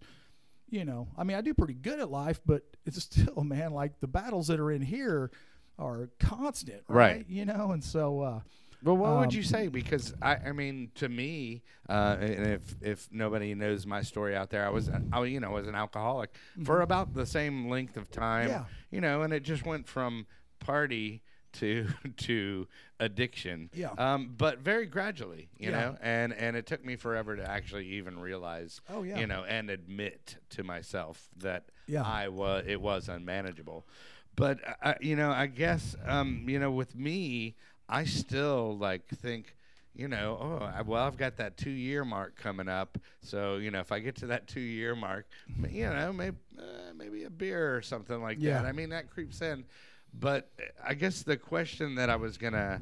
you 0.69 0.85
know, 0.85 1.09
I 1.17 1.25
mean 1.25 1.35
I 1.35 1.41
do 1.41 1.53
pretty 1.53 1.73
good 1.73 1.99
at 1.99 2.09
life, 2.09 2.39
but 2.45 2.63
it's 2.85 3.03
still, 3.03 3.43
man, 3.43 3.73
like 3.73 3.99
the 3.99 4.07
battles 4.07 4.47
that 4.47 4.59
are 4.59 4.71
in 4.71 4.81
here 4.81 5.31
are 5.77 6.09
constant, 6.19 6.83
right? 6.87 7.17
Right. 7.17 7.25
You 7.27 7.43
know, 7.45 7.71
and 7.71 7.83
so, 7.83 8.21
uh, 8.21 8.39
Well, 8.83 8.97
what 8.97 9.17
would 9.19 9.29
Um, 9.29 9.35
you 9.35 9.43
say? 9.43 9.67
Because 9.69 10.13
I, 10.21 10.35
I 10.35 10.51
mean, 10.51 10.91
to 10.95 11.07
me, 11.09 11.61
uh, 11.89 12.17
and 12.19 12.47
if 12.47 12.75
if 12.81 13.07
nobody 13.11 13.53
knows 13.55 13.85
my 13.85 14.01
story 14.01 14.35
out 14.35 14.49
there, 14.49 14.65
I 14.65 14.69
was, 14.69 14.89
I, 15.13 15.23
you 15.23 15.39
know, 15.39 15.51
was 15.51 15.67
an 15.67 15.75
alcoholic 15.75 16.35
for 16.63 16.81
about 16.81 17.13
the 17.13 17.25
same 17.25 17.69
length 17.69 17.95
of 17.97 18.11
time. 18.11 18.49
Mm-hmm. 18.49 18.51
Yeah. 18.59 18.65
You 18.91 19.01
know, 19.01 19.21
and 19.23 19.33
it 19.33 19.43
just 19.43 19.65
went 19.65 19.87
from 19.87 20.25
party 20.59 21.21
to 21.53 21.87
to 22.17 22.67
addiction. 22.99 23.69
Yeah. 23.73 23.91
Um, 23.97 24.33
but 24.37 24.59
very 24.59 24.85
gradually, 24.87 25.49
you 25.57 25.69
Yeah. 25.69 25.79
know, 25.79 25.97
and 26.01 26.33
and 26.33 26.55
it 26.57 26.65
took 26.65 26.83
me 26.83 26.95
forever 26.95 27.35
to 27.35 27.47
actually 27.49 27.87
even 27.87 28.19
realize. 28.19 28.81
Oh, 28.89 29.03
yeah. 29.03 29.19
You 29.19 29.27
know, 29.27 29.43
and 29.47 29.69
admit 29.69 30.37
to 30.51 30.63
myself 30.63 31.29
that 31.37 31.65
Yeah. 31.87 32.03
I 32.03 32.27
was 32.29 32.63
it 32.67 32.81
was 32.81 33.07
unmanageable. 33.07 33.85
But 34.35 34.61
uh, 34.81 34.95
you 34.99 35.15
know, 35.15 35.29
I 35.31 35.45
guess 35.45 35.95
um, 36.07 36.45
you 36.49 36.57
know, 36.59 36.71
with 36.71 36.95
me, 36.95 37.55
I 37.89 38.05
still 38.05 38.77
like 38.77 39.07
think, 39.07 39.55
you 39.95 40.07
know, 40.07 40.37
oh, 40.41 40.65
I, 40.65 40.81
well, 40.81 41.05
I've 41.05 41.17
got 41.17 41.37
that 41.37 41.57
two 41.57 41.69
year 41.71 42.03
mark 42.05 42.35
coming 42.35 42.67
up. 42.69 42.97
So 43.21 43.57
you 43.57 43.71
know, 43.71 43.79
if 43.79 43.91
I 43.91 43.99
get 43.99 44.15
to 44.17 44.27
that 44.27 44.47
two 44.47 44.59
year 44.61 44.95
mark, 44.95 45.27
you 45.69 45.85
know, 45.89 46.11
maybe 46.13 46.37
uh, 46.57 46.93
maybe 46.95 47.23
a 47.25 47.29
beer 47.29 47.75
or 47.75 47.81
something 47.81 48.21
like 48.21 48.39
Yeah. 48.39 48.61
that. 48.61 48.65
I 48.65 48.71
mean, 48.71 48.89
that 48.89 49.09
creeps 49.09 49.41
in. 49.41 49.65
But 50.19 50.49
uh, 50.59 50.63
I 50.87 50.93
guess 50.93 51.23
the 51.23 51.37
question 51.37 51.95
that 51.95 52.09
I 52.09 52.15
was 52.15 52.37
gonna 52.37 52.81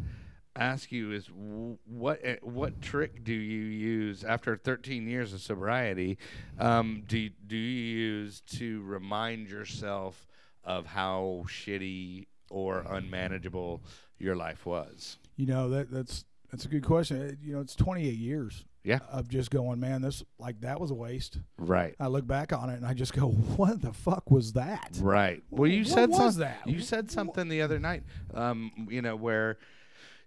ask 0.56 0.92
you 0.92 1.14
is 1.14 1.28
w- 1.28 1.78
what 1.86 2.26
uh, 2.26 2.36
what 2.42 2.82
trick 2.82 3.24
do 3.24 3.34
you 3.34 3.64
use 3.64 4.26
after 4.26 4.58
13 4.58 5.08
years 5.08 5.32
of 5.34 5.40
sobriety 5.42 6.18
um, 6.60 7.04
do 7.08 7.30
do 7.48 7.56
you 7.56 7.96
use 7.96 8.42
to 8.42 8.82
remind 8.82 9.48
yourself 9.50 10.28
of 10.66 10.86
how 10.86 11.46
shitty 11.48 12.28
or 12.52 12.86
unmanageable 12.90 13.82
your 14.20 14.36
life 14.36 14.66
was 14.66 15.18
you 15.36 15.46
know 15.48 15.70
that 15.70 15.90
that's 15.92 16.26
that's 16.52 16.66
a 16.66 16.68
good 16.68 16.84
question. 16.84 17.30
Uh, 17.30 17.32
You 17.42 17.54
know, 17.54 17.62
it's 17.62 17.76
28 17.76 18.14
years 18.14 18.66
yeah 18.84 19.00
of 19.12 19.30
just 19.30 19.52
going, 19.52 19.80
man, 19.80 20.02
this 20.02 20.22
like 20.38 20.60
that 20.62 20.80
was 20.82 20.92
a 20.92 20.94
waste. 20.96 21.40
right 21.58 21.96
I 22.00 22.08
look 22.08 22.28
back 22.28 22.52
on 22.52 22.70
it 22.70 22.76
and 22.76 22.86
I 22.86 22.94
just 22.94 23.14
go, 23.14 23.28
what 23.58 23.82
the 23.82 23.94
fuck 23.94 24.30
was 24.30 24.54
that? 24.54 24.98
right 25.02 25.42
well 25.50 25.70
you 25.70 25.84
What 25.84 25.88
said 25.94 26.10
was 26.10 26.34
some- 26.36 26.42
that? 26.42 26.62
you 26.66 26.82
said 26.82 27.10
something 27.10 27.48
the 27.48 27.62
other 27.62 27.80
night 27.80 28.04
um, 28.34 28.72
you 28.90 29.02
know 29.02 29.16
where 29.16 29.58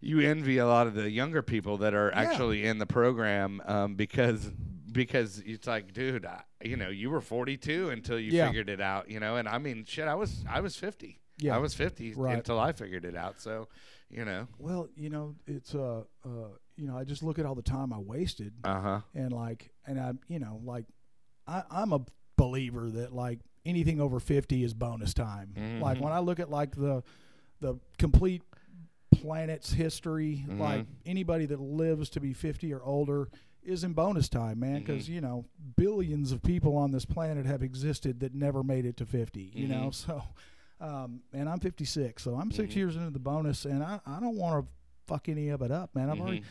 you 0.00 0.20
envy 0.20 0.58
a 0.58 0.66
lot 0.66 0.86
of 0.86 0.94
the 0.94 1.10
younger 1.10 1.42
people 1.42 1.78
that 1.78 1.94
are 1.94 2.10
Yeah. 2.12 2.20
actually 2.22 2.64
in 2.64 2.78
the 2.78 2.86
program 2.86 3.60
um, 3.66 3.94
because 3.94 4.50
because 4.92 5.40
it's 5.44 5.66
like 5.66 5.92
dude 5.92 6.24
I, 6.24 6.42
you 6.62 6.76
know 6.76 6.88
you 6.88 7.10
were 7.10 7.20
42 7.20 7.90
until 7.90 8.18
you 8.18 8.32
Yeah. 8.32 8.46
figured 8.46 8.68
it 8.70 8.80
out 8.80 9.10
you 9.10 9.18
know 9.20 9.36
and 9.36 9.48
i 9.48 9.58
mean 9.58 9.84
shit 9.86 10.06
i 10.06 10.14
was 10.14 10.44
i 10.48 10.60
was 10.60 10.76
50 10.76 11.18
Yeah. 11.38 11.54
i 11.56 11.58
was 11.58 11.74
50 11.74 12.14
Right. 12.14 12.36
until 12.36 12.58
i 12.60 12.72
figured 12.72 13.04
it 13.04 13.16
out 13.16 13.40
so 13.40 13.68
you 14.10 14.24
know 14.24 14.46
Well, 14.58 14.88
you 14.96 15.10
know, 15.10 15.34
it's 15.46 15.74
uh, 15.74 16.04
uh, 16.24 16.28
you 16.76 16.86
know, 16.86 16.96
I 16.96 17.04
just 17.04 17.22
look 17.22 17.38
at 17.38 17.46
all 17.46 17.54
the 17.54 17.62
time 17.62 17.92
I 17.92 17.98
wasted, 17.98 18.52
uh-huh 18.64 19.00
and 19.14 19.32
like, 19.32 19.70
and 19.86 19.98
I, 19.98 20.12
you 20.28 20.38
know, 20.38 20.60
like, 20.64 20.84
I, 21.46 21.62
I'm 21.70 21.92
a 21.92 22.00
believer 22.36 22.90
that 22.90 23.12
like 23.12 23.40
anything 23.64 24.00
over 24.00 24.20
50 24.20 24.62
is 24.62 24.74
bonus 24.74 25.14
time. 25.14 25.54
Like 25.80 25.98
Mhm. 25.98 26.02
when 26.02 26.12
I 26.12 26.18
look 26.20 26.38
at 26.38 26.50
like 26.50 26.76
the, 26.76 27.02
the 27.60 27.78
complete 27.98 28.42
planet's 29.12 29.72
history, 29.72 30.44
Mhm. 30.48 30.58
like 30.58 30.86
anybody 31.06 31.46
that 31.46 31.60
lives 31.60 32.10
to 32.10 32.20
be 32.20 32.32
50 32.34 32.72
or 32.72 32.82
older 32.82 33.28
is 33.62 33.82
in 33.84 33.94
bonus 33.94 34.28
time, 34.28 34.60
man, 34.60 34.76
Mm-hmm. 34.76 34.84
because 34.84 35.08
you 35.08 35.20
know 35.20 35.46
billions 35.76 36.30
of 36.32 36.42
people 36.42 36.76
on 36.76 36.90
this 36.90 37.04
planet 37.06 37.46
have 37.46 37.62
existed 37.62 38.20
that 38.20 38.34
never 38.34 38.62
made 38.62 38.84
it 38.84 38.96
to 38.98 39.06
50. 39.06 39.50
You 39.54 39.68
know, 39.68 39.86
Mhm. 39.88 39.94
so. 39.94 40.22
Um, 40.84 41.20
and 41.32 41.48
I'm 41.48 41.60
56, 41.60 42.22
so 42.22 42.34
I'm 42.34 42.50
6 42.50 42.72
Mhm. 42.72 42.76
years 42.76 42.96
into 42.96 43.10
the 43.10 43.18
bonus, 43.18 43.64
and 43.64 43.82
I, 43.82 44.00
I 44.06 44.20
don't 44.20 44.36
want 44.36 44.64
to 44.66 44.70
fuck 45.06 45.28
any 45.30 45.48
of 45.48 45.62
it 45.62 45.70
up, 45.70 45.94
man. 45.94 46.10
I've 46.10 46.20
already, 46.20 46.40
Mhm. 46.40 46.44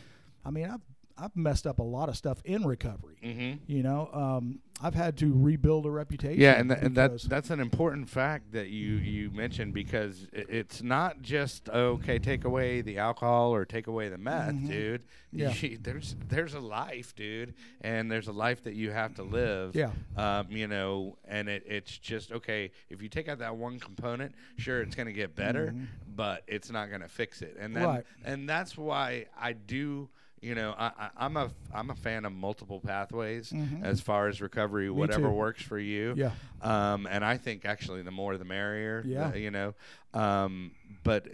I 0.44 0.50
mean, 0.50 0.64
I've 0.70 0.80
I've 1.16 1.36
messed 1.36 1.66
up 1.66 1.78
a 1.78 1.82
lot 1.82 2.08
of 2.08 2.16
stuff 2.16 2.40
in 2.44 2.64
recovery. 2.66 3.16
Mm-hmm. 3.22 3.70
You 3.70 3.82
know, 3.84 4.10
um, 4.12 4.58
I've 4.82 4.94
had 4.94 5.16
to 5.18 5.32
rebuild 5.32 5.86
a 5.86 5.90
reputation. 5.90 6.40
Yeah, 6.40 6.52
and, 6.58 6.68
th- 6.68 6.82
and 6.82 6.96
that 6.96 7.20
that's 7.22 7.50
an 7.50 7.60
important 7.60 8.10
fact 8.10 8.50
that 8.52 8.68
you 8.70 8.94
you 8.96 9.30
mentioned 9.30 9.72
because 9.74 10.26
it's 10.32 10.82
not 10.82 11.22
just 11.22 11.68
okay 11.68 12.18
take 12.18 12.44
away 12.44 12.80
the 12.80 12.98
alcohol 12.98 13.54
or 13.54 13.64
take 13.64 13.86
away 13.86 14.08
the 14.08 14.18
meth, 14.18 14.54
Mhm. 14.54 14.66
dude. 14.68 15.04
Yeah. 15.32 15.52
You- 15.54 15.78
there's 15.82 16.16
there's 16.28 16.54
a 16.54 16.60
life, 16.60 17.14
dude, 17.14 17.54
and 17.82 18.10
there's 18.10 18.26
a 18.26 18.32
life 18.32 18.64
that 18.64 18.74
you 18.74 18.90
have 18.90 19.14
to 19.14 19.22
live. 19.22 19.76
Yeah. 19.76 19.90
Um, 20.16 20.48
you 20.50 20.66
know, 20.66 21.16
and 21.26 21.48
it, 21.48 21.62
it's 21.66 21.96
just 21.96 22.32
okay 22.32 22.72
if 22.90 23.00
you 23.00 23.08
take 23.08 23.28
out 23.28 23.38
that 23.38 23.56
one 23.56 23.78
component, 23.78 24.34
sure 24.58 24.82
it's 24.82 24.96
going 24.96 25.06
to 25.06 25.12
get 25.12 25.36
better, 25.36 25.68
Mhm. 25.76 25.86
but 26.16 26.42
it's 26.48 26.72
not 26.72 26.88
going 26.88 27.02
to 27.02 27.08
fix 27.08 27.40
it. 27.42 27.56
And 27.60 27.76
then, 27.76 27.84
Right. 27.84 28.04
and 28.24 28.48
that's 28.48 28.76
why 28.76 29.26
I 29.40 29.52
do. 29.52 30.08
You 30.44 30.54
know, 30.54 30.74
I, 30.78 30.86
I, 30.98 31.08
I'm 31.16 31.36
a 31.36 31.50
I'm 31.74 31.90
a 31.90 31.94
fan 31.94 32.24
of 32.24 32.32
multiple 32.32 32.78
pathways 32.80 33.50
Mhm. 33.50 33.82
as 33.82 34.00
far 34.00 34.28
as 34.28 34.40
recovery, 34.42 34.90
whatever 34.90 35.28
too. 35.28 35.30
works 35.30 35.62
for 35.62 35.78
you. 35.78 36.14
Yeah. 36.16 36.32
Um, 36.60 37.06
and 37.10 37.24
I 37.24 37.36
think 37.38 37.64
actually 37.64 38.02
the 38.02 38.10
more 38.10 38.36
the 38.36 38.44
merrier. 38.44 39.02
Yeah. 39.06 39.30
the- 39.30 39.40
you 39.40 39.50
know. 39.50 39.74
Um, 40.12 40.72
but 41.02 41.26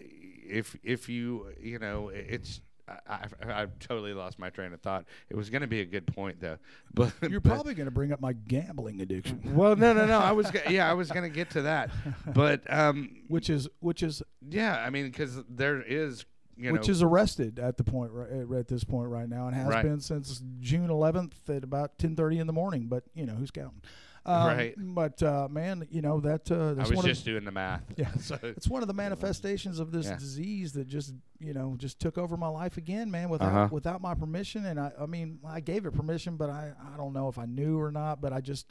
if 0.49 0.77
if 0.85 1.09
you 1.09 1.47
you 1.61 1.79
know 1.79 2.09
it's. 2.11 2.61
I, 3.09 3.19
I, 3.47 3.63
I've 3.63 3.79
totally 3.79 4.13
lost 4.15 4.37
my 4.41 4.51
train 4.51 4.73
of 4.73 4.81
thought. 4.81 5.05
It 5.29 5.37
was 5.37 5.49
going 5.49 5.61
to 5.63 5.69
be 5.69 5.81
a 5.81 5.85
good 5.85 6.09
point 6.09 6.41
though, 6.41 6.57
but 6.95 7.13
You're 7.23 7.39
but- 7.39 7.51
probably 7.51 7.75
going 7.75 7.85
to 7.87 7.93
bring 7.93 8.11
up 8.13 8.21
my 8.21 8.33
gambling 8.33 9.01
addiction, 9.01 9.41
well, 9.55 9.77
no, 9.77 9.93
no, 9.93 10.07
no. 10.07 10.19
I 10.19 10.33
was 10.33 10.51
go- 10.57 10.69
yeah, 10.69 10.91
I 10.91 10.95
was 10.95 11.09
going 11.09 11.23
to 11.23 11.33
get 11.33 11.51
to 11.51 11.63
that, 11.63 11.91
but 12.35 12.63
um, 12.73 13.23
which 13.29 13.49
is 13.49 13.69
which 13.79 14.03
is 14.03 14.25
yeah, 14.49 14.77
I 14.85 14.91
mean, 14.91 15.05
because 15.07 15.41
there 15.49 15.81
is 15.81 16.25
you 16.61 16.73
which 16.73 16.89
know 16.89 16.93
is 16.93 17.03
arrested 17.03 17.59
at 17.59 17.77
the 17.77 17.85
point 17.85 18.13
right, 18.13 18.31
at- 18.31 18.51
at 18.53 18.69
this 18.69 18.85
point 18.85 19.09
right 19.09 19.29
now, 19.29 19.47
and 19.47 19.55
has 19.57 19.67
Right. 19.69 19.83
been 19.83 20.01
since 20.01 20.43
June 20.61 20.89
11th 20.91 21.49
at 21.51 21.65
about 21.65 21.99
10:30 21.99 22.39
in 22.39 22.47
the 22.47 22.53
morning. 22.53 22.87
But 22.89 23.05
you 23.15 23.27
know 23.27 23.35
who's 23.35 23.51
counting? 23.51 23.81
Um, 24.27 24.47
Right. 24.49 24.75
But 24.77 25.23
uh, 25.23 25.49
man, 25.51 25.87
you 25.91 26.03
know 26.03 26.21
that 26.21 26.51
uh, 26.51 26.73
I 26.73 26.75
that's 26.75 26.91
was 26.91 26.97
one 26.99 27.07
just 27.07 27.23
of, 27.23 27.25
doing 27.25 27.45
the 27.45 27.51
math. 27.51 27.83
Yeah. 27.97 28.13
so 28.21 28.39
it's 28.43 28.69
one 28.69 28.83
of 28.83 28.89
the 28.89 28.95
manifestations 28.95 29.79
of 29.81 29.93
this 29.93 30.07
Yeah. 30.07 30.17
disease 30.19 30.73
that 30.75 30.87
just 30.89 31.15
you 31.39 31.55
know 31.55 31.75
just 31.79 31.99
took 32.01 32.19
over 32.19 32.37
my 32.37 32.49
life 32.49 32.77
again, 32.77 33.11
man, 33.11 33.31
without 33.31 33.49
Uh-huh. 33.49 33.69
without 33.73 34.03
my 34.03 34.15
permission. 34.15 34.67
And 34.67 34.79
I 34.79 34.93
I 35.01 35.07
mean 35.07 35.39
I 35.45 35.61
gave 35.61 35.87
it 35.87 35.93
permission, 35.93 36.37
but 36.37 36.51
I 36.51 36.73
I 36.93 36.97
don't 36.99 37.15
know 37.15 37.29
if 37.29 37.39
I 37.39 37.47
knew 37.47 37.79
or 37.81 37.91
not. 37.91 38.21
But 38.21 38.33
I 38.35 38.41
just 38.43 38.71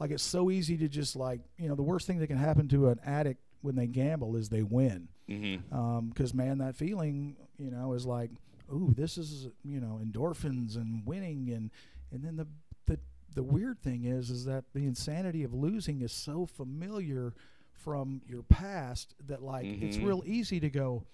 like 0.00 0.10
it's 0.10 0.22
so 0.24 0.50
easy 0.50 0.76
to 0.78 0.88
just 0.88 1.14
like 1.14 1.40
you 1.58 1.68
know 1.68 1.76
the 1.76 1.82
worst 1.84 2.06
thing 2.08 2.18
that 2.18 2.26
can 2.26 2.36
happen 2.38 2.66
to 2.68 2.88
an 2.88 2.98
addict 3.04 3.40
when 3.62 3.76
they 3.76 3.86
gamble 3.86 4.34
is 4.36 4.48
they 4.48 4.62
win 4.64 5.08
mhm. 5.28 6.08
because 6.08 6.32
man 6.34 6.58
that 6.58 6.74
feeling 6.76 7.36
you 7.58 7.70
know 7.70 7.92
is 7.94 8.06
like 8.06 8.30
ooh 8.72 8.92
this 8.96 9.16
is 9.18 9.48
you 9.64 9.80
know 9.80 10.00
endorphins 10.02 10.76
and 10.76 11.06
winning 11.06 11.50
and 11.50 11.70
and 12.12 12.22
then 12.24 12.36
the 12.36 12.46
the 12.86 12.98
the 13.34 13.42
weird 13.42 13.80
thing 13.80 14.04
is 14.04 14.30
is 14.30 14.44
that 14.44 14.64
the 14.74 14.84
insanity 14.86 15.42
of 15.44 15.52
losing 15.54 16.00
is 16.02 16.12
so 16.12 16.46
familiar 16.46 17.32
from 17.72 18.20
your 18.26 18.42
past 18.42 19.14
that 19.26 19.42
like 19.42 19.66
it's 19.66 19.96
Mhm. 19.98 20.06
real 20.06 20.22
easy 20.26 20.58
to 20.60 20.70
go 20.70 21.04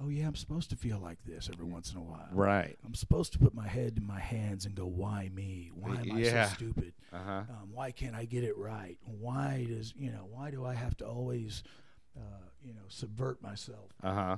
oh 0.00 0.08
yeah 0.08 0.26
i'm 0.28 0.36
supposed 0.36 0.70
to 0.70 0.76
feel 0.76 0.98
like 1.00 1.18
this 1.24 1.50
every 1.52 1.66
once 1.66 1.90
in 1.92 1.98
a 1.98 2.02
while 2.02 2.28
right. 2.32 2.78
i'm 2.86 2.94
supposed 2.94 3.32
to 3.32 3.38
put 3.38 3.52
my 3.52 3.66
head 3.66 3.94
in 3.96 4.06
my 4.06 4.20
hands 4.20 4.64
and 4.64 4.74
go 4.76 4.86
why 4.86 5.28
me 5.34 5.70
why 5.74 5.96
am 6.00 6.12
i 6.12 6.18
Yeah. 6.20 6.46
so 6.46 6.54
stupid 6.54 6.92
Uh 7.12 7.18
huh. 7.24 7.42
um, 7.50 7.70
why 7.72 7.90
can't 7.90 8.14
I 8.14 8.24
get 8.26 8.44
it 8.44 8.56
right? 8.56 8.98
Why 9.06 9.66
does 9.68 9.92
you 9.96 10.10
know? 10.10 10.28
Why 10.30 10.50
do 10.50 10.64
I 10.64 10.74
have 10.74 10.94
to 10.98 11.06
always, 11.06 11.62
uh, 12.16 12.20
you 12.62 12.72
know, 12.74 12.82
subvert 12.88 13.42
myself? 13.42 13.90
Uh 14.02 14.14
huh. 14.14 14.36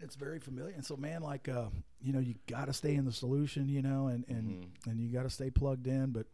It's 0.00 0.14
very 0.14 0.38
familiar, 0.38 0.72
and 0.74 0.84
so 0.84 0.96
man, 0.96 1.22
like 1.22 1.48
uh, 1.48 1.66
you 2.00 2.12
know, 2.12 2.20
you 2.20 2.36
got 2.46 2.66
to 2.66 2.72
stay 2.72 2.94
in 2.94 3.04
the 3.04 3.12
solution, 3.12 3.68
you 3.68 3.82
know, 3.82 4.06
and 4.06 4.24
and 4.28 4.48
Mm-hmm. 4.62 4.90
and 4.90 5.00
you 5.00 5.12
got 5.12 5.24
to 5.24 5.30
stay 5.30 5.50
plugged 5.50 5.88
in. 5.88 6.10
But 6.12 6.26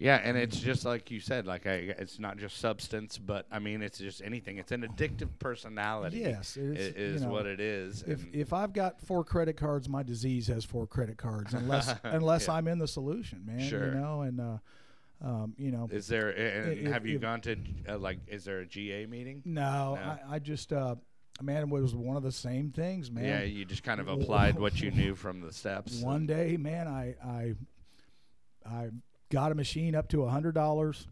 Yeah, 0.00 0.16
and 0.24 0.36
it's 0.36 0.58
just 0.58 0.84
like 0.84 1.08
you 1.12 1.20
said, 1.20 1.46
like 1.46 1.68
I, 1.68 1.74
it's 1.98 2.18
not 2.18 2.36
just 2.36 2.58
substance, 2.58 3.16
but 3.16 3.46
I 3.52 3.60
mean, 3.60 3.80
it's 3.80 3.98
just 3.98 4.22
anything. 4.22 4.58
It's 4.58 4.72
an 4.72 4.82
addictive 4.82 5.28
personality. 5.38 6.18
yes, 6.18 6.56
is 6.56 7.20
you 7.22 7.26
know, 7.28 7.32
what 7.32 7.46
it 7.46 7.60
is. 7.60 8.02
If 8.08 8.26
if 8.34 8.52
I've 8.52 8.72
got 8.72 9.00
four 9.00 9.22
credit 9.22 9.56
cards, 9.56 9.88
my 9.88 10.02
disease 10.02 10.48
has 10.48 10.64
four 10.64 10.88
credit 10.88 11.16
cards, 11.16 11.54
unless 11.54 11.94
unless 12.02 12.48
Yeah. 12.48 12.54
I'm 12.54 12.66
in 12.66 12.78
the 12.80 12.88
solution, 12.88 13.46
man. 13.46 13.60
Sure. 13.60 13.86
You 13.86 14.00
know, 14.00 14.22
and 14.22 14.40
uh, 14.40 14.58
um, 15.22 15.54
you 15.56 15.70
know, 15.70 15.88
is 15.90 16.06
there? 16.08 16.28
And 16.30 16.72
if- 16.78 16.92
have 16.92 17.06
you 17.06 17.16
if- 17.16 17.22
gone 17.22 17.40
to 17.42 17.56
uh, 17.88 17.98
like? 17.98 18.18
Is 18.28 18.44
there 18.44 18.60
a 18.60 18.66
GA 18.66 19.06
meeting? 19.06 19.42
no, 19.44 19.94
No. 19.94 20.00
I, 20.00 20.18
I 20.34 20.38
just 20.38 20.72
uh, 20.72 20.96
man, 21.42 21.62
it 21.62 21.68
was 21.68 21.94
one 21.94 22.16
of 22.16 22.22
the 22.22 22.32
same 22.32 22.70
things, 22.70 23.10
man. 23.10 23.24
Yeah, 23.24 23.42
you 23.42 23.64
just 23.64 23.82
kind 23.82 24.00
of 24.00 24.08
applied 24.08 24.58
what 24.58 24.80
you 24.80 24.90
knew 24.90 25.14
from 25.14 25.40
the 25.40 25.52
steps. 25.52 26.00
One 26.02 26.26
day, 26.26 26.56
man, 26.56 26.86
I 26.88 27.14
I 27.24 27.54
I 28.68 28.88
got 29.30 29.52
a 29.52 29.54
machine 29.54 29.94
up 29.94 30.08
to 30.10 30.22
a 30.24 30.28
hundred 30.28 30.54
dollars, 30.54 31.06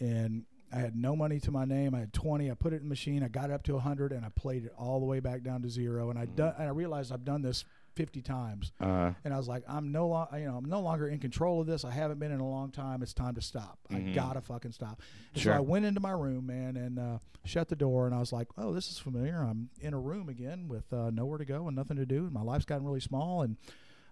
and 0.00 0.44
I 0.72 0.78
had 0.78 0.96
no 0.96 1.14
money 1.14 1.38
to 1.40 1.50
my 1.50 1.64
name. 1.64 1.94
I 1.94 2.00
had 2.00 2.12
twenty. 2.12 2.50
I 2.50 2.54
put 2.54 2.72
it 2.72 2.76
in 2.76 2.82
the 2.84 2.88
machine. 2.88 3.22
I 3.22 3.28
got 3.28 3.50
it 3.50 3.52
up 3.52 3.62
to 3.64 3.76
a 3.76 3.80
hundred, 3.80 4.12
and 4.12 4.24
I 4.24 4.30
played 4.30 4.64
it 4.64 4.72
all 4.76 4.98
the 5.00 5.06
way 5.06 5.20
back 5.20 5.42
down 5.42 5.62
to 5.62 5.68
zero. 5.68 6.10
And 6.10 6.18
I 6.18 6.26
Mm. 6.26 6.34
done. 6.36 6.54
And 6.58 6.66
I 6.66 6.70
realized 6.72 7.12
I've 7.12 7.24
done 7.24 7.42
this 7.42 7.64
fifty 7.94 8.22
times, 8.22 8.72
Uh, 8.80 9.12
and 9.24 9.34
I 9.34 9.36
was 9.36 9.48
like, 9.48 9.64
I'm 9.68 9.92
no 9.92 10.08
longer, 10.08 10.38
you 10.38 10.46
know, 10.46 10.56
I'm 10.56 10.64
no 10.64 10.80
longer 10.80 11.08
in 11.08 11.18
control 11.18 11.60
of 11.60 11.66
this. 11.66 11.84
I 11.84 11.90
haven't 11.90 12.18
been 12.18 12.32
in 12.32 12.40
a 12.40 12.48
long 12.48 12.70
time. 12.70 13.02
It's 13.02 13.12
time 13.12 13.34
to 13.34 13.40
stop. 13.42 13.78
Mhm. 13.90 14.10
I 14.10 14.14
gotta 14.14 14.40
fucking 14.40 14.72
stop. 14.72 15.00
And 15.34 15.42
Sure. 15.42 15.52
So 15.52 15.56
I 15.58 15.60
went 15.60 15.84
into 15.84 16.00
my 16.00 16.12
room, 16.12 16.46
man, 16.46 16.76
and 16.76 16.98
uh, 16.98 17.18
shut 17.44 17.68
the 17.68 17.76
door. 17.76 18.06
And 18.06 18.14
I 18.14 18.18
was 18.18 18.32
like, 18.32 18.48
oh, 18.56 18.72
this 18.72 18.90
is 18.90 18.98
familiar. 18.98 19.42
I'm 19.42 19.68
in 19.80 19.92
a 19.94 19.98
room 20.00 20.28
again 20.28 20.68
with 20.68 20.90
uh, 20.92 21.10
nowhere 21.10 21.38
to 21.38 21.44
go 21.44 21.66
and 21.66 21.76
nothing 21.76 21.96
to 21.98 22.06
do. 22.06 22.24
And 22.24 22.32
my 22.32 22.42
life's 22.42 22.64
gotten 22.64 22.86
really 22.86 23.00
small. 23.00 23.42
And 23.42 23.56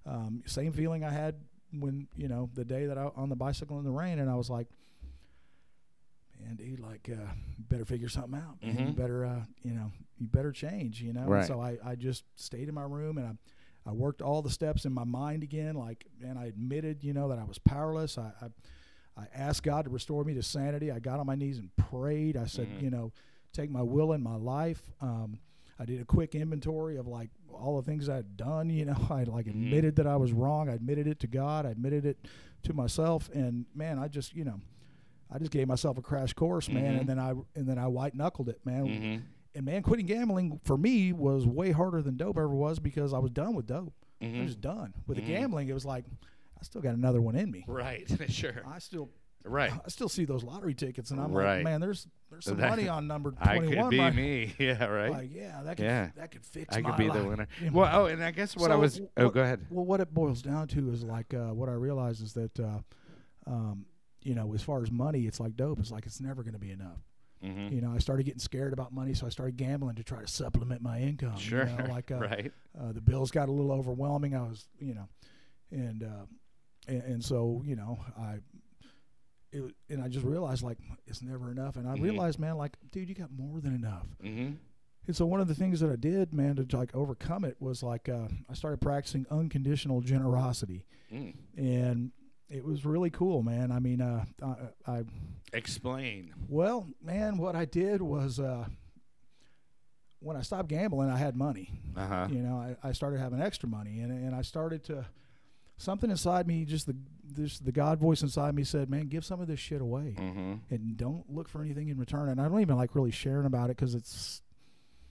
um, 0.07 0.43
same 0.47 0.72
feeling 0.72 1.05
I 1.05 1.11
had 1.11 1.37
when 1.72 2.09
you 2.16 2.26
know 2.28 2.51
the 2.55 2.64
day 2.64 2.87
that 2.87 2.99
I 2.99 3.11
on 3.16 3.28
the 3.28 3.37
bicycle 3.37 3.78
in 3.78 3.85
the 3.85 3.91
rain. 3.93 4.18
And 4.18 4.28
I 4.31 4.35
was 4.35 4.51
like, 4.51 4.66
man, 6.43 6.57
dude, 6.57 6.81
like, 6.81 7.09
uh, 7.11 7.33
better 7.59 7.85
figure 7.85 8.09
something 8.09 8.35
out. 8.41 8.62
Man. 8.62 8.89
You 8.89 8.93
better, 8.93 9.24
uh, 9.24 9.45
you 9.62 9.72
know, 9.72 9.93
you 10.18 10.26
better 10.26 10.53
change. 10.53 11.01
You 11.03 11.12
know. 11.12 11.24
Right. 11.26 11.47
so 11.47 11.61
I, 11.61 11.78
I 11.85 11.95
just 11.97 12.24
stayed 12.37 12.68
in 12.68 12.74
my 12.74 12.83
room 12.85 13.18
and 13.18 13.26
I. 13.26 13.33
I 13.91 13.93
worked 13.93 14.22
all 14.22 14.41
the 14.41 14.51
steps 14.51 14.84
in 14.84 14.93
my 14.93 15.03
mind 15.05 15.43
again. 15.43 15.74
Like, 15.74 16.07
man, 16.20 16.38
I 16.38 16.47
admitted, 16.47 17.03
you 17.03 17.12
know, 17.12 17.28
that 17.28 17.38
I 17.38 17.45
was 17.45 17.59
powerless. 17.59 18.16
I, 18.18 18.30
I, 18.41 18.47
I 19.20 19.26
asked 19.34 19.64
God 19.64 19.84
to 19.86 19.91
restore 19.91 20.22
me 20.22 20.34
to 20.34 20.43
sanity. 20.45 20.93
I 20.93 21.01
got 21.01 21.18
on 21.18 21.26
my 21.26 21.34
knees 21.34 21.59
and 21.59 21.74
prayed. 21.76 22.36
I 22.36 22.47
said, 22.47 22.68
Mhm. 22.68 22.82
you 22.82 22.91
know, 22.91 23.12
take 23.53 23.68
my 23.68 23.82
will 23.82 24.12
in 24.12 24.22
my 24.22 24.36
life. 24.36 24.80
Um, 25.01 25.41
I 25.78 25.84
did 25.86 26.01
a 26.01 26.05
quick 26.05 26.34
inventory 26.36 26.97
of 26.99 27.09
like 27.09 27.30
all 27.53 27.76
the 27.80 27.82
things 27.82 28.09
I 28.09 28.16
had 28.16 28.36
done. 28.36 28.70
You 28.70 28.84
know, 28.84 28.97
I 29.11 29.24
like 29.24 29.47
Mhm. 29.47 29.51
admitted 29.66 29.97
that 29.97 30.07
I 30.07 30.16
was 30.16 30.32
wrong. 30.32 30.68
I 30.68 30.74
admitted 30.74 31.09
it 31.09 31.18
to 31.20 31.26
God. 31.26 31.66
I 31.66 31.70
admitted 31.70 32.07
it 32.07 32.18
to 32.62 32.72
myself. 32.72 33.28
And 33.34 33.66
man, 33.74 33.99
I 33.99 34.07
just, 34.07 34.36
you 34.36 34.45
know, 34.45 34.61
I 35.30 35.38
just 35.38 35.51
gave 35.51 35.66
myself 35.66 35.99
a 35.99 36.03
crash 36.03 36.32
course, 36.32 36.68
man. 36.68 36.95
Mhm. 36.95 37.01
And 37.01 37.09
then 37.09 37.18
I 37.18 37.30
and 37.57 37.66
then 37.68 37.78
I 37.78 37.88
white 37.88 38.14
knuckled 38.14 38.49
it, 38.49 38.64
man. 38.64 38.86
And 39.55 39.65
man, 39.65 39.83
quitting 39.83 40.07
gambling 40.07 40.61
for 40.65 40.77
me 40.79 41.13
was 41.13 41.47
way 41.47 41.73
harder 41.73 42.03
than 42.03 42.17
dope 42.17 42.37
ever 42.39 42.49
was 42.49 42.79
because 42.79 43.13
I 43.13 43.19
was 43.19 43.31
done 43.33 43.55
with 43.55 43.67
dope. 43.67 43.93
I 44.23 44.27
Mhm. 44.27 44.45
was 44.45 44.55
done 44.57 44.95
with 45.07 45.19
Mhm. 45.19 45.23
the 45.23 45.27
gambling. 45.27 45.69
It 45.69 45.73
was 45.75 45.85
like 45.85 46.05
I 46.59 46.63
still 46.63 46.83
got 46.83 46.95
another 46.95 47.23
one 47.23 47.35
in 47.37 47.51
me. 47.51 47.65
Right. 47.67 48.07
sure. 48.31 48.63
I 48.67 48.79
still 48.81 49.11
Right. 49.43 49.73
I 49.73 49.89
still 49.89 50.11
see 50.11 50.27
those 50.27 50.45
lottery 50.45 50.75
tickets, 50.75 51.11
and 51.11 51.19
I'm 51.19 51.33
Right. 51.33 51.57
like, 51.57 51.65
man, 51.65 51.81
there's 51.81 52.07
there's 52.29 52.45
some 52.45 52.59
That- 52.59 52.69
money 52.71 52.87
on 52.89 53.07
number 53.07 53.35
I 53.41 53.57
twenty 53.57 53.75
could 53.77 53.91
be 53.91 54.11
me. 54.11 54.55
Yeah. 54.59 54.85
Right. 54.85 55.11
Like, 55.11 55.33
yeah, 55.35 55.63
that 55.63 55.79
could 55.79 55.85
Yeah. 55.87 56.11
that 56.17 56.31
could 56.31 56.45
fix. 56.45 56.77
I 56.77 56.83
could 56.83 56.97
be 56.97 57.09
the 57.09 57.25
winner. 57.25 57.49
Well, 57.73 58.03
oh, 58.03 58.07
and 58.07 58.23
I 58.23 58.31
guess 58.33 58.55
what 58.57 58.71
I 58.71 58.77
was. 58.77 58.95
w- 58.97 59.11
Oh, 59.17 59.31
go 59.31 59.43
ahead. 59.43 59.67
Well, 59.71 59.87
what 59.87 60.01
it 60.01 60.13
boils 60.13 60.43
down 60.43 60.69
to 60.69 60.91
is 60.91 61.03
like 61.03 61.33
uh, 61.35 61.53
what 61.55 61.69
I 61.71 61.73
realize 61.73 62.21
is 62.21 62.35
that, 62.35 62.61
uh, 62.61 62.81
um, 63.47 63.87
you 64.23 64.35
know, 64.35 64.53
as 64.55 64.63
far 64.63 64.83
as 64.83 64.91
money, 64.93 65.27
it's 65.27 65.41
like 65.41 65.57
dope. 65.57 65.79
It's 65.81 65.91
like 65.91 66.05
it's 66.07 66.21
never 66.21 66.43
going 66.43 66.53
to 66.53 66.59
be 66.61 66.71
enough. 66.71 67.01
Mhm. 67.43 67.72
You 67.72 67.80
know, 67.80 67.93
I 67.93 67.99
started 67.99 68.24
getting 68.24 68.38
scared 68.41 68.72
about 68.72 68.93
money, 68.93 69.14
so 69.14 69.26
I 69.26 69.30
started 69.30 69.57
gambling 69.57 69.97
to 69.97 70.05
try 70.05 70.20
to 70.20 70.26
supplement 70.26 70.82
my 70.82 71.01
income. 71.01 71.34
you 71.36 71.41
Sure. 71.41 71.64
know, 71.64 71.86
like 71.88 72.11
uh, 72.12 72.16
right. 72.18 72.53
uh, 72.78 72.93
the 72.93 73.01
bills 73.01 73.30
got 73.30 73.49
a 73.49 73.53
little 73.53 73.72
overwhelming. 73.72 74.34
I 74.36 74.43
was, 74.43 74.68
you 74.78 74.95
know, 74.95 75.09
and 75.70 76.03
uh, 76.03 76.26
and, 76.88 77.03
and 77.03 77.24
so 77.24 77.62
you 77.64 77.76
know, 77.76 77.99
I. 78.18 78.41
It, 79.53 79.74
and 79.88 80.01
I 80.01 80.07
just 80.07 80.24
realized 80.24 80.62
like 80.62 80.78
it's 81.09 81.22
never 81.22 81.51
enough, 81.51 81.74
and 81.76 81.88
I 81.88 81.97
Mhm. 81.97 82.03
realized, 82.03 82.38
man, 82.38 82.57
like, 82.57 82.76
dude, 82.93 83.09
you 83.09 83.16
got 83.16 83.32
more 83.32 83.61
than 83.61 83.74
enough. 83.74 84.07
Mm-hmm. 84.22 84.55
And 85.09 85.16
so 85.16 85.26
one 85.26 85.41
of 85.41 85.49
the 85.49 85.57
things 85.57 85.80
that 85.80 85.91
I 85.91 85.97
did, 85.97 86.32
man, 86.32 86.55
to 86.55 86.76
like 86.76 86.95
overcome 86.95 87.45
it 87.45 87.57
was 87.59 87.82
like 87.82 88.09
uh, 88.09 88.28
I 88.49 88.55
started 88.55 88.80
practicing 88.80 89.26
unconditional 89.30 90.03
generosity, 90.03 90.84
Mm. 91.12 91.34
and 91.57 92.12
it 92.49 92.64
was 92.64 92.84
really 92.84 93.11
cool, 93.11 93.43
man. 93.43 93.72
I 93.72 93.80
mean, 93.80 94.01
uh, 94.01 94.24
I, 94.41 94.55
I 94.99 95.05
Explain. 95.53 96.33
well, 96.49 96.87
man, 97.03 97.37
what 97.39 97.57
I 97.57 97.65
did 97.65 98.01
was 98.03 98.39
uh, 98.39 98.67
when 100.21 100.37
I 100.37 100.43
stopped 100.43 100.69
gambling, 100.69 101.09
I 101.11 101.17
had 101.17 101.35
money. 101.37 101.81
Uh 101.97 102.07
huh. 102.07 102.27
You 102.31 102.41
know, 102.43 102.57
I, 102.57 102.89
I 102.89 102.93
started 102.93 103.21
having 103.21 103.41
extra 103.41 103.69
money, 103.69 104.01
and 104.01 104.13
and 104.13 104.35
I 104.35 104.43
started 104.43 104.85
to 104.85 105.07
something 105.79 106.11
inside 106.11 106.47
me, 106.47 106.65
just 106.65 106.87
the 106.87 106.97
this 107.25 107.59
the 107.59 107.73
God 107.73 107.99
voice 107.99 108.23
inside 108.23 108.55
me 108.55 108.65
said, 108.65 108.91
"Man, 108.91 109.09
give 109.09 109.25
some 109.25 109.41
of 109.41 109.47
this 109.49 109.61
shit 109.61 109.81
away, 109.81 110.15
Mm-hmm. 110.19 110.55
and 110.71 110.97
don't 110.97 111.25
look 111.33 111.49
for 111.49 111.63
anything 111.63 111.89
in 111.89 111.99
return." 111.99 112.29
And 112.29 112.41
I 112.41 112.49
don't 112.49 112.61
even 112.61 112.77
like 112.77 112.95
really 112.95 113.11
sharing 113.11 113.47
about 113.47 113.71
it 113.71 113.77
because 113.77 113.95
it's 113.95 114.43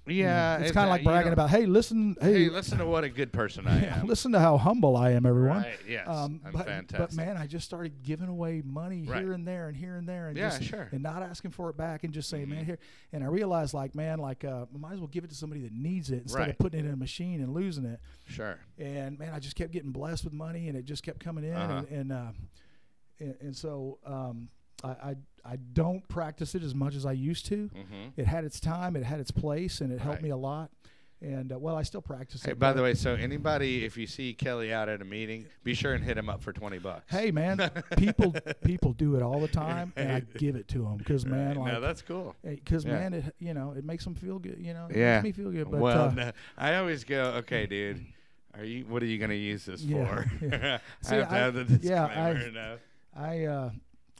You 0.09 0.23
know, 0.23 0.29
Yeah, 0.29 0.57
it's 0.59 0.71
kind 0.71 0.85
of 0.85 0.89
like 0.91 1.01
you 1.01 1.07
bragging 1.07 1.27
know, 1.29 1.33
about, 1.33 1.49
hey, 1.49 1.65
listen, 1.65 2.15
hey, 2.21 2.33
Hey, 2.45 2.49
listen 2.49 2.77
to 2.79 2.85
what 2.85 3.03
a 3.03 3.09
good 3.09 3.31
person 3.31 3.67
I 3.67 3.85
am. 3.85 4.07
listen 4.07 4.31
to 4.31 4.39
how 4.39 4.57
humble 4.57 4.97
I 4.97 5.11
am, 5.11 5.25
everyone. 5.25 5.57
Right, 5.63 5.79
yes, 5.87 6.07
Um, 6.07 6.41
I'm 6.45 6.51
but, 6.51 6.65
fantastic. 6.65 6.97
but 6.97 7.13
man, 7.13 7.37
I 7.37 7.47
just 7.47 7.65
started 7.65 8.01
giving 8.03 8.27
away 8.27 8.61
money 8.65 9.03
Right. 9.05 9.21
here 9.21 9.33
and 9.33 9.47
there 9.47 9.67
and 9.67 9.77
here 9.77 9.97
and 9.97 10.07
there, 10.07 10.27
and 10.29 10.37
Yeah, 10.37 10.49
just, 10.49 10.63
sure. 10.63 10.79
Mm-hmm. 10.85 10.95
and 10.95 11.03
not 11.03 11.21
asking 11.23 11.51
for 11.51 11.69
it 11.69 11.77
back, 11.77 12.03
and 12.03 12.13
just 12.13 12.29
saying, 12.29 12.49
man, 12.49 12.65
here. 12.65 12.79
And 13.13 13.23
I 13.23 13.27
realized, 13.27 13.73
like, 13.73 13.95
man, 13.95 14.19
like, 14.19 14.43
uh, 14.43 14.65
I 14.73 14.77
might 14.77 14.93
as 14.93 14.99
well 14.99 15.07
give 15.07 15.23
it 15.23 15.29
to 15.29 15.35
somebody 15.35 15.61
that 15.61 15.73
needs 15.73 16.09
it 16.11 16.23
instead 16.23 16.39
Right. 16.39 16.49
of 16.49 16.57
putting 16.57 16.79
it 16.81 16.85
in 16.85 16.93
a 16.93 16.97
machine 16.97 17.41
and 17.41 17.53
losing 17.53 17.85
it. 17.85 17.99
Sure. 18.25 18.57
And 18.77 19.19
man, 19.19 19.33
I 19.33 19.39
just 19.39 19.55
kept 19.55 19.71
getting 19.71 19.91
blessed 19.91 20.23
with 20.23 20.33
money, 20.33 20.67
and 20.69 20.77
it 20.77 20.85
just 20.85 21.03
kept 21.03 21.19
coming 21.19 21.43
in, 21.43 21.53
Uh-huh. 21.53 21.83
and 21.89 21.99
and, 21.99 22.11
uh, 22.11 22.31
and 23.19 23.35
and 23.41 23.55
so 23.55 23.99
um, 24.05 24.49
I, 24.83 25.15
I 25.45 25.53
I 25.53 25.55
don't 25.73 26.07
practice 26.07 26.55
it 26.55 26.63
as 26.63 26.73
much 26.75 26.95
as 26.95 27.05
I 27.05 27.11
used 27.13 27.45
to. 27.47 27.67
hmm 27.67 28.07
It 28.17 28.25
had 28.27 28.43
its 28.43 28.59
time, 28.59 28.95
it 28.95 29.03
had 29.03 29.19
its 29.19 29.31
place, 29.31 29.81
and 29.81 29.91
it 29.91 29.99
helped 29.99 30.17
Right. 30.17 30.23
me 30.23 30.29
a 30.29 30.37
lot. 30.37 30.71
And 31.21 31.51
uh, 31.51 31.59
well, 31.59 31.75
I 31.75 31.83
still 31.83 32.01
practice 32.01 32.43
Hey, 32.43 32.51
it. 32.51 32.59
by 32.59 32.71
the 32.71 32.81
way, 32.81 32.93
so 32.93 33.13
anybody, 33.13 33.83
if 33.83 33.97
you 33.97 34.07
see 34.07 34.33
Kelly 34.33 34.71
out 34.71 34.87
at 34.87 35.01
a 35.01 35.05
meeting, 35.05 35.47
be 35.65 35.73
sure 35.73 35.93
and 35.93 36.01
hit 36.01 36.17
him 36.17 36.29
up 36.29 36.41
for 36.41 36.53
twenty 36.53 36.79
bucks. 36.79 37.03
Hey 37.11 37.29
man, 37.31 37.69
people 37.97 38.33
people 38.63 38.93
do 38.93 39.15
it 39.17 39.21
all 39.21 39.41
the 39.41 39.49
time, 39.49 39.91
and 39.97 40.11
I 40.13 40.21
give 40.37 40.55
it 40.55 40.69
to 40.69 40.77
them 40.83 40.95
because 40.95 41.25
man, 41.25 41.55
like, 41.57 41.73
no, 41.73 41.81
that's 41.81 42.01
cool. 42.01 42.37
because 42.41 42.85
yeah. 42.85 42.93
man, 42.93 43.13
it 43.15 43.35
you 43.39 43.53
know 43.53 43.73
it 43.77 43.83
makes 43.83 44.05
them 44.05 44.15
feel 44.15 44.39
good. 44.39 44.59
You 44.61 44.73
know, 44.73 44.87
it 44.89 44.95
Yeah. 44.95 45.21
makes 45.21 45.37
me 45.37 45.43
feel 45.43 45.51
good. 45.51 45.69
But 45.69 45.81
well, 45.81 46.07
uh, 46.07 46.11
no, 46.13 46.31
I 46.57 46.75
always 46.75 47.03
go, 47.03 47.21
okay, 47.39 47.65
dude. 47.65 48.05
Are 48.57 48.63
you? 48.63 48.85
What 48.85 49.03
are 49.03 49.05
you 49.05 49.17
going 49.19 49.29
to 49.29 49.35
use 49.35 49.63
this 49.65 49.81
Yeah, 49.83 50.05
for? 50.05 50.31
yeah. 50.41 50.79
I 51.05 51.07
See, 51.07 51.15
have 51.15 51.29
to 51.29 51.35
I- 51.35 51.37
have 51.37 51.53
the 51.53 51.61
yeah, 51.87 52.07
disclaimer. 52.07 52.47
I- 52.47 52.51
no. 52.51 52.77
I, 53.15 53.43
uh, 53.45 53.69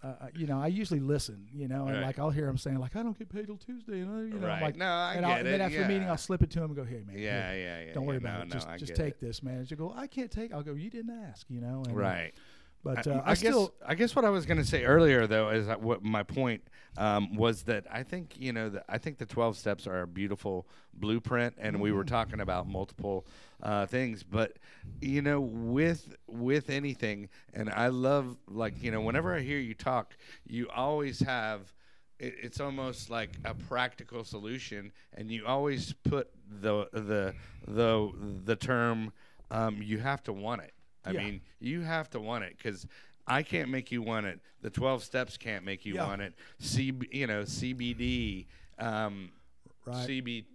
uh, 0.01 0.13
you 0.35 0.47
know, 0.47 0.61
I 0.61 0.67
usually 0.67 0.99
listen. 0.99 1.47
You 1.53 1.67
know, 1.67 1.85
and 1.87 1.95
Right. 1.97 2.05
like 2.05 2.19
I'll 2.19 2.29
hear 2.29 2.47
him 2.47 2.57
saying 2.57 2.77
like 2.79 2.95
I 2.95 3.03
don't 3.03 3.17
get 3.17 3.29
paid 3.29 3.47
till 3.47 3.57
Tuesday, 3.57 3.99
and 4.01 4.09
I, 4.11 4.19
you 4.21 4.27
know, 4.29 4.37
I'm 4.37 4.43
right. 4.43 4.61
like, 4.61 4.75
no, 4.77 4.85
I 4.85 5.13
and, 5.13 5.21
get 5.21 5.29
I'll, 5.29 5.35
it. 5.35 5.39
and 5.39 5.47
then 5.47 5.61
after 5.61 5.75
yeah. 5.77 5.83
the 5.83 5.87
meeting, 5.89 6.09
I'll 6.09 6.17
slip 6.17 6.41
it 6.41 6.49
to 6.51 6.59
him 6.59 6.65
and 6.65 6.75
go, 6.75 6.83
hey 6.83 7.03
man, 7.05 7.17
yeah, 7.17 7.51
here, 7.53 7.61
yeah, 7.61 7.85
yeah. 7.87 7.93
don't 7.93 8.05
worry 8.05 8.15
yeah, 8.21 8.27
about 8.29 8.37
no, 8.37 8.41
it. 8.43 8.47
No, 8.49 8.53
just 8.53 8.67
I 8.67 8.77
just 8.77 8.95
take 8.95 9.15
it. 9.15 9.21
this, 9.21 9.43
man. 9.43 9.57
And 9.59 9.69
you 9.71 9.77
go, 9.77 9.93
I 9.95 10.07
can't 10.07 10.31
take. 10.31 10.53
I'll 10.53 10.63
go, 10.63 10.73
you 10.73 10.89
didn't 10.89 11.17
ask. 11.29 11.45
You 11.49 11.61
know, 11.61 11.83
and, 11.85 11.95
uh, 11.95 11.99
Right. 11.99 12.33
But 12.81 13.05
I, 13.07 13.11
uh, 13.11 13.15
I 13.15 13.19
I, 13.19 13.29
guess 13.31 13.39
still, 13.39 13.73
I 13.85 13.93
guess 13.95 14.15
what 14.15 14.23
I 14.23 14.29
was 14.29 14.45
going 14.45 14.57
to 14.57 14.63
say 14.63 14.85
earlier 14.85 15.27
though 15.27 15.49
is 15.49 15.67
that 15.67 15.81
what 15.81 16.01
my 16.01 16.23
point 16.23 16.61
um, 16.97 17.35
was 17.35 17.63
that 17.63 17.85
I 17.91 18.03
think 18.03 18.35
you 18.39 18.53
know 18.53 18.69
the, 18.69 18.83
I 18.87 18.97
think 18.97 19.17
the 19.17 19.25
twelve 19.25 19.57
steps 19.57 19.85
are 19.85 20.01
a 20.03 20.07
beautiful 20.07 20.65
blueprint, 20.93 21.55
and 21.59 21.81
we 21.81 21.91
were 21.91 22.05
Mhm. 22.05 22.07
talking 22.07 22.39
about 22.39 22.67
multiple 22.69 23.27
uh, 23.61 23.85
things, 23.85 24.23
but 24.23 24.57
you 25.01 25.21
know 25.21 25.39
with 25.41 26.15
with 26.27 26.69
anything, 26.69 27.29
and 27.53 27.69
I 27.69 27.87
love 27.87 28.37
like 28.47 28.81
you 28.81 28.91
know 28.91 29.01
whenever 29.01 29.35
I 29.35 29.41
hear 29.41 29.59
you 29.59 29.73
talk, 29.73 30.15
you 30.45 30.67
always 30.69 31.19
have. 31.21 31.73
It, 32.19 32.35
it's 32.43 32.59
almost 32.59 33.09
like 33.09 33.37
a 33.45 33.53
practical 33.53 34.23
solution, 34.25 34.91
and 35.13 35.31
you 35.31 35.45
always 35.45 35.93
put 36.03 36.29
the 36.61 36.87
the 36.91 37.33
the 37.67 38.11
the 38.45 38.55
term 38.55 39.13
um, 39.51 39.81
you 39.81 39.99
have 39.99 40.21
to 40.23 40.33
want 40.33 40.61
it. 40.63 40.73
I 41.05 41.13
Yeah. 41.13 41.19
mean, 41.19 41.41
you 41.59 41.81
have 41.81 42.09
to 42.11 42.19
want 42.19 42.43
it 42.43 42.57
because 42.57 42.85
I 43.25 43.41
can't 43.43 43.69
make 43.69 43.91
you 43.91 44.01
want 44.01 44.25
it. 44.25 44.39
The 44.61 44.69
twelve 44.69 45.03
steps 45.03 45.37
can't 45.37 45.63
make 45.63 45.85
you 45.85 45.95
Yeah. 45.95 46.05
want 46.07 46.21
it. 46.21 46.33
C, 46.59 46.91
you 47.11 47.27
know, 47.27 47.43
CBD, 47.43 48.47
um, 48.79 49.31
right? 49.85 50.07
CB, 50.09 50.45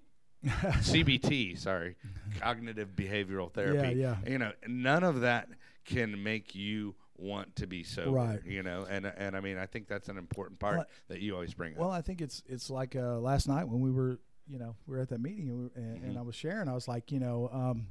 CBT. 0.82 1.58
Sorry, 1.58 1.96
cognitive 2.40 2.90
behavioral 2.96 3.52
therapy. 3.52 3.96
yeah. 3.98 4.16
yeah. 4.24 4.30
You 4.32 4.38
know, 4.38 4.52
none 4.66 5.02
of 5.04 5.20
that 5.22 5.48
can 5.84 6.22
make 6.22 6.54
you 6.54 6.94
want 7.16 7.54
to 7.56 7.66
be 7.66 7.82
sober. 7.84 8.10
Right. 8.10 8.40
You 8.44 8.62
know, 8.62 8.86
and 8.88 9.06
and 9.06 9.36
I 9.36 9.40
mean, 9.40 9.58
I 9.58 9.66
think 9.66 9.88
that's 9.88 10.08
an 10.08 10.18
important 10.18 10.58
part 10.60 10.76
Well, 10.78 10.86
that 11.08 11.20
you 11.20 11.34
always 11.34 11.54
bring 11.54 11.74
Well, 11.74 11.84
up. 11.84 11.90
Well, 11.90 11.98
I 11.98 12.02
think 12.02 12.20
it's 12.20 12.42
it's 12.46 12.70
like 12.70 12.96
uh, 12.96 13.18
last 13.18 13.48
night 13.48 13.68
when 13.68 13.80
we 13.80 13.90
were, 13.90 14.18
you 14.46 14.58
know, 14.58 14.76
we 14.86 14.96
were 14.96 15.02
at 15.02 15.08
that 15.10 15.20
meeting 15.20 15.48
and, 15.48 15.56
we 15.58 15.64
were, 15.64 15.70
and, 15.76 15.98
Mhm. 16.00 16.08
and 16.08 16.18
I 16.18 16.22
was 16.22 16.34
sharing. 16.34 16.68
I 16.68 16.74
was 16.74 16.88
like, 16.88 17.12
you 17.12 17.20
know, 17.20 17.48
um, 17.52 17.86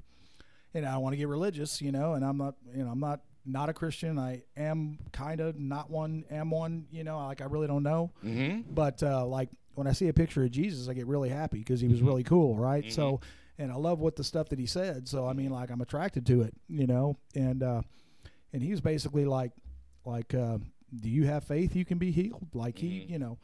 and 0.74 0.86
I 0.86 0.97
want 0.97 1.14
to 1.14 1.18
get 1.18 1.28
religious, 1.28 1.82
you 1.82 1.91
know, 1.91 2.14
and 2.14 2.26
I'm 2.26 2.38
not, 2.38 2.56
you 2.76 2.84
know, 2.84 2.91
I'm 2.91 2.99
not 2.99 3.22
not 3.45 3.68
a 3.70 3.74
Christian. 3.74 4.18
I 4.18 4.43
am 4.56 4.97
kind 5.12 5.41
of 5.41 5.60
not 5.60 5.89
one. 5.89 6.24
Am 6.32 6.49
one, 6.49 6.86
you 6.91 7.04
know. 7.04 7.18
Like 7.26 7.41
I 7.41 7.45
really 7.45 7.68
don't 7.68 7.84
know, 7.84 8.12
Mm-hmm. 8.24 8.74
but 8.74 9.01
uh, 9.04 9.26
like 9.26 9.49
when 9.76 9.88
I 9.88 9.92
see 9.94 10.08
a 10.08 10.14
picture 10.14 10.44
of 10.44 10.52
Jesus, 10.52 10.88
I 10.88 10.94
get 10.94 11.08
really 11.08 11.30
happy 11.30 11.60
because 11.60 11.82
he 11.82 11.88
was 11.88 12.02
really 12.02 12.24
cool, 12.24 12.56
right? 12.56 12.92
So, 12.92 13.22
and 13.58 13.72
I 13.72 13.76
love 13.76 14.00
what 14.00 14.16
the 14.16 14.24
stuff 14.24 14.50
that 14.50 14.60
he 14.60 14.66
said. 14.66 15.08
So 15.08 15.26
I 15.28 15.34
mean, 15.34 15.50
like 15.52 15.70
I'm 15.72 15.82
attracted 15.82 16.26
to 16.28 16.42
it, 16.42 16.54
you 16.68 16.88
know, 16.88 17.18
and 17.36 17.62
uh, 17.64 17.82
and 18.52 18.62
he 18.64 18.72
was 18.72 18.82
basically 18.82 19.26
like, 19.26 19.52
like, 20.06 20.34
uh, 20.34 20.58
do 21.00 21.10
you 21.10 21.26
have 21.26 21.44
faith 21.44 21.76
you 21.76 21.86
can 21.86 21.98
be 21.98 22.12
healed? 22.12 22.48
Like 22.54 22.78
he, 22.78 22.88
Mhm. 23.02 23.10
you 23.10 23.20
know, 23.20 23.38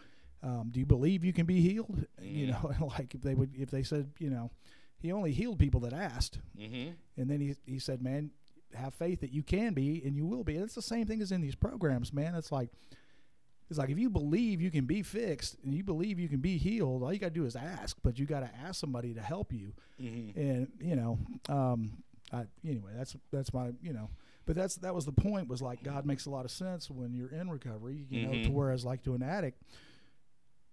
um, 0.43 0.69
do 0.71 0.79
you 0.79 0.85
believe 0.85 1.23
you 1.23 1.33
can 1.33 1.45
be 1.45 1.61
healed? 1.61 2.05
You 2.21 2.47
Mhm. 2.47 2.79
know, 2.79 2.87
like 2.97 3.15
if 3.15 3.21
they 3.21 3.33
would, 3.35 3.55
if 3.55 3.71
they 3.71 3.83
said, 3.83 4.11
you 4.19 4.29
know, 4.29 4.51
he 4.99 5.11
only 5.11 5.31
healed 5.31 5.57
people 5.59 5.79
that 5.81 5.93
asked, 5.93 6.39
Mm-hmm. 6.57 6.91
and 7.17 7.29
then 7.29 7.39
he 7.41 7.55
he 7.65 7.79
said, 7.79 8.01
man, 8.03 8.31
have 8.75 8.93
faith 8.93 9.21
that 9.21 9.31
you 9.31 9.41
can 9.41 9.73
be 9.73 10.03
and 10.05 10.15
you 10.15 10.25
will 10.27 10.43
be. 10.43 10.55
And 10.55 10.63
it's 10.63 10.75
the 10.75 10.81
same 10.83 11.05
thing 11.07 11.21
as 11.21 11.31
in 11.31 11.41
these 11.41 11.55
programs, 11.55 12.13
man. 12.13 12.35
It's 12.35 12.51
like. 12.51 12.69
It's 13.69 13.77
like 13.77 13.89
if 13.89 13.99
you 13.99 14.09
believe 14.09 14.61
you 14.61 14.71
can 14.71 14.85
be 14.85 15.03
fixed 15.03 15.57
and 15.63 15.73
you 15.75 15.83
believe 15.83 16.19
you 16.19 16.27
can 16.27 16.39
be 16.39 16.57
healed, 16.57 17.03
all 17.03 17.13
you 17.13 17.19
got 17.19 17.27
to 17.27 17.33
do 17.39 17.45
is 17.45 17.55
ask. 17.55 17.97
But 18.03 18.17
you 18.17 18.25
got 18.25 18.39
to 18.39 18.49
ask 18.65 18.79
somebody 18.79 19.13
to 19.13 19.21
help 19.21 19.53
you 19.53 19.73
Mm-hmm. 20.01 20.39
and 20.39 20.67
you 20.79 20.95
know 20.95 21.19
um 21.49 21.91
I, 22.31 22.45
anyway 22.65 22.93
that's 22.95 23.17
that's 23.33 23.53
my 23.53 23.71
you 23.81 23.91
know 23.91 24.09
but 24.45 24.55
that's 24.55 24.75
that 24.77 24.95
was 24.95 25.05
the 25.05 25.11
point 25.11 25.49
was 25.49 25.61
like 25.61 25.83
god 25.83 26.05
makes 26.05 26.25
a 26.25 26.29
lot 26.29 26.45
of 26.45 26.51
sense 26.51 26.89
when 26.89 27.13
you're 27.13 27.27
in 27.31 27.49
recovery 27.49 28.05
you 28.09 28.25
know 28.25 28.31
to 28.31 28.37
Mhm. 28.49 28.53
whereas 28.53 28.85
like 28.85 29.03
to 29.03 29.13
an 29.13 29.21
addict 29.23 29.61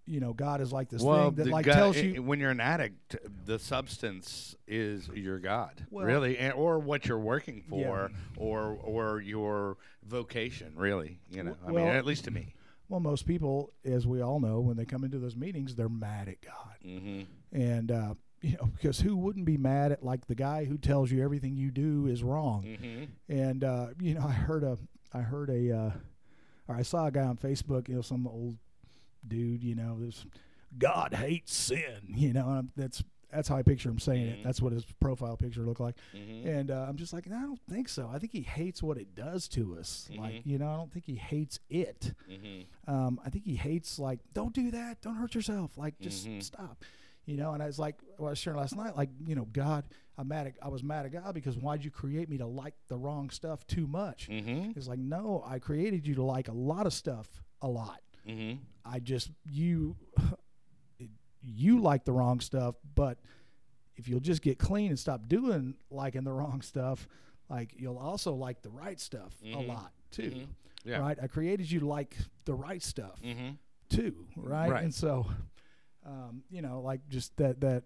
you 0.05 0.21
know 0.21 0.31
god 0.31 0.61
is 0.61 0.71
like 0.71 0.87
this 0.89 1.01
well, 1.01 1.25
thing 1.31 1.35
that 1.43 1.47
like 1.47 1.65
guy- 1.65 1.73
tells 1.73 1.97
i- 1.97 2.01
you 2.01 2.23
when 2.23 2.39
you're 2.39 2.51
an 2.51 2.61
addict, 2.61 3.17
the 3.45 3.59
substance 3.59 4.55
is 4.65 5.09
your 5.09 5.39
God, 5.39 5.85
Well- 5.91 6.05
really, 6.05 6.37
and, 6.37 6.53
or 6.53 6.79
what 6.79 7.05
you're 7.05 7.19
working 7.19 7.65
Yeah. 7.69 7.83
for, 7.87 8.11
or 8.37 8.61
or 8.81 9.19
your 9.21 9.75
vocation, 10.03 10.71
really. 10.75 11.19
You 11.29 11.43
know, 11.43 11.57
I 11.67 11.71
mean, 11.71 11.79
at 11.87 12.05
least 12.05 12.23
to 12.25 12.31
me. 12.31 12.53
Well 12.89 12.99
most 12.99 13.25
people 13.25 13.71
as 13.85 14.05
we 14.07 14.21
all 14.21 14.39
know 14.39 14.59
when 14.59 14.77
they 14.77 14.85
come 14.85 15.03
into 15.03 15.19
those 15.19 15.35
meetings 15.35 15.75
they're 15.75 15.89
mad 15.89 16.27
at 16.29 16.41
god 16.41 16.53
Mm-hmm. 16.85 17.21
and 17.51 17.91
uh 17.91 18.13
you 18.41 18.55
know 18.57 18.69
because 18.75 18.99
who 18.99 19.17
wouldn't 19.17 19.45
be 19.45 19.57
mad 19.57 19.91
at 19.91 20.03
like 20.03 20.27
the 20.27 20.35
guy 20.35 20.65
who 20.65 20.77
tells 20.77 21.11
you 21.11 21.23
everything 21.23 21.55
you 21.55 21.71
do 21.71 22.05
is 22.07 22.23
wrong 22.23 22.63
Mm-hmm. 22.63 23.03
and 23.29 23.63
uh, 23.63 23.87
you 23.99 24.13
know, 24.13 24.21
I 24.27 24.31
heard 24.31 24.63
a, 24.63 24.77
I 25.13 25.21
heard 25.21 25.49
a, 25.49 25.71
uh, 25.75 25.91
or 26.67 26.75
I 26.75 26.81
saw 26.83 27.07
a 27.07 27.11
guy 27.11 27.23
on 27.23 27.37
Facebook, 27.37 27.87
you 27.89 27.95
know, 27.95 28.01
some 28.01 28.27
old 28.27 28.57
dude, 29.27 29.63
you 29.63 29.73
know, 29.73 29.97
this 29.99 30.25
God 30.77 31.13
hates 31.15 31.55
sin, 31.55 32.01
you 32.07 32.31
know, 32.33 32.47
and 32.49 32.69
that's 32.75 33.03
that's 33.31 33.47
how 33.47 33.55
I 33.57 33.63
picture 33.63 33.89
him 33.89 33.99
saying 33.99 34.27
it. 34.27 34.39
Mhm. 34.39 34.43
That's 34.43 34.61
what 34.61 34.73
his 34.73 34.85
profile 34.99 35.35
picture 35.37 35.61
looked 35.61 35.79
like, 35.81 35.95
Mm-hmm. 36.15 36.47
and 36.47 36.71
uh, 36.71 36.85
I'm 36.87 36.95
just 36.97 37.13
like, 37.13 37.27
no, 37.27 37.35
I 37.37 37.41
don't 37.41 37.59
think 37.69 37.89
so. 37.89 38.09
I 38.11 38.19
think 38.19 38.31
he 38.31 38.41
hates 38.41 38.81
what 38.81 38.97
it 38.97 39.15
does 39.15 39.47
to 39.49 39.77
us. 39.77 40.09
Like, 40.15 40.35
Mhm. 40.35 40.45
you 40.45 40.57
know, 40.57 40.69
I 40.69 40.75
don't 40.77 40.91
think 40.91 41.05
he 41.05 41.15
hates 41.15 41.59
it. 41.69 42.13
Mm-hmm. 42.29 42.91
Um, 42.93 43.19
I 43.25 43.29
think 43.29 43.45
he 43.45 43.55
hates 43.55 43.99
like, 43.99 44.19
don't 44.33 44.53
do 44.53 44.71
that, 44.71 45.01
don't 45.01 45.15
hurt 45.15 45.35
yourself, 45.35 45.77
like 45.77 45.99
just 45.99 46.27
Mhm. 46.27 46.41
stop. 46.43 46.83
You 47.25 47.35
know, 47.35 47.53
and 47.53 47.61
I 47.61 47.65
was 47.65 47.77
like, 47.77 47.95
what 48.15 48.27
I 48.27 48.29
was 48.29 48.39
sharing 48.39 48.57
last 48.57 48.73
night, 48.77 48.95
like, 48.95 49.09
you 49.25 49.35
know, 49.35 49.43
God, 49.51 49.83
I'm 50.17 50.29
mad 50.29 50.47
at, 50.47 50.53
I 50.61 50.69
was 50.69 50.81
mad 50.81 51.05
at 51.05 51.11
God 51.11 51.33
because 51.33 51.57
why'd 51.57 51.83
you 51.83 51.91
create 51.91 52.29
me 52.29 52.37
to 52.37 52.45
like 52.45 52.73
the 52.87 52.97
wrong 52.97 53.29
stuff 53.31 53.67
too 53.67 53.85
much? 53.85 54.29
Mm-hmm. 54.29 54.71
It's 54.77 54.87
like, 54.87 54.99
no, 54.99 55.43
I 55.45 55.59
created 55.59 56.07
you 56.07 56.15
to 56.15 56.23
like 56.23 56.47
a 56.47 56.53
lot 56.53 56.85
of 56.85 56.93
stuff 56.93 57.43
a 57.61 57.67
lot. 57.67 58.01
Mm-hmm. 58.25 58.59
I 58.85 58.99
just 58.99 59.29
you 59.49 59.97
you 61.47 61.79
like 61.79 62.05
the 62.05 62.11
wrong 62.11 62.39
stuff, 62.39 62.75
but 62.95 63.17
if 63.95 64.07
you'll 64.07 64.19
just 64.19 64.41
get 64.41 64.59
clean 64.59 64.89
and 64.89 64.99
stop 64.99 65.27
doing 65.27 65.75
liking 65.89 66.23
the 66.23 66.31
wrong 66.31 66.61
stuff, 66.61 67.07
like 67.49 67.73
you'll 67.77 67.97
also 67.97 68.33
like 68.35 68.61
the 68.61 68.69
right 68.69 68.99
stuff 68.99 69.33
a 69.43 69.47
Mhm. 69.47 69.67
lot 69.67 69.91
too. 70.11 70.31
Mhm. 70.31 70.47
Yeah. 70.83 70.99
Right? 70.99 71.17
I 71.21 71.27
created 71.27 71.69
you 71.71 71.79
to 71.81 71.87
like 71.87 72.15
the 72.45 72.53
right 72.53 72.81
stuff 72.83 73.19
Mm-hmm. 73.21 73.55
too, 73.89 74.27
right? 74.35 74.69
Right. 74.69 74.83
And 74.83 74.93
so 74.93 75.25
um, 76.05 76.43
you 76.49 76.61
know, 76.61 76.81
like 76.81 77.01
just 77.09 77.35
that 77.37 77.59
that 77.61 77.83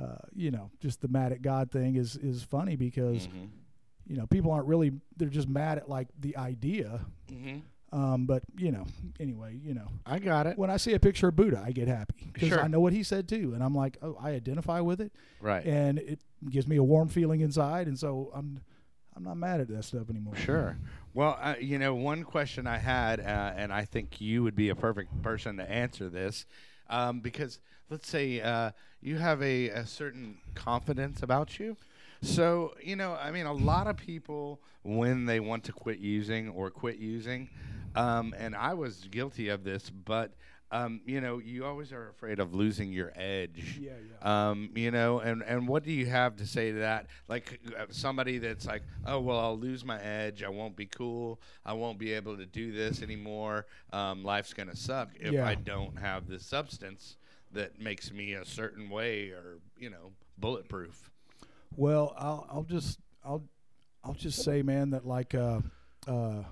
uh, 0.00 0.16
you 0.34 0.50
know, 0.50 0.70
just 0.80 1.00
the 1.00 1.08
mad 1.08 1.32
at 1.32 1.42
God 1.42 1.70
thing 1.70 1.96
is 1.96 2.16
is 2.16 2.42
funny 2.42 2.76
because 2.76 3.26
Mm-hmm. 3.26 3.44
you 4.06 4.16
know 4.16 4.26
people 4.26 4.50
aren't 4.52 4.66
really 4.66 4.92
they're 5.16 5.28
just 5.28 5.48
mad 5.48 5.78
at 5.78 5.88
like 5.88 6.08
the 6.20 6.36
idea 6.36 7.00
Mm-hmm. 7.32 7.58
Um, 7.94 8.26
but 8.26 8.42
you 8.58 8.70
know 8.72 8.84
anyway 9.20 9.58
you 9.64 9.72
know 9.72 9.86
I 10.04 10.18
got 10.18 10.46
it. 10.46 10.58
when 10.58 10.68
i 10.70 10.76
see 10.76 10.92
a 10.94 10.98
picture 11.00 11.28
of 11.28 11.36
buddha 11.36 11.62
i 11.64 11.70
get 11.72 11.88
happy 11.88 12.28
because 12.32 12.48
Sure. 12.50 12.60
i 12.60 12.66
know 12.68 12.80
what 12.80 12.92
he 12.92 13.02
said 13.02 13.28
too 13.28 13.52
and 13.54 13.62
i'm 13.62 13.74
like 13.74 13.96
oh 14.02 14.16
i 14.20 14.30
identify 14.32 14.80
with 14.80 15.00
it 15.00 15.12
Right. 15.40 15.64
and 15.64 15.98
it 15.98 16.20
gives 16.50 16.66
me 16.66 16.76
a 16.76 16.82
warm 16.82 17.08
feeling 17.08 17.40
inside 17.40 17.86
and 17.86 17.98
so 17.98 18.30
i'm 18.34 18.60
i'm 19.16 19.22
not 19.22 19.36
mad 19.36 19.60
at 19.60 19.68
that 19.68 19.84
stuff 19.84 20.10
anymore 20.10 20.34
Sure. 20.36 20.76
Well, 21.14 21.38
uh, 21.40 21.54
you 21.60 21.78
know, 21.78 21.94
one 21.94 22.24
question 22.24 22.66
I 22.66 22.78
had, 22.78 23.20
uh, 23.20 23.52
and 23.56 23.72
I 23.72 23.84
think 23.84 24.20
you 24.20 24.42
would 24.42 24.56
be 24.56 24.70
a 24.70 24.74
perfect 24.74 25.22
person 25.22 25.58
to 25.58 25.70
answer 25.70 26.08
this, 26.10 26.44
um, 26.90 27.20
because 27.20 27.60
let's 27.88 28.08
say 28.08 28.40
uh, 28.40 28.72
you 29.00 29.18
have 29.18 29.40
a, 29.40 29.68
a 29.68 29.86
certain 29.86 30.38
confidence 30.56 31.22
about 31.22 31.60
you. 31.60 31.76
So, 32.20 32.74
you 32.82 32.96
know, 32.96 33.12
I 33.14 33.30
mean, 33.30 33.46
a 33.46 33.52
lot 33.52 33.86
of 33.86 33.96
people, 33.96 34.60
when 34.82 35.26
they 35.26 35.38
want 35.38 35.62
to 35.64 35.72
quit 35.72 36.00
using 36.00 36.48
or 36.48 36.68
quit 36.72 36.96
using, 36.98 37.48
um, 37.94 38.34
and 38.38 38.54
I 38.54 38.74
was 38.74 39.06
guilty 39.10 39.48
of 39.48 39.64
this, 39.64 39.90
but 39.90 40.32
um, 40.70 41.00
you 41.06 41.20
know, 41.20 41.38
you 41.38 41.64
always 41.64 41.92
are 41.92 42.08
afraid 42.08 42.40
of 42.40 42.52
losing 42.52 42.92
your 42.92 43.12
edge. 43.14 43.78
Yeah, 43.80 43.92
yeah. 44.22 44.48
Um, 44.50 44.70
you 44.74 44.90
know, 44.90 45.20
and 45.20 45.42
and 45.42 45.68
what 45.68 45.84
do 45.84 45.92
you 45.92 46.06
have 46.06 46.36
to 46.36 46.46
say 46.46 46.72
to 46.72 46.78
that? 46.78 47.06
Like 47.28 47.60
uh, 47.78 47.84
somebody 47.90 48.38
that's 48.38 48.66
like, 48.66 48.82
oh 49.06 49.20
well, 49.20 49.38
I'll 49.38 49.58
lose 49.58 49.84
my 49.84 50.00
edge. 50.02 50.42
I 50.42 50.48
won't 50.48 50.74
be 50.74 50.86
cool. 50.86 51.40
I 51.64 51.74
won't 51.74 51.98
be 51.98 52.12
able 52.14 52.36
to 52.38 52.46
do 52.46 52.72
this 52.72 53.02
anymore. 53.02 53.66
Um, 53.92 54.24
life's 54.24 54.52
gonna 54.52 54.74
suck 54.74 55.10
if 55.20 55.32
Yeah. 55.32 55.46
I 55.46 55.54
don't 55.54 55.96
have 55.98 56.26
this 56.26 56.44
substance 56.44 57.18
that 57.52 57.80
makes 57.80 58.10
me 58.10 58.32
a 58.32 58.44
certain 58.44 58.90
way 58.90 59.28
or 59.28 59.58
you 59.78 59.90
know 59.90 60.10
bulletproof. 60.38 61.08
Well, 61.76 62.14
I'll 62.18 62.48
I'll 62.50 62.64
just 62.64 62.98
I'll 63.24 63.44
I'll 64.02 64.14
just 64.14 64.42
say, 64.42 64.62
man, 64.62 64.90
that 64.90 65.06
like 65.06 65.34
uh 65.36 65.60
uh 66.08 66.42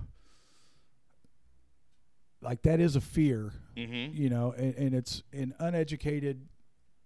like 2.43 2.61
that 2.63 2.79
is 2.79 2.95
a 2.95 3.01
fear, 3.01 3.51
Mm-hmm. 3.75 4.15
you 4.15 4.29
know, 4.29 4.53
and, 4.55 4.75
and 4.75 4.93
it's 4.93 5.23
an 5.33 5.53
uneducated, 5.59 6.47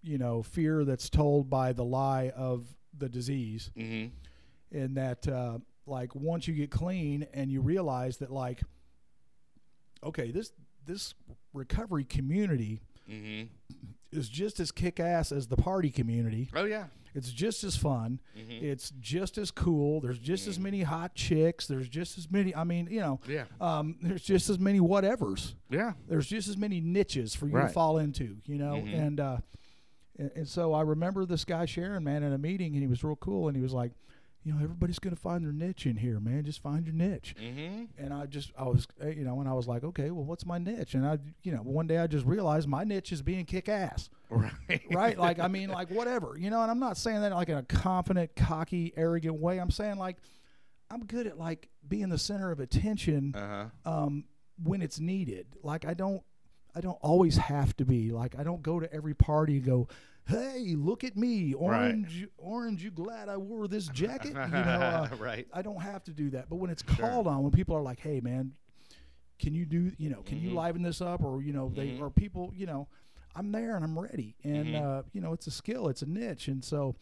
you 0.03 0.17
know, 0.17 0.43
fear 0.43 0.83
that's 0.83 1.09
told 1.09 1.49
by 1.49 1.71
the 1.73 1.83
lie 1.85 2.31
of 2.35 2.67
the 2.97 3.07
disease, 3.09 3.71
Mm-hmm. 3.77 4.77
and 4.77 4.97
that 4.97 5.27
uh, 5.27 5.59
like 5.85 6.13
once 6.15 6.47
you 6.47 6.53
get 6.53 6.71
clean 6.71 7.25
and 7.33 7.49
you 7.51 7.61
realize 7.61 8.17
that 8.17 8.31
like, 8.31 8.61
okay, 10.03 10.31
this 10.31 10.51
this 10.85 11.13
recovery 11.53 12.03
community 12.03 12.81
Mm-hmm. 13.09 13.47
is 14.11 14.27
just 14.27 14.59
as 14.59 14.69
kick 14.71 14.99
ass 14.99 15.31
as 15.31 15.47
the 15.47 15.55
party 15.55 15.89
community. 15.89 16.49
Oh 16.53 16.65
yeah. 16.65 16.87
It's 17.17 17.31
just 17.31 17.63
as 17.63 17.75
fun. 17.75 18.19
Mm-hmm. 18.37 18.63
It's 18.65 18.91
just 18.99 19.37
as 19.39 19.49
cool. 19.51 19.99
There's 20.01 20.19
just 20.19 20.47
as 20.47 20.59
many 20.59 20.83
hot 20.83 21.15
chicks. 21.15 21.65
There's 21.65 21.89
just 21.89 22.17
as 22.17 22.29
many. 22.31 22.55
I 22.55 22.63
mean, 22.63 22.87
you 22.91 22.99
know, 22.99 23.19
Yeah. 23.27 23.45
um, 23.59 23.97
there's 24.01 24.21
just 24.23 24.49
as 24.49 24.59
many 24.59 24.79
whatevers. 24.79 25.55
Yeah. 25.69 25.93
There's 26.07 26.27
just 26.27 26.47
as 26.47 26.57
many 26.57 26.79
niches 26.79 27.33
for 27.33 27.47
you 27.47 27.53
to 27.53 27.69
fall 27.69 27.97
into. 27.97 28.37
You 28.45 28.57
know, 28.59 28.75
Mhm. 28.75 28.93
and 28.93 29.19
uh, 29.19 29.37
and, 30.19 30.31
and 30.35 30.47
so 30.47 30.73
I 30.73 30.81
remember 30.83 31.25
this 31.25 31.43
guy 31.43 31.65
sharing, 31.65 32.03
man, 32.03 32.21
in 32.23 32.33
a 32.33 32.37
meeting, 32.37 32.73
and 32.73 32.81
he 32.81 32.87
was 32.87 33.03
real 33.03 33.15
cool, 33.17 33.47
and 33.47 33.57
he 33.57 33.61
was 33.63 33.73
like, 33.73 33.91
you 34.47 34.53
know, 34.53 34.63
everybody's 34.63 34.97
gonna 34.99 35.17
find 35.17 35.43
their 35.43 35.51
niche 35.51 35.85
in 35.85 35.97
here, 35.97 36.21
man. 36.21 36.45
Just 36.45 36.61
find 36.63 36.85
your 36.85 36.95
niche. 36.95 37.35
Mm-hmm. 37.37 37.83
And 37.97 38.13
I 38.13 38.25
just, 38.27 38.51
I 38.57 38.63
was, 38.63 38.87
uh, 39.03 39.07
you 39.09 39.25
know, 39.25 39.41
and 39.41 39.49
I 39.49 39.53
was 39.53 39.67
like, 39.67 39.83
okay, 39.83 40.09
well, 40.09 40.23
what's 40.23 40.45
my 40.45 40.57
niche? 40.57 40.93
And 40.93 41.05
I, 41.05 41.17
you 41.43 41.51
know, 41.51 41.57
one 41.57 41.85
day 41.85 41.97
I 41.97 42.07
just 42.07 42.25
realized 42.25 42.65
my 42.67 42.85
niche 42.85 43.11
is 43.11 43.21
being 43.21 43.43
kick 43.45 43.67
ass 43.67 44.09
Right. 44.29 44.53
right? 44.91 45.17
Like, 45.17 45.39
I 45.39 45.49
mean, 45.49 45.67
like 45.69 45.89
whatever, 45.89 46.37
you 46.39 46.49
know. 46.49 46.61
And 46.61 46.71
I'm 46.71 46.79
not 46.79 46.95
saying 46.95 47.21
that 47.21 47.33
like 47.33 47.49
in 47.49 47.57
a 47.57 47.63
confident, 47.63 48.35
cocky, 48.37 48.93
arrogant 48.95 49.35
way. 49.35 49.59
I'm 49.59 49.71
saying 49.71 49.97
like 49.97 50.15
I'm 50.89 51.05
good 51.05 51.27
at 51.27 51.37
like 51.37 51.67
being 51.85 52.07
the 52.07 52.17
center 52.17 52.49
of 52.51 52.61
attention 52.61 53.33
Uh 53.35 53.69
huh. 53.85 53.91
um, 54.03 54.25
when 54.63 54.81
it's 54.81 54.99
needed. 54.99 55.47
Like 55.61 55.85
I 55.85 55.93
don't, 55.93 56.23
I 56.73 56.79
don't 56.79 56.97
always 57.01 57.35
have 57.37 57.75
to 57.77 57.85
be. 57.85 58.11
Like 58.11 58.37
I 58.39 58.43
don't 58.43 58.61
go 58.61 58.79
to 58.79 58.93
every 58.93 59.13
party 59.13 59.57
and 59.57 59.65
go, 59.65 59.87
"Hey, 60.27 60.75
look 60.77 61.03
at 61.03 61.15
me, 61.15 61.53
orange, 61.53 62.27
orange. 62.37 62.83
You 62.83 62.91
glad 62.91 63.29
I 63.29 63.37
wore 63.37 63.67
this 63.67 63.87
jacket?" 63.87 64.33
You 64.45 64.51
know. 64.51 64.81
Uh, 64.81 65.09
right. 65.19 65.47
I 65.53 65.61
don't 65.61 65.81
have 65.81 66.03
to 66.05 66.11
do 66.11 66.29
that. 66.31 66.49
But 66.49 66.57
when 66.57 66.69
it's 66.69 66.83
Sure. 66.83 66.95
called 67.07 67.27
on, 67.27 67.43
when 67.43 67.51
people 67.51 67.75
are 67.75 67.81
like, 67.81 67.99
"Hey, 67.99 68.19
man, 68.19 68.53
can 69.39 69.53
you 69.53 69.65
do? 69.65 69.91
You 69.97 70.09
know, 70.09 70.21
can 70.23 70.39
you 70.41 70.49
Mhm. 70.49 70.55
liven 70.55 70.81
this 70.81 71.01
up?" 71.01 71.23
Or 71.23 71.41
you 71.41 71.53
know, 71.53 71.71
they 71.73 71.87
Mhm. 71.87 72.01
or 72.01 72.09
people, 72.09 72.51
you 72.55 72.65
know, 72.65 72.87
I'm 73.35 73.51
there 73.51 73.75
and 73.75 73.83
I'm 73.85 73.97
ready. 73.97 74.35
And 74.43 74.75
Mhm. 74.75 74.81
uh, 74.81 75.03
you 75.13 75.21
know, 75.21 75.33
it's 75.33 75.47
a 75.47 75.51
skill, 75.51 75.87
it's 75.89 76.01
a 76.01 76.07
niche, 76.07 76.47
and 76.47 76.63
so. 76.63 76.95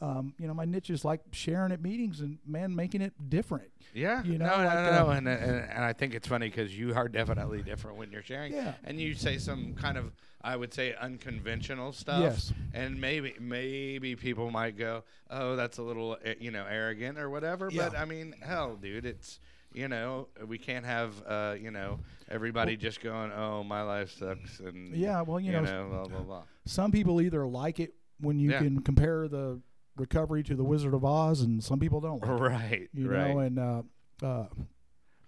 Um, 0.00 0.32
you 0.38 0.46
know, 0.46 0.54
my 0.54 0.64
niche 0.64 0.90
is 0.90 1.04
like 1.04 1.20
sharing 1.32 1.72
at 1.72 1.82
meetings 1.82 2.20
and 2.20 2.38
man, 2.46 2.74
making 2.74 3.00
it 3.00 3.12
different. 3.28 3.68
Yeah. 3.92 4.22
You 4.22 4.38
know, 4.38 4.46
no, 4.46 4.64
like, 4.64 4.74
no, 4.74 4.90
no. 4.92 5.08
uh, 5.08 5.14
And, 5.14 5.26
and 5.28 5.56
and 5.70 5.84
I 5.84 5.92
think 5.92 6.14
it's 6.14 6.28
funny 6.28 6.48
because 6.48 6.76
you 6.78 6.94
are 6.94 7.08
definitely 7.08 7.62
different 7.62 7.96
when 7.96 8.12
you're 8.12 8.22
sharing. 8.22 8.52
Yeah. 8.52 8.74
And 8.84 9.00
you 9.00 9.14
say 9.14 9.38
some 9.38 9.74
kind 9.74 9.98
of, 9.98 10.12
I 10.40 10.54
would 10.54 10.72
say, 10.72 10.94
unconventional 11.00 11.92
stuff. 11.92 12.20
Yes. 12.20 12.52
And 12.74 13.00
maybe 13.00 13.34
maybe 13.40 14.14
people 14.14 14.50
might 14.52 14.76
go, 14.78 15.02
oh, 15.30 15.56
that's 15.56 15.78
a 15.78 15.82
little, 15.82 16.16
eh, 16.24 16.34
you 16.38 16.52
know, 16.52 16.64
arrogant 16.70 17.18
or 17.18 17.28
whatever. 17.28 17.68
Yeah. 17.72 17.88
But 17.88 17.98
I 17.98 18.04
mean, 18.04 18.34
hell, 18.40 18.76
dude, 18.76 19.04
it's. 19.04 19.40
You 19.74 19.86
know, 19.86 20.28
we 20.46 20.56
can't 20.56 20.86
have, 20.86 21.12
uh, 21.26 21.54
you 21.60 21.70
know, 21.70 22.00
everybody 22.30 22.74
just 22.74 23.02
going, 23.02 23.30
"Oh, 23.32 23.62
my 23.62 23.82
life 23.82 24.10
sucks," 24.12 24.60
and 24.60 24.96
Yeah, 24.96 25.20
well, 25.20 25.38
you 25.38 25.52
you 25.52 25.60
know, 25.60 25.62
know, 25.62 25.88
blah 25.90 26.04
blah 26.06 26.20
blah. 26.22 26.42
some 26.64 26.90
people 26.90 27.20
either 27.20 27.46
like 27.46 27.78
it 27.78 27.92
when 28.18 28.38
you 28.38 28.50
Yeah. 28.50 28.60
can 28.60 28.80
compare 28.80 29.28
the 29.28 29.60
recovery 29.98 30.42
to 30.44 30.54
the 30.54 30.64
Wizard 30.64 30.94
of 30.94 31.04
Oz, 31.04 31.40
and 31.40 31.62
some 31.62 31.78
people 31.78 32.00
don't. 32.00 32.20
Like 32.22 32.30
it, 32.30 32.42
Right, 32.42 32.88
you 32.92 33.10
right. 33.10 33.34
know, 33.34 33.38
and 33.40 33.58
uh, 33.58 33.82
uh, 34.26 34.46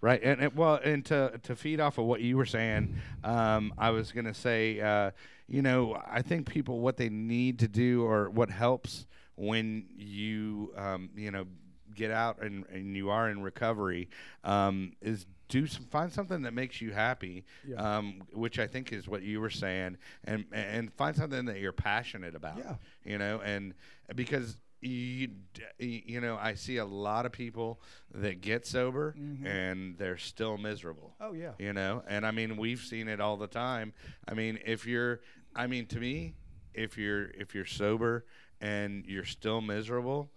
Right, 0.01 0.19
and, 0.23 0.41
and 0.41 0.55
well, 0.55 0.79
and 0.83 1.05
to 1.05 1.39
to 1.43 1.55
feed 1.55 1.79
off 1.79 1.99
of 1.99 2.05
what 2.05 2.21
you 2.21 2.35
were 2.35 2.45
saying, 2.45 2.95
um, 3.23 3.71
I 3.77 3.91
was 3.91 4.11
gonna 4.11 4.33
say, 4.33 4.79
uh, 4.79 5.11
you 5.47 5.61
know, 5.61 6.01
I 6.09 6.23
think 6.23 6.49
people 6.49 6.79
what 6.79 6.97
they 6.97 7.09
need 7.09 7.59
to 7.59 7.67
do 7.67 8.03
or 8.03 8.29
what 8.29 8.49
helps 8.49 9.05
when 9.35 9.85
you, 9.95 10.73
um, 10.75 11.09
you 11.15 11.29
know, 11.29 11.45
get 11.93 12.09
out 12.09 12.41
and, 12.41 12.65
and 12.71 12.95
you 12.95 13.09
are 13.09 13.29
in 13.29 13.41
recovery, 13.43 14.09
um, 14.43 14.93
is 15.01 15.25
do 15.51 15.67
some 15.67 15.83
find 15.85 16.11
something 16.11 16.41
that 16.43 16.53
makes 16.53 16.81
you 16.81 16.91
happy, 16.91 17.43
Yeah. 17.67 17.75
um, 17.97 18.23
which 18.33 18.57
I 18.57 18.65
think 18.67 18.91
is 18.93 19.07
what 19.07 19.21
you 19.21 19.39
were 19.41 19.49
saying, 19.51 19.97
and 20.23 20.45
and 20.53 20.91
find 20.93 21.15
something 21.15 21.45
that 21.45 21.59
you're 21.59 21.73
passionate 21.73 22.33
about, 22.35 22.57
Yeah. 22.57 22.75
you 23.05 23.17
know, 23.19 23.39
and 23.41 23.75
because. 24.15 24.57
You, 24.83 25.29
you 25.77 26.19
know, 26.21 26.37
I 26.41 26.55
see 26.55 26.77
a 26.77 26.85
lot 26.85 27.27
of 27.27 27.31
people 27.31 27.79
that 28.15 28.41
get 28.41 28.65
sober 28.65 29.13
Mhm. 29.15 29.45
and 29.45 29.95
they're 29.99 30.17
still 30.17 30.57
miserable. 30.57 31.15
oh 31.19 31.33
yeah, 31.33 31.51
You 31.59 31.71
know, 31.71 32.03
and 32.07 32.25
I 32.25 32.31
mean 32.31 32.57
we've 32.57 32.79
seen 32.79 33.07
it 33.07 33.19
all 33.21 33.37
the 33.37 33.45
time. 33.45 33.93
I 34.27 34.33
mean, 34.33 34.57
if 34.65 34.87
you're, 34.87 35.21
I 35.55 35.67
mean 35.67 35.85
to 35.85 35.99
me, 35.99 36.33
if 36.73 36.97
you're 36.97 37.25
if 37.29 37.53
you're 37.53 37.67
sober 37.67 38.25
and 38.59 39.05
you're 39.05 39.23
still 39.23 39.61
miserable, 39.61 40.31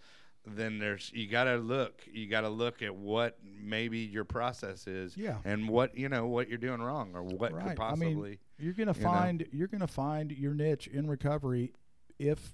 then 0.46 0.78
there's 0.78 1.10
you 1.14 1.26
got 1.26 1.44
to 1.44 1.56
look. 1.56 2.02
You 2.12 2.26
got 2.28 2.42
to 2.42 2.48
look 2.48 2.82
at 2.82 2.94
what 2.94 3.38
maybe 3.62 3.98
your 4.00 4.24
process 4.24 4.86
is, 4.86 5.16
Yeah. 5.16 5.38
and 5.44 5.68
what 5.68 5.96
you 5.96 6.08
know 6.08 6.26
what 6.26 6.48
you're 6.48 6.58
doing 6.58 6.80
wrong 6.82 7.12
or 7.14 7.22
what 7.22 7.52
Right. 7.52 7.76
could 7.76 7.80
I 7.80 7.94
mean, 7.94 8.10
possibly. 8.14 8.38
you're 8.58 8.72
gonna 8.74 8.92
you 8.96 9.02
know? 9.02 9.08
find 9.10 9.46
you're 9.52 9.68
gonna 9.68 9.86
find 9.86 10.30
your 10.32 10.54
niche 10.54 10.86
in 10.88 11.08
recovery 11.08 11.72
if 12.18 12.52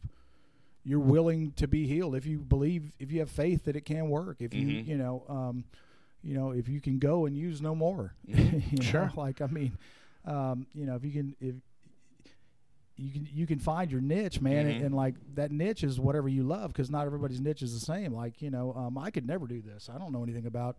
you're 0.84 0.99
willing 1.01 1.53
to 1.53 1.68
be 1.68 1.86
healed 1.86 2.14
if 2.14 2.24
you 2.24 2.38
believe 2.38 2.93
if 2.99 3.12
you 3.12 3.20
have 3.20 3.28
faith 3.30 3.64
that 3.64 3.76
it 3.76 3.84
can 3.84 4.09
work 4.09 4.36
if 4.41 4.55
you 4.55 4.66
Mhm. 4.66 4.86
you 4.86 4.97
know 4.97 5.22
um 5.28 5.64
you 6.22 6.32
know 6.34 6.53
if 6.53 6.68
you 6.70 6.80
can 6.80 6.99
go 6.99 7.26
and 7.26 7.36
use 7.36 7.61
no 7.61 7.74
more 7.74 8.14
Mhm. 8.26 8.70
you 8.72 8.78
know? 8.78 8.82
Sure. 8.82 9.12
like 9.14 9.43
i 9.43 9.47
mean 9.47 9.76
um 10.24 10.66
you 10.72 10.86
know 10.86 10.95
if 10.95 11.05
you 11.05 11.11
can 11.12 11.36
if 11.38 11.55
you 13.01 13.11
can 13.11 13.28
you 13.32 13.46
can 13.46 13.59
find 13.59 13.90
your 13.90 14.01
niche 14.01 14.40
man 14.40 14.66
Mhm. 14.66 14.76
and, 14.76 14.84
and 14.86 14.94
like 14.94 15.14
that 15.34 15.51
niche 15.51 15.82
is 15.84 15.98
whatever 15.98 16.28
you 16.28 16.42
love 16.42 16.72
because 16.72 16.90
not 16.90 17.07
everybody's 17.07 17.40
niche 17.40 17.62
is 17.62 17.72
the 17.72 17.84
same 17.84 18.12
like 18.12 18.42
you 18.42 18.51
know 18.51 18.72
um 18.76 18.98
i 18.98 19.11
could 19.11 19.26
never 19.26 19.46
do 19.46 19.61
this 19.62 19.88
i 19.92 19.98
don't 19.98 20.12
know 20.12 20.22
anything 20.22 20.46
about 20.46 20.76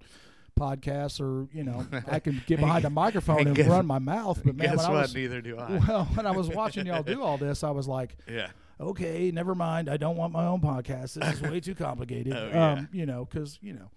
podcasts 0.60 1.20
or 1.22 1.48
you 1.54 1.64
know 1.64 1.86
i 2.08 2.20
can 2.20 2.42
get 2.46 2.60
behind 2.66 2.86
a 2.86 2.90
microphone 2.90 3.48
and 3.48 3.56
Guess- 3.56 3.68
run 3.68 3.86
my 3.86 4.00
mouth 4.00 4.42
but 4.44 4.56
man 4.56 4.68
Guess 4.70 4.78
when 4.78 4.86
I 4.86 4.90
what? 4.92 5.02
was, 5.04 5.16
Neither 5.16 5.42
do 5.42 5.58
I. 5.58 5.72
well, 5.88 6.06
when 6.14 6.26
I 6.26 6.32
was 6.32 6.50
watching 6.60 6.86
y'all 6.86 7.04
do 7.04 7.22
all 7.24 7.38
this, 7.38 7.64
I 7.64 7.72
was 7.72 7.88
like, 7.88 8.18
yeah. 8.30 8.50
okay, 8.80 9.32
never 9.32 9.56
mind. 9.56 9.90
I 9.90 9.98
don't 9.98 10.18
want 10.18 10.34
my 10.34 10.46
own 10.46 10.60
podcast. 10.62 11.14
This 11.14 11.36
is 11.36 11.42
way 11.42 11.60
too 11.62 11.74
complicated. 11.76 12.34
Oh, 12.38 12.48
yeah. 12.50 12.72
um, 12.74 12.90
you 12.92 13.06
know, 13.06 13.26
because 13.26 13.58
you 13.62 13.74
know, 13.74 13.90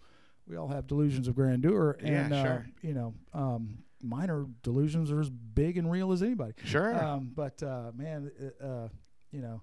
we 0.46 0.56
all 0.56 0.68
have 0.68 0.86
delusions 0.86 1.26
of 1.28 1.34
grandeur, 1.34 1.96
Yeah, 2.02 2.08
and 2.24 2.32
uh, 2.34 2.58
you 2.82 2.94
know, 2.94 3.14
um, 3.32 3.78
minor 4.04 4.46
delusions 4.62 5.10
are 5.10 5.20
as 5.20 5.30
big 5.30 5.76
and 5.78 5.90
real 5.90 6.12
as 6.12 6.22
anybody. 6.22 6.52
Sure. 6.64 6.94
Um, 6.94 7.30
but 7.34 7.62
uh, 7.62 7.90
man, 7.96 8.30
uh, 8.62 8.88
you 9.32 9.40
know, 9.40 9.62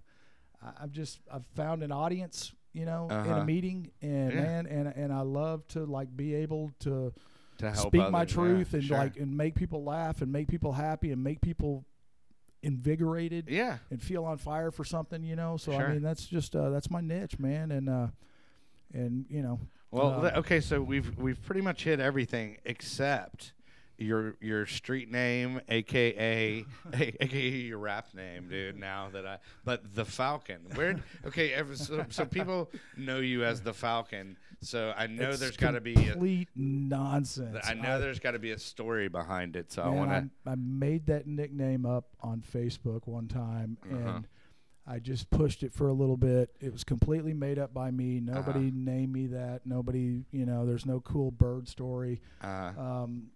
I, 0.62 0.84
I've 0.84 0.92
just 0.92 1.20
I've 1.32 1.46
found 1.56 1.84
an 1.84 1.92
audience, 1.92 2.54
you 2.74 2.86
know, 2.86 3.06
in 3.10 3.16
Uh-huh. 3.16 3.34
a 3.42 3.46
meeting, 3.46 3.92
and 4.02 4.32
Yeah. 4.34 4.42
man, 4.42 4.68
and 4.68 4.88
and 4.88 5.14
I 5.14 5.22
love 5.22 5.68
to 5.70 5.86
like 5.86 6.16
be 6.16 6.34
able 6.36 6.72
to 6.82 7.14
to 7.60 7.72
help 7.72 7.88
speak 7.90 8.10
my 8.10 8.22
others, 8.22 8.32
yeah, 8.32 8.36
truth 8.44 8.74
and 8.74 8.84
sure. 8.84 8.98
like 8.98 9.18
and 9.18 9.38
make 9.38 9.54
people 9.56 9.84
laugh 9.84 10.22
and 10.22 10.32
make 10.32 10.48
people 10.48 10.72
happy 10.74 11.12
and 11.12 11.24
make 11.24 11.42
people 11.42 11.86
invigorated 12.64 13.50
yeah. 13.50 13.78
and 13.90 14.02
feel 14.02 14.24
on 14.26 14.38
fire 14.38 14.72
for 14.72 14.84
something, 14.84 15.24
you 15.24 15.36
know. 15.36 15.58
So 15.58 15.72
Sure. 15.72 15.88
I 15.88 15.94
mean, 15.94 16.02
that's 16.02 16.26
just 16.26 16.56
uh, 16.56 16.70
that's 16.70 16.90
my 16.90 17.02
niche, 17.02 17.40
man, 17.40 17.72
and 17.72 17.90
uh, 17.90 18.08
and 18.94 19.26
you 19.30 19.42
know, 19.42 19.60
Well, 19.92 20.26
Uh, 20.26 20.32
okay, 20.40 20.60
so 20.62 20.82
we've 20.82 21.18
we've 21.18 21.42
pretty 21.44 21.62
much 21.62 21.84
hit 21.84 22.00
everything 22.00 22.58
except 22.66 23.54
your 24.02 24.36
your 24.42 24.66
street 24.66 25.10
name, 25.12 25.62
aka 25.70 26.66
aka 26.94 27.40
your 27.68 27.78
rap 27.78 28.08
name, 28.14 28.48
dude. 28.50 28.78
Now 28.78 29.10
that 29.14 29.26
I, 29.26 29.38
but 29.64 29.96
the 29.96 30.06
Falcon. 30.06 30.62
Where? 30.76 30.96
Okay, 31.26 31.54
ever, 31.54 31.76
so, 31.76 32.06
so 32.10 32.26
people 32.26 32.72
know 32.98 33.20
you 33.20 33.44
as 33.44 33.62
the 33.62 33.74
Falcon. 33.74 34.36
So 34.62 34.94
I 34.98 35.08
know 35.08 35.30
it's 35.30 35.40
there's 35.40 35.58
got 35.58 35.72
to 35.72 35.82
be. 35.82 35.94
A, 35.94 36.12
complete 36.12 36.50
nonsense. 36.56 37.58
I 37.64 37.74
know 37.74 38.00
there's 38.00 38.20
got 38.20 38.32
to 38.32 38.40
be 38.40 38.52
a 38.52 38.60
story 38.60 39.08
behind 39.08 39.56
it. 39.56 39.72
So 39.72 39.82
I 39.84 39.90
want 39.90 40.12
to. 40.12 40.50
I 40.50 40.56
made 40.56 41.06
that 41.08 41.28
nickname 41.28 41.86
up 41.86 42.10
on 42.22 42.42
Facebook 42.54 43.08
one 43.08 43.28
time, 43.28 43.78
Uh-huh. 43.92 44.10
and 44.10 44.28
I 44.88 45.00
just 45.00 45.30
pushed 45.30 45.64
it 45.64 45.74
for 45.74 45.88
a 45.88 45.94
little 45.94 46.18
bit. 46.18 46.50
It 46.60 46.72
was 46.72 46.84
completely 46.84 47.34
made 47.34 47.60
up 47.60 47.74
by 47.74 47.92
me. 47.92 48.18
Uh-huh. 48.28 48.40
Nobody 48.40 48.72
named 48.72 49.14
me 49.14 49.28
that. 49.28 49.62
Nobody, 49.66 50.24
you 50.32 50.46
know, 50.46 50.66
there's 50.66 50.86
no 50.86 51.00
cool 51.02 51.32
bird 51.32 51.68
story. 51.68 52.22
Uh, 52.44 52.72
um, 52.78 53.28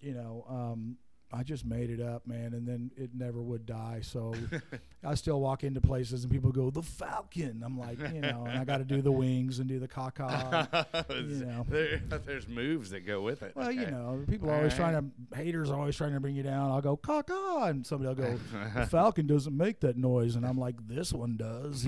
you 0.00 0.14
know, 0.14 0.44
um, 0.48 0.96
I 1.30 1.42
just 1.42 1.66
made 1.66 1.90
it 1.90 2.00
up, 2.00 2.26
man, 2.26 2.54
and 2.54 2.66
then 2.66 2.90
it 2.96 3.10
never 3.14 3.42
would 3.42 3.66
die. 3.66 4.00
So 4.02 4.34
I 5.04 5.14
still 5.14 5.40
walk 5.40 5.62
into 5.62 5.80
places 5.80 6.24
and 6.24 6.32
people 6.32 6.50
go, 6.52 6.70
"The 6.70 6.82
Falcon." 6.82 7.62
I'm 7.64 7.78
like, 7.78 7.98
you 7.98 8.22
know, 8.22 8.46
and 8.48 8.58
I 8.58 8.64
got 8.64 8.78
to 8.78 8.84
do 8.84 9.02
the 9.02 9.12
wings 9.12 9.58
and 9.58 9.68
do 9.68 9.78
the 9.78 9.88
caca. 9.88 11.10
you 11.10 11.44
know. 11.44 11.66
there, 11.68 12.00
there's 12.24 12.48
moves 12.48 12.90
that 12.90 13.00
go 13.06 13.20
with 13.20 13.42
it. 13.42 13.52
Well, 13.54 13.70
you 13.70 13.90
know, 13.90 14.24
people 14.26 14.48
are 14.50 14.56
always 14.56 14.74
trying 14.74 14.94
to 14.94 15.36
haters 15.36 15.70
are 15.70 15.78
always 15.78 15.96
trying 15.96 16.14
to 16.14 16.20
bring 16.20 16.34
you 16.34 16.42
down. 16.42 16.70
I'll 16.70 16.80
go 16.80 16.96
caca, 16.96 17.68
and 17.68 17.86
somebody 17.86 18.08
will 18.08 18.30
go, 18.30 18.38
"The 18.74 18.86
Falcon 18.90 19.26
doesn't 19.26 19.56
make 19.56 19.80
that 19.80 19.98
noise," 19.98 20.34
and 20.34 20.46
I'm 20.46 20.58
like, 20.58 20.76
"This 20.86 21.12
one 21.12 21.36
does." 21.36 21.84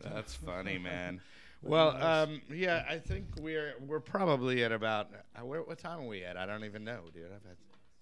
That's 0.00 0.34
funny, 0.34 0.78
man. 0.78 1.20
Well, 1.64 1.96
um, 2.02 2.42
yeah, 2.52 2.84
I 2.88 2.98
think 2.98 3.26
we're 3.40 3.74
we're 3.86 4.00
probably 4.00 4.64
at 4.64 4.72
about 4.72 5.08
uh, 5.36 5.44
where, 5.44 5.62
what 5.62 5.78
time 5.78 6.00
are 6.00 6.06
we 6.06 6.22
at? 6.22 6.36
I 6.36 6.46
don't 6.46 6.64
even 6.64 6.84
know, 6.84 7.00
dude. 7.12 7.26
I've 7.26 7.48
had 7.48 7.56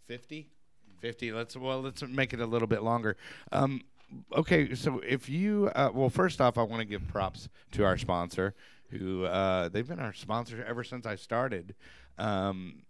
50? 0.06 0.48
50. 1.00 1.32
Let's 1.32 1.56
well, 1.56 1.80
let's 1.80 2.02
make 2.02 2.32
it 2.32 2.40
a 2.40 2.46
little 2.46 2.68
bit 2.68 2.82
longer. 2.82 3.16
Um, 3.52 3.82
okay, 4.36 4.74
so 4.74 5.00
if 5.06 5.28
you 5.28 5.70
uh, 5.74 5.90
well, 5.94 6.10
first 6.10 6.40
off, 6.40 6.58
I 6.58 6.62
want 6.62 6.80
to 6.80 6.86
give 6.86 7.06
props 7.08 7.48
to 7.72 7.84
our 7.84 7.96
sponsor, 7.96 8.54
who 8.90 9.24
uh, 9.24 9.68
they've 9.68 9.86
been 9.86 10.00
our 10.00 10.12
sponsor 10.12 10.64
ever 10.66 10.82
since 10.82 11.06
I 11.06 11.14
started. 11.14 11.74
Um, 12.18 12.82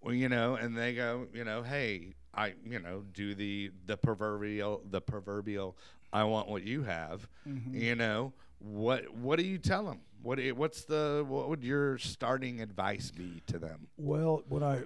well, 0.00 0.14
you 0.14 0.28
know, 0.28 0.54
and 0.54 0.76
they 0.76 0.94
go, 0.94 1.26
you 1.34 1.44
know, 1.44 1.62
hey, 1.62 2.14
I, 2.34 2.54
you 2.64 2.78
know, 2.78 3.04
do 3.12 3.34
the 3.34 3.70
the 3.86 3.96
proverbial 3.96 4.82
the 4.90 5.00
proverbial, 5.00 5.76
I 6.12 6.24
want 6.24 6.48
what 6.48 6.62
you 6.64 6.82
have, 6.84 7.28
mm-hmm. 7.46 7.74
you 7.74 7.94
know, 7.94 8.32
what 8.58 9.12
what 9.14 9.38
do 9.38 9.44
you 9.44 9.58
tell 9.58 9.84
them? 9.84 10.00
What 10.22 10.38
what's 10.56 10.84
the 10.84 11.24
what 11.26 11.48
would 11.48 11.62
your 11.62 11.98
starting 11.98 12.60
advice 12.60 13.10
be 13.10 13.42
to 13.48 13.58
them? 13.58 13.88
Well, 13.96 14.42
what 14.48 14.62
I 14.62 14.84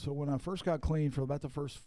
so 0.00 0.12
when 0.12 0.30
I 0.30 0.38
first 0.38 0.64
got 0.64 0.80
clean 0.80 1.10
for 1.10 1.22
about 1.22 1.42
the 1.42 1.48
first 1.48 1.78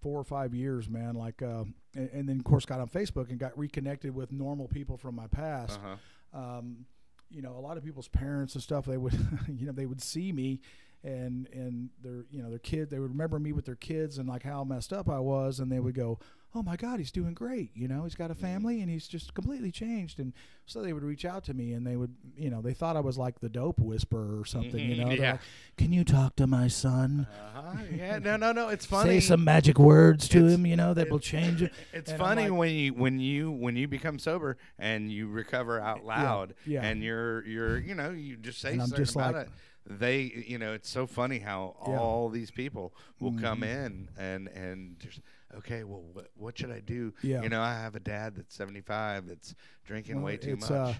four 0.00 0.20
or 0.20 0.24
five 0.24 0.54
years, 0.54 0.88
man, 0.88 1.14
like, 1.14 1.42
uh, 1.42 1.64
and, 1.94 2.10
and 2.12 2.28
then 2.28 2.38
of 2.38 2.44
course 2.44 2.64
got 2.64 2.78
on 2.78 2.88
Facebook 2.88 3.28
and 3.28 3.38
got 3.40 3.58
reconnected 3.58 4.14
with 4.14 4.30
normal 4.30 4.68
people 4.68 4.96
from 4.96 5.16
my 5.16 5.26
past. 5.26 5.80
Uh-huh. 5.82 6.58
Um, 6.58 6.86
you 7.28 7.42
know, 7.42 7.56
a 7.56 7.60
lot 7.60 7.76
of 7.76 7.84
people's 7.84 8.06
parents 8.06 8.54
and 8.54 8.62
stuff, 8.62 8.84
they 8.84 8.96
would, 8.96 9.14
you 9.48 9.66
know, 9.66 9.72
they 9.72 9.86
would 9.86 10.00
see 10.00 10.30
me, 10.32 10.60
and 11.02 11.48
and 11.52 11.90
their, 12.02 12.24
you 12.30 12.40
know, 12.40 12.50
their 12.50 12.60
kid, 12.60 12.88
they 12.88 13.00
would 13.00 13.10
remember 13.10 13.40
me 13.40 13.52
with 13.52 13.64
their 13.64 13.74
kids 13.74 14.18
and 14.18 14.28
like 14.28 14.44
how 14.44 14.62
messed 14.62 14.92
up 14.92 15.08
I 15.08 15.18
was, 15.18 15.58
and 15.58 15.70
they 15.70 15.80
would 15.80 15.94
go, 15.94 16.20
"Oh 16.54 16.62
my 16.62 16.76
God, 16.76 16.98
he's 16.98 17.10
doing 17.10 17.34
great," 17.34 17.70
you 17.74 17.86
know, 17.88 18.04
he's 18.04 18.14
got 18.14 18.30
a 18.30 18.34
family 18.34 18.80
and 18.80 18.90
he's 18.90 19.06
just 19.08 19.34
completely 19.34 19.70
changed, 19.70 20.18
and 20.20 20.32
so 20.64 20.82
they 20.82 20.92
would 20.92 21.02
reach 21.04 21.24
out 21.24 21.44
to 21.44 21.54
me 21.54 21.72
and 21.72 21.86
they 21.86 21.96
would, 21.96 22.14
you 22.36 22.50
know, 22.50 22.60
they 22.62 22.72
thought 22.74 22.96
I 22.96 23.00
was 23.00 23.16
like 23.18 23.40
the 23.40 23.48
dope 23.48 23.78
whisperer 23.78 24.40
or 24.40 24.44
something, 24.44 24.78
you 24.78 25.04
know. 25.04 25.10
Yeah. 25.10 25.32
like, 25.32 25.40
Can 25.76 25.92
you 25.92 26.02
talk 26.02 26.34
to 26.36 26.46
my 26.46 26.66
son? 26.68 27.26
Uh-huh. 27.56 27.76
Yeah, 27.94 28.18
no, 28.18 28.36
no, 28.36 28.52
no. 28.52 28.68
It's 28.68 28.86
funny. 28.96 29.20
Say 29.20 29.20
some 29.20 29.44
magic 29.44 29.78
words 29.78 30.28
to 30.30 30.38
It's- 30.38 30.54
him, 30.54 30.66
you 30.66 30.76
know, 30.76 30.92
that 30.94 31.10
will 31.10 31.20
change 31.20 31.62
it. 31.62 31.72
It's 31.92 32.10
And 32.10 32.18
funny 32.18 32.48
like- 32.48 32.58
when 32.58 32.74
you 32.74 32.94
when 32.94 33.20
you 33.20 33.50
when 33.50 33.76
you 33.76 33.86
become 33.88 34.18
sober 34.18 34.56
and 34.78 35.10
you 35.12 35.28
recover 35.28 35.80
out 35.80 36.04
loud 36.04 36.54
yeah. 36.66 36.82
and 36.84 37.02
you're 37.02 37.46
you're 37.46 37.78
you 37.78 37.94
know 37.94 38.10
you 38.10 38.36
just 38.36 38.60
say 38.60 38.76
something 38.78 38.96
just 38.96 39.14
about 39.14 39.34
like- 39.34 39.46
it. 39.46 39.52
They 39.88 40.44
you 40.48 40.58
know 40.58 40.72
it's 40.72 40.88
so 40.90 41.06
funny 41.06 41.38
how 41.38 41.76
Yeah. 41.82 41.90
Mm-hmm. 41.92 42.00
all 42.00 42.28
these 42.28 42.50
people 42.50 42.92
will 43.20 43.34
come 43.38 43.62
in 43.62 44.08
and 44.18 44.48
and 44.48 44.98
just 44.98 45.20
okay 45.58 45.84
well 45.84 46.02
what 46.12 46.28
what 46.36 46.58
should 46.58 46.70
I 46.70 46.80
do? 46.80 47.12
Yeah. 47.22 47.42
You 47.42 47.48
know 47.48 47.60
I 47.62 47.74
have 47.74 47.94
a 47.96 48.00
dad 48.00 48.34
that's 48.36 48.54
75 48.54 49.26
that's 49.28 49.54
drinking 49.84 50.16
Well, 50.16 50.24
way 50.26 50.36
too 50.36 50.54
it's, 50.54 50.68
much. 50.70 50.94
Uh, 50.96 50.98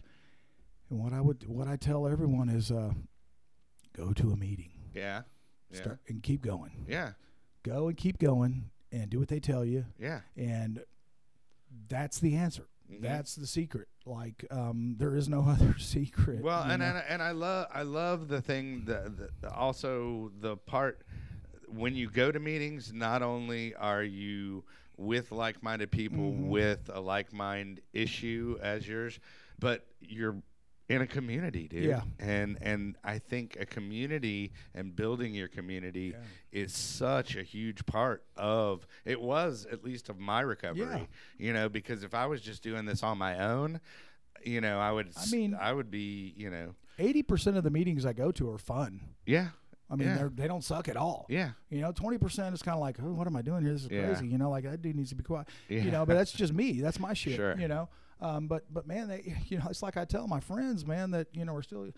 and 0.91 1.01
what 1.03 1.13
I 1.13 1.21
would, 1.21 1.47
what 1.49 1.67
I 1.67 1.77
tell 1.77 2.07
everyone 2.07 2.49
is, 2.49 2.71
uh, 2.71 2.93
go 3.97 4.13
to 4.13 4.31
a 4.31 4.37
meeting, 4.37 4.71
yeah. 4.95 5.23
Yeah. 5.71 5.77
start 5.81 5.99
and 6.09 6.23
keep 6.23 6.43
going. 6.43 6.85
yeah. 6.89 7.13
Go 7.65 7.89
and 7.89 7.97
keep 7.97 8.19
going, 8.19 8.71
and 8.93 9.11
do 9.11 9.19
what 9.19 9.27
they 9.27 9.41
tell 9.41 9.65
you, 9.65 9.85
Yeah. 9.99 10.21
and 10.37 10.85
that's 11.89 12.21
the 12.21 12.37
answer. 12.37 12.69
Mhm. 12.89 13.01
That's 13.03 13.35
the 13.35 13.49
secret. 13.49 13.89
Like, 14.05 14.47
um, 14.53 14.95
there 14.99 15.17
is 15.17 15.29
no 15.29 15.43
other 15.49 15.77
secret. 15.77 16.41
Well, 16.43 16.63
and, 16.63 16.79
know? 16.81 16.87
and 16.87 17.05
and 17.09 17.21
I 17.23 17.33
love 17.33 17.67
I 17.75 17.83
love 17.83 18.29
the 18.29 18.41
thing 18.41 18.85
that 18.85 19.17
the, 19.41 19.53
also 19.53 20.31
the 20.41 20.57
part 20.57 21.03
when 21.69 21.95
you 21.95 22.09
go 22.11 22.31
to 22.33 22.39
meetings. 22.41 22.93
Not 22.93 23.23
only 23.23 23.75
are 23.75 24.03
you 24.03 24.65
with 24.97 25.31
like-minded 25.33 25.91
people 25.91 26.33
Mhm. 26.33 26.49
with 26.49 26.89
a 26.93 27.01
like-mind 27.01 27.81
issue 27.93 28.59
as 28.63 28.89
yours, 28.89 29.19
but 29.59 29.87
you're 30.01 30.43
in 30.89 31.03
a 31.03 31.07
community, 31.07 31.67
dude. 31.67 31.83
Yeah. 31.85 32.03
And 32.21 32.57
and 32.63 32.97
I 33.03 33.19
think 33.19 33.57
a 33.59 33.67
community 33.67 34.53
and 34.73 34.95
building 34.95 35.35
your 35.35 35.49
community 35.49 36.15
Yeah. 36.15 36.23
is 36.53 36.73
such 36.73 37.35
a 37.37 37.43
huge 37.43 37.85
part 37.87 38.25
of 38.37 38.87
it 39.05 39.21
was 39.21 39.67
at 39.67 39.83
least 39.83 40.09
of 40.09 40.19
my 40.19 40.41
recovery. 40.43 40.83
Yeah. 40.87 41.07
You 41.39 41.53
know, 41.53 41.69
because 41.69 42.05
if 42.05 42.15
I 42.15 42.27
was 42.27 42.41
just 42.41 42.63
doing 42.63 42.85
this 42.87 43.03
on 43.03 43.19
my 43.19 43.37
own, 43.41 43.81
you 44.45 44.61
know, 44.61 44.79
I 44.79 44.93
would 44.93 45.11
I 45.17 45.27
mean- 45.31 45.55
I 45.57 45.73
would 45.73 45.91
be, 45.91 46.33
you 46.37 46.51
know, 46.51 46.77
eighty 46.99 47.23
percent 47.25 47.57
of 47.57 47.65
the 47.65 47.71
meetings 47.71 48.07
I 48.07 48.13
go 48.13 48.31
to 48.33 48.49
are 48.51 48.59
fun. 48.59 49.01
yeah. 49.27 49.49
I 49.89 49.97
mean, 49.97 50.09
Yeah. 50.09 50.17
they're, 50.17 50.29
they 50.35 50.49
don't 50.49 50.65
suck 50.65 50.89
at 50.89 50.97
all. 50.97 51.27
Yeah. 51.29 51.51
You 51.71 51.81
know, 51.81 51.93
twenty 51.93 52.19
percent 52.19 52.55
is 52.55 52.63
kind 52.63 52.75
of 52.75 52.81
like, 52.81 52.97
oh, 53.03 53.13
what 53.13 53.27
am 53.27 53.37
I 53.37 53.43
doing 53.43 53.63
here? 53.63 53.73
This 53.73 53.85
is 53.85 53.91
Yeah. 53.91 54.07
crazy. 54.07 54.27
You 54.29 54.39
know, 54.39 54.51
like 54.51 54.65
that 54.65 54.83
dude 54.83 54.97
needs 54.97 55.11
to 55.11 55.15
be 55.17 55.23
quiet. 55.23 55.49
Yeah. 55.69 55.83
You 55.83 55.91
know, 55.91 56.05
but 56.05 56.15
that's 56.15 56.33
just 56.33 56.53
me. 56.53 56.81
That's 56.81 56.99
my 56.99 57.13
shit. 57.15 57.37
Sure. 57.37 57.57
You 57.59 57.69
know, 57.69 57.89
um, 58.21 58.49
but 58.49 58.65
but 58.73 58.87
man, 58.87 59.09
they, 59.09 59.37
you 59.47 59.59
know, 59.59 59.67
it's 59.71 59.83
like 59.83 59.97
I 59.97 60.05
tell 60.05 60.27
my 60.27 60.41
friends, 60.41 60.85
man, 60.87 61.13
that 61.13 61.29
you 61.33 61.45
know 61.45 61.55
we're 61.55 61.63
still. 61.63 61.89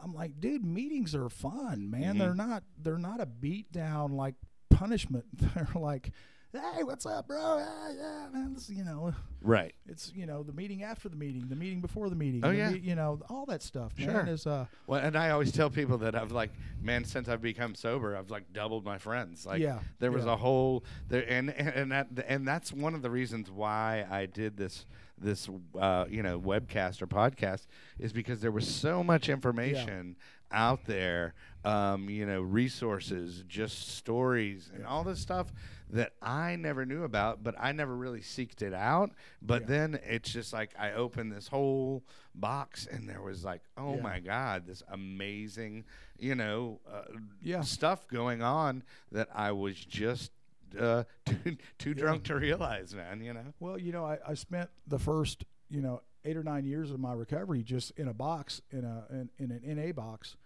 I'm 0.00 0.14
like, 0.14 0.40
dude, 0.40 0.64
meetings 0.64 1.14
are 1.14 1.28
fun, 1.28 1.90
man. 1.90 2.14
Mhm. 2.14 2.18
They're 2.18 2.34
not. 2.34 2.62
They're 2.80 2.98
not 2.98 3.20
a 3.20 3.26
beat 3.26 3.72
down 3.72 4.12
like 4.12 4.34
punishment. 4.70 5.24
They're 5.32 5.68
like, 5.74 6.12
hey, 6.52 6.82
what's 6.82 7.04
up, 7.06 7.28
bro? 7.28 7.58
Yeah, 7.58 7.92
yeah, 7.96 8.26
man. 8.32 8.54
This, 8.54 8.70
you 8.70 8.84
know, 8.84 9.14
Right. 9.40 9.74
it's 9.86 10.12
you 10.16 10.26
know 10.26 10.42
the 10.42 10.52
meeting 10.52 10.82
after 10.82 11.08
the 11.08 11.16
meeting, 11.16 11.46
the 11.48 11.56
meeting 11.56 11.80
before 11.80 12.08
the 12.10 12.16
meeting. 12.16 12.44
Oh, 12.44 12.48
the 12.50 12.56
yeah. 12.56 12.70
me- 12.70 12.78
you 12.80 12.94
know 12.94 13.20
all 13.28 13.46
that 13.46 13.62
stuff. 13.62 13.92
Man, 13.98 14.08
Sure. 14.10 14.26
is 14.26 14.46
uh, 14.46 14.66
Well, 14.86 15.00
and 15.00 15.16
I 15.16 15.30
always 15.30 15.52
tell 15.52 15.70
people 15.70 15.98
that 15.98 16.14
I've 16.14 16.32
like, 16.32 16.50
man, 16.82 17.04
since 17.04 17.28
I've 17.28 17.42
become 17.42 17.74
sober, 17.74 18.16
I've 18.16 18.30
like 18.30 18.52
doubled 18.52 18.84
my 18.84 18.98
friends. 18.98 19.46
Like, 19.46 19.60
Yeah, 19.60 19.80
there 19.98 20.10
was 20.10 20.24
yeah. 20.24 20.32
a 20.32 20.36
whole 20.36 20.84
there, 21.08 21.24
and 21.28 21.50
and 21.50 21.68
and 21.68 21.92
that 21.92 22.08
and 22.26 22.46
that's 22.48 22.72
one 22.72 22.94
of 22.94 23.02
the 23.02 23.10
reasons 23.10 23.50
why 23.50 24.06
I 24.10 24.26
did 24.26 24.56
this 24.56 24.86
this 25.20 25.48
uh, 25.78 26.06
you 26.08 26.22
know 26.22 26.40
webcast 26.40 27.02
or 27.02 27.06
podcast 27.06 27.66
is 27.98 28.12
because 28.12 28.40
there 28.40 28.52
was 28.52 28.66
so 28.72 29.02
much 29.04 29.28
information 29.28 30.16
out 30.50 30.86
there, 30.86 31.34
um, 31.62 32.08
you 32.08 32.24
know, 32.24 32.40
resources, 32.40 33.44
just 33.48 33.90
stories, 33.96 34.70
and 34.74 34.86
all 34.86 35.04
this 35.04 35.20
stuff 35.20 35.52
that 35.90 36.12
I 36.22 36.56
never 36.56 36.84
knew 36.84 37.04
about, 37.04 37.42
but 37.42 37.54
I 37.58 37.72
never 37.72 37.94
really 37.96 38.20
seeked 38.20 38.62
it 38.62 38.74
out. 38.74 39.10
But 39.42 39.62
Yeah. 39.62 39.66
then 39.68 40.00
it's 40.04 40.30
just 40.30 40.52
like 40.52 40.70
I 40.78 40.92
opened 40.92 41.32
this 41.32 41.48
whole 41.48 42.04
box, 42.34 42.86
and 42.86 43.08
there 43.08 43.22
was 43.22 43.44
like, 43.44 43.62
oh 43.76 43.94
Yeah. 43.96 44.02
my 44.02 44.20
god, 44.20 44.66
this 44.66 44.82
amazing, 44.88 45.84
you 46.18 46.34
know, 46.34 46.80
uh, 46.90 47.02
Yeah. 47.42 47.62
stuff 47.62 48.06
going 48.08 48.42
on 48.42 48.82
that 49.12 49.28
I 49.34 49.52
was 49.52 49.76
just 49.76 50.32
uh, 50.78 51.04
too 51.24 51.56
too 51.78 51.94
drunk 51.94 52.24
to 52.24 52.36
realize, 52.36 52.94
man. 52.94 53.22
You 53.22 53.32
know. 53.32 53.54
Well, 53.58 53.78
you 53.78 53.92
know, 53.92 54.04
I, 54.04 54.18
I 54.26 54.34
spent 54.34 54.68
the 54.86 54.98
first, 54.98 55.44
you 55.70 55.80
know, 55.80 56.02
eight 56.24 56.36
or 56.36 56.42
nine 56.42 56.66
years 56.66 56.90
of 56.90 57.00
my 57.00 57.14
recovery 57.14 57.62
just 57.62 57.92
in 57.92 58.08
a 58.08 58.12
box, 58.12 58.60
in 58.70 58.84
a 58.84 59.06
in, 59.10 59.30
in 59.38 59.50
an 59.50 59.62
NA 59.76 59.92
box, 59.92 60.36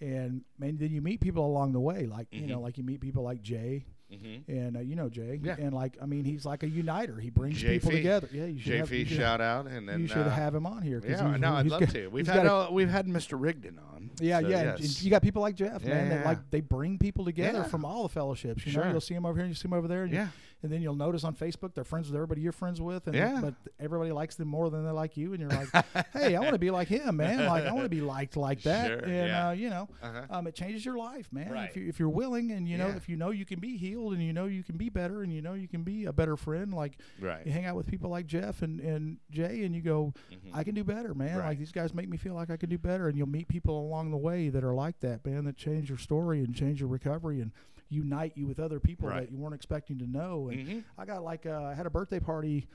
and 0.00 0.42
man, 0.58 0.76
then 0.78 0.90
you 0.90 1.00
meet 1.02 1.20
people 1.20 1.44
along 1.46 1.72
the 1.72 1.80
way, 1.80 2.06
like 2.06 2.28
you 2.32 2.46
know, 2.46 2.58
Mhm. 2.58 2.62
like 2.62 2.78
you 2.78 2.84
meet 2.84 3.00
people 3.00 3.22
like 3.22 3.42
Jay, 3.42 3.84
Mm-hmm. 4.12 4.50
and 4.50 4.76
uh, 4.76 4.80
you 4.80 4.96
know 4.96 5.08
Jay, 5.08 5.38
Yeah. 5.40 5.54
and 5.58 5.72
like 5.72 5.96
I 6.02 6.06
mean, 6.06 6.24
he's 6.24 6.44
like 6.44 6.62
a 6.64 6.68
uniter. 6.68 7.18
He 7.20 7.30
brings 7.30 7.58
Jay 7.60 7.74
people 7.78 7.90
Fee. 7.92 7.96
together. 7.98 8.28
Yeah, 8.32 8.46
you 8.46 8.58
should 8.58 8.74
have, 8.80 8.88
JF 8.90 8.98
you 8.98 9.04
should, 9.04 9.16
shout 9.18 9.40
out, 9.40 9.66
and 9.68 9.88
then 9.88 10.00
you 10.00 10.06
should 10.08 10.16
uh, 10.18 10.30
have 10.30 10.52
him 10.54 10.66
on 10.66 10.82
here. 10.82 11.00
Yeah, 11.06 11.36
no, 11.36 11.52
I'd 11.54 11.66
love 11.66 11.80
got- 11.80 11.90
to. 11.90 12.08
We've 12.08 12.26
had 12.26 12.44
a- 12.46 12.68
we've 12.72 12.88
had 12.90 13.06
Mr. 13.06 13.40
Rigdon 13.40 13.78
on. 13.92 14.10
Yeah, 14.20 14.40
so 14.40 14.48
yeah. 14.48 14.62
yes. 14.62 14.80
and 14.80 15.02
you 15.02 15.10
got 15.10 15.22
people 15.22 15.42
like 15.42 15.54
Jeff, 15.54 15.82
Yeah, 15.84 15.90
man. 15.94 16.06
yeah, 16.10 16.16
That 16.18 16.26
like 16.26 16.50
they 16.50 16.60
bring 16.60 16.98
people 16.98 17.24
together 17.24 17.58
Yeah. 17.58 17.64
from 17.64 17.84
all 17.84 18.02
the 18.02 18.08
fellowships. 18.08 18.66
You 18.66 18.72
Sure. 18.72 18.84
know, 18.86 18.90
you'll 18.90 19.00
see 19.00 19.14
him 19.14 19.24
over 19.24 19.36
here, 19.36 19.44
and 19.44 19.50
you 19.50 19.54
see 19.54 19.68
him 19.68 19.74
over 19.74 19.86
there, 19.86 20.02
and, 20.02 20.12
you- 20.12 20.18
yeah, 20.18 20.28
and 20.62 20.70
then 20.72 20.82
you'll 20.82 20.94
notice 20.94 21.24
on 21.24 21.34
Facebook 21.34 21.74
they're 21.74 21.84
friends 21.84 22.08
with 22.08 22.16
everybody 22.16 22.40
you're 22.40 22.52
friends 22.52 22.80
with, 22.80 23.06
and 23.06 23.16
Yeah. 23.16 23.40
but 23.40 23.54
everybody 23.78 24.12
likes 24.12 24.34
them 24.36 24.48
more 24.48 24.70
than 24.70 24.84
they 24.84 24.90
like 24.90 25.16
you, 25.16 25.32
and 25.32 25.40
you're 25.40 25.50
like, 25.50 25.68
hey, 26.12 26.36
I 26.36 26.40
want 26.40 26.52
to 26.52 26.58
be 26.58 26.70
like 26.70 26.88
him, 26.88 27.16
man. 27.16 27.46
Like 27.46 27.64
I 27.64 27.72
want 27.72 27.84
to 27.84 27.88
be 27.90 28.00
liked 28.00 28.36
like 28.36 28.62
that, 28.62 28.86
Sure, 28.88 28.98
and 28.98 29.12
yeah. 29.28 29.48
uh, 29.48 29.50
you 29.52 29.70
know, 29.70 29.88
uh-huh. 30.02 30.22
um, 30.30 30.46
it 30.46 30.54
changes 30.54 30.84
your 30.84 30.96
life, 30.96 31.28
man. 31.32 31.50
Right. 31.50 31.68
If 31.70 31.76
you 31.76 31.88
if 31.88 31.98
you're 31.98 32.08
willing, 32.08 32.50
and 32.52 32.68
you 32.68 32.78
know, 32.78 32.88
Yeah. 32.88 32.96
if 32.96 33.08
you 33.08 33.16
know 33.16 33.30
you 33.30 33.44
can 33.44 33.60
be 33.60 33.76
healed, 33.76 34.12
and 34.12 34.22
you 34.22 34.32
know 34.32 34.46
you 34.46 34.62
can 34.62 34.76
be 34.76 34.88
better, 34.88 35.22
and 35.22 35.32
you 35.32 35.42
know 35.42 35.54
you 35.54 35.68
can 35.68 35.82
be 35.82 36.04
a 36.04 36.12
better 36.12 36.36
friend, 36.36 36.72
like 36.74 36.98
right. 37.20 37.44
you 37.46 37.52
hang 37.52 37.64
out 37.64 37.76
with 37.76 37.86
people 37.86 38.10
like 38.10 38.26
Jeff 38.26 38.62
and, 38.62 38.80
and 38.80 39.18
Jay, 39.30 39.64
and 39.64 39.74
you 39.74 39.82
go, 39.82 40.12
Mhm. 40.32 40.50
I 40.54 40.64
can 40.64 40.74
do 40.74 40.84
better, 40.84 41.14
man. 41.14 41.38
Right. 41.38 41.48
Like 41.48 41.58
these 41.58 41.72
guys 41.72 41.94
make 41.94 42.08
me 42.08 42.16
feel 42.16 42.34
like 42.34 42.50
I 42.50 42.56
can 42.56 42.68
do 42.68 42.78
better, 42.78 43.08
and 43.08 43.16
you'll 43.16 43.28
meet 43.28 43.48
people 43.48 43.78
along 43.80 44.10
the 44.10 44.16
way 44.16 44.48
that 44.48 44.64
are 44.64 44.74
like 44.74 45.00
that, 45.00 45.24
man, 45.24 45.44
that 45.44 45.56
change 45.56 45.88
your 45.88 45.98
story 45.98 46.40
and 46.44 46.54
change 46.54 46.80
your 46.80 46.88
recovery 46.88 47.40
and 47.40 47.52
unite 47.90 48.32
you 48.36 48.46
with 48.46 48.58
other 48.58 48.80
people 48.80 49.08
Right. 49.08 49.20
that 49.20 49.30
you 49.30 49.36
weren't 49.36 49.54
expecting 49.54 49.98
to 49.98 50.06
know. 50.06 50.48
And 50.48 50.66
Mhm. 50.66 50.84
I 50.96 51.04
got 51.04 51.22
like 51.22 51.44
uh, 51.44 51.62
I 51.64 51.74
had 51.74 51.84
a 51.86 51.90
birthday 51.90 52.20
party 52.20 52.66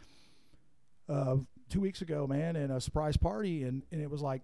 uh, 1.07 1.37
two 1.69 1.79
weeks 1.79 2.01
ago, 2.01 2.27
man, 2.27 2.55
and 2.55 2.71
a 2.71 2.81
surprise 2.81 3.17
party, 3.17 3.63
and, 3.63 3.83
and 3.91 4.01
it 4.01 4.09
was 4.09 4.21
like 4.21 4.41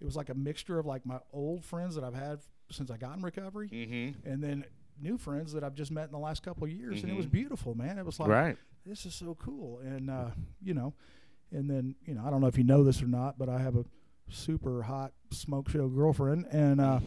it 0.00 0.04
was 0.04 0.16
like 0.16 0.28
a 0.28 0.34
mixture 0.34 0.78
of 0.78 0.86
like 0.86 1.06
my 1.06 1.18
old 1.32 1.64
friends 1.64 1.94
that 1.94 2.04
I've 2.04 2.14
had 2.14 2.40
since 2.70 2.90
I 2.90 2.96
got 2.96 3.16
in 3.16 3.22
recovery, 3.22 3.68
Mhm. 3.68 4.14
and 4.24 4.42
then 4.42 4.64
new 5.00 5.16
friends 5.18 5.52
that 5.52 5.62
I've 5.62 5.74
just 5.74 5.90
met 5.90 6.06
in 6.06 6.12
the 6.12 6.18
last 6.18 6.42
couple 6.42 6.64
of 6.64 6.70
years, 6.72 7.02
and 7.02 7.10
it 7.12 7.16
was 7.16 7.26
Mhm. 7.26 7.30
beautiful, 7.32 7.74
man. 7.74 7.98
It 7.98 8.04
was 8.04 8.18
like 8.18 8.28
Right. 8.28 8.58
this 8.84 9.06
is 9.06 9.14
so 9.14 9.34
cool 9.36 9.78
and 9.80 10.08
uh, 10.10 10.30
you 10.62 10.72
know 10.74 10.94
and 11.52 11.68
then 11.70 11.94
you 12.04 12.14
know 12.14 12.24
i 12.24 12.30
don't 12.30 12.40
know 12.40 12.46
if 12.48 12.56
you 12.58 12.62
know 12.64 12.82
this 12.84 13.00
or 13.02 13.06
not 13.08 13.36
but 13.38 13.48
i 13.48 13.58
have 13.60 13.74
a 13.76 13.84
super 14.28 14.82
hot 14.82 15.12
smoke 15.36 15.68
show 15.68 15.88
girlfriend 15.88 16.46
and 16.50 16.80
uh, 16.80 17.00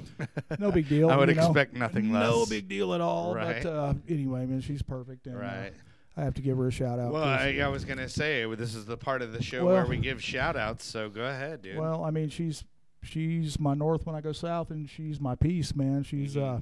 no 0.59 0.71
big 0.71 0.88
deal 0.88 1.09
I 1.11 1.17
would 1.17 1.30
you 1.30 1.36
know. 1.36 1.45
expect 1.45 1.73
nothing 1.75 2.11
less. 2.11 2.30
no 2.30 2.45
big 2.45 2.67
deal 2.67 2.93
at 2.93 3.01
all 3.01 3.34
Right. 3.36 3.63
but 3.63 3.69
uh, 3.69 3.93
anyway 4.07 4.45
man 4.45 4.61
she's 4.61 4.82
perfect 4.82 5.27
and 5.27 5.36
uh, 5.36 5.39
Right. 5.39 5.73
i 6.17 6.23
have 6.23 6.34
to 6.36 6.41
give 6.41 6.57
her 6.57 6.67
a 6.67 6.71
shout 6.71 6.99
out 6.99 7.11
Well, 7.11 7.23
'cause- 7.23 7.41
I, 7.41 7.59
I 7.59 7.67
was 7.67 7.86
gonna 7.86 8.07
say 8.09 8.45
well, 8.45 8.55
this 8.57 8.75
is 8.75 8.86
the 8.86 8.97
part 8.97 9.21
of 9.21 9.34
the 9.34 9.41
show 9.41 9.65
Well- 9.65 9.75
where 9.75 9.86
we 9.86 9.97
give 9.97 10.23
shout 10.23 10.55
outs. 10.55 10.86
So 10.86 11.09
go 11.09 11.23
ahead, 11.23 11.61
dude. 11.61 11.77
well 11.77 12.03
i 12.03 12.11
mean 12.11 12.30
she's 12.30 12.63
she's 13.03 13.59
my 13.59 13.73
north 13.73 14.05
when 14.05 14.15
i 14.15 14.21
go 14.21 14.32
south 14.34 14.71
and 14.71 14.89
she's 14.89 15.19
my 15.21 15.36
peace 15.36 15.75
man 15.75 16.03
she's 16.03 16.36
Mhm. 16.36 16.57
uh 16.57 16.61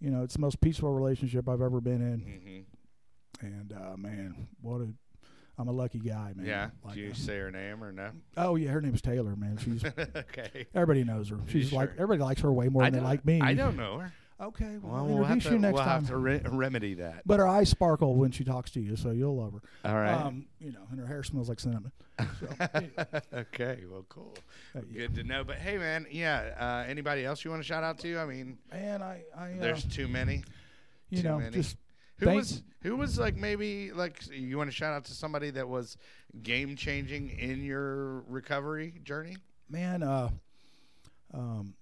you 0.00 0.10
know 0.10 0.22
it's 0.22 0.34
the 0.34 0.40
most 0.40 0.60
peaceful 0.60 0.92
relationship 0.92 1.48
i've 1.48 1.60
ever 1.62 1.80
been 1.80 2.00
in 2.00 2.20
hmm 2.20 3.46
and 3.46 3.72
uh 3.72 3.96
man 3.96 4.48
what 4.60 4.80
a 4.82 4.88
i'm 5.60 5.68
a 5.68 5.72
lucky 5.72 5.98
guy 5.98 6.32
man 6.34 6.46
Yeah. 6.46 6.70
Like, 6.84 6.94
Do 6.94 7.00
you 7.00 7.10
uh, 7.10 7.14
say 7.14 7.38
her 7.38 7.50
name 7.50 7.82
or 7.84 7.92
no? 7.92 8.10
oh 8.36 8.56
yeah 8.56 8.70
her 8.70 8.80
name's 8.80 9.02
taylor 9.02 9.36
man 9.36 9.58
she's 9.62 9.84
okay. 10.16 10.66
Everybody 10.74 11.04
knows 11.04 11.28
her. 11.30 11.38
She's 11.48 11.72
like 11.72 11.90
everybody 11.98 12.22
likes 12.22 12.40
her 12.42 12.52
way 12.52 12.68
more 12.68 12.82
I 12.82 12.90
than 12.90 13.00
they 13.00 13.06
like 13.06 13.24
me. 13.24 13.40
I 13.40 13.54
don't 13.54 13.76
know 13.76 13.98
her. 13.98 14.12
Okay, 14.40 14.78
well, 14.82 14.94
Well, 14.94 15.04
we'll 15.04 15.24
have 15.24 15.32
introduce 15.36 15.44
to, 15.48 15.52
you 15.52 15.58
next 15.58 15.74
we'll 15.74 15.84
time. 15.84 16.00
have 16.00 16.08
to 16.08 16.16
re- 16.16 16.40
remedy 16.46 16.94
that. 16.94 17.20
But 17.26 17.40
her 17.40 17.46
eyes 17.46 17.68
sparkle 17.68 18.14
when 18.14 18.30
she 18.30 18.42
talks 18.42 18.70
to 18.70 18.80
you, 18.80 18.96
so 18.96 19.10
you'll 19.10 19.36
love 19.36 19.52
her. 19.52 19.60
All 19.84 19.94
right. 19.96 20.14
Um, 20.14 20.46
you 20.58 20.72
know, 20.72 20.80
and 20.90 20.98
her 20.98 21.04
hair 21.04 21.22
smells 21.22 21.50
like 21.50 21.60
cinnamon. 21.60 21.92
So, 22.40 22.46
okay. 23.34 23.80
Well, 23.90 24.06
cool. 24.08 24.34
uh, 24.74 24.80
yeah. 24.90 25.00
Good 25.06 25.14
to 25.16 25.24
know. 25.24 25.44
But 25.44 25.56
hey, 25.56 25.76
man, 25.76 26.06
yeah. 26.10 26.54
Uh, 26.58 26.88
anybody 26.90 27.24
else 27.24 27.44
you 27.44 27.50
want 27.50 27.62
to 27.62 27.66
shout 27.66 27.82
out 27.84 27.98
to? 27.98 28.18
I 28.18 28.24
mean, 28.24 28.56
man, 28.72 29.02
I, 29.02 29.22
I, 29.36 29.52
uh, 29.52 29.54
there's 29.58 29.84
too 29.84 30.08
many. 30.08 30.42
you 31.10 31.22
too 31.22 31.28
know, 31.28 31.38
many. 31.38 31.50
just 31.56 31.76
Who 32.20 32.26
Thank- 32.26 32.36
was 32.38 32.62
who 32.82 32.96
was 32.96 33.18
like 33.18 33.36
maybe 33.36 33.92
like 33.92 34.22
you 34.30 34.56
want 34.56 34.70
to 34.70 34.76
shout 34.76 34.92
out 34.94 35.04
to 35.06 35.12
somebody 35.12 35.50
that 35.50 35.68
was 35.68 35.96
game 36.42 36.76
changing 36.76 37.30
in 37.38 37.62
your 37.64 38.20
recovery 38.28 39.00
journey? 39.04 39.36
man, 39.68 40.02
uh, 40.02 40.28
um, 41.32 41.74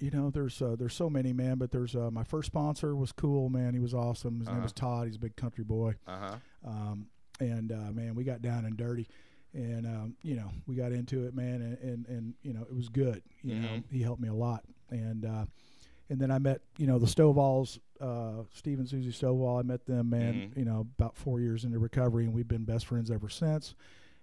you 0.00 0.10
know, 0.10 0.30
there's 0.30 0.60
uh, 0.60 0.76
there's 0.78 0.94
so 0.94 1.08
many, 1.08 1.32
man. 1.32 1.56
But 1.58 1.70
there's 1.70 1.94
uh, 1.94 2.10
my 2.10 2.24
first 2.24 2.46
sponsor 2.46 2.94
was 2.96 3.12
cool, 3.12 3.48
man. 3.48 3.74
He 3.74 3.80
was 3.80 3.94
awesome. 3.94 4.38
His 4.40 4.48
name 4.48 4.56
Uh-huh. 4.56 4.64
was 4.64 4.72
Todd. 4.72 5.06
He's 5.06 5.16
a 5.16 5.20
big 5.20 5.36
country 5.36 5.64
boy. 5.64 5.94
Uh 6.06 6.18
huh. 6.18 6.36
um, 6.66 7.06
and 7.40 7.72
uh, 7.72 7.90
man, 7.92 8.14
we 8.14 8.22
got 8.24 8.42
down 8.42 8.64
and 8.64 8.76
dirty, 8.76 9.08
and 9.52 9.86
um, 9.86 10.16
you 10.22 10.36
know, 10.36 10.50
we 10.66 10.74
got 10.76 10.92
into 10.92 11.26
it, 11.26 11.34
man, 11.34 11.62
and 11.62 11.78
and, 11.78 12.06
and 12.06 12.34
you 12.42 12.52
know, 12.52 12.62
it 12.62 12.74
was 12.74 12.88
good. 12.88 13.22
You 13.42 13.54
know, 13.56 13.68
Mhm. 13.68 13.84
he 13.90 14.02
helped 14.02 14.20
me 14.20 14.28
a 14.28 14.34
lot, 14.34 14.64
and 14.90 15.24
uh, 15.24 15.46
and 16.10 16.20
then 16.20 16.30
I 16.30 16.38
met, 16.38 16.60
you 16.78 16.86
know, 16.86 16.98
the 16.98 17.06
Stovalls, 17.06 17.78
uh, 18.00 18.42
Steve 18.52 18.78
and 18.78 18.88
Susie 18.88 19.10
Stovall. 19.10 19.58
I 19.58 19.62
met 19.62 19.86
them, 19.86 20.10
man, 20.10 20.50
Mhm. 20.52 20.56
you 20.58 20.64
know, 20.64 20.80
about 20.98 21.16
four 21.16 21.40
years 21.40 21.64
into 21.64 21.78
recovery, 21.78 22.24
and 22.24 22.34
we've 22.34 22.48
been 22.48 22.64
best 22.64 22.86
friends 22.86 23.10
ever 23.10 23.28
since. 23.28 23.74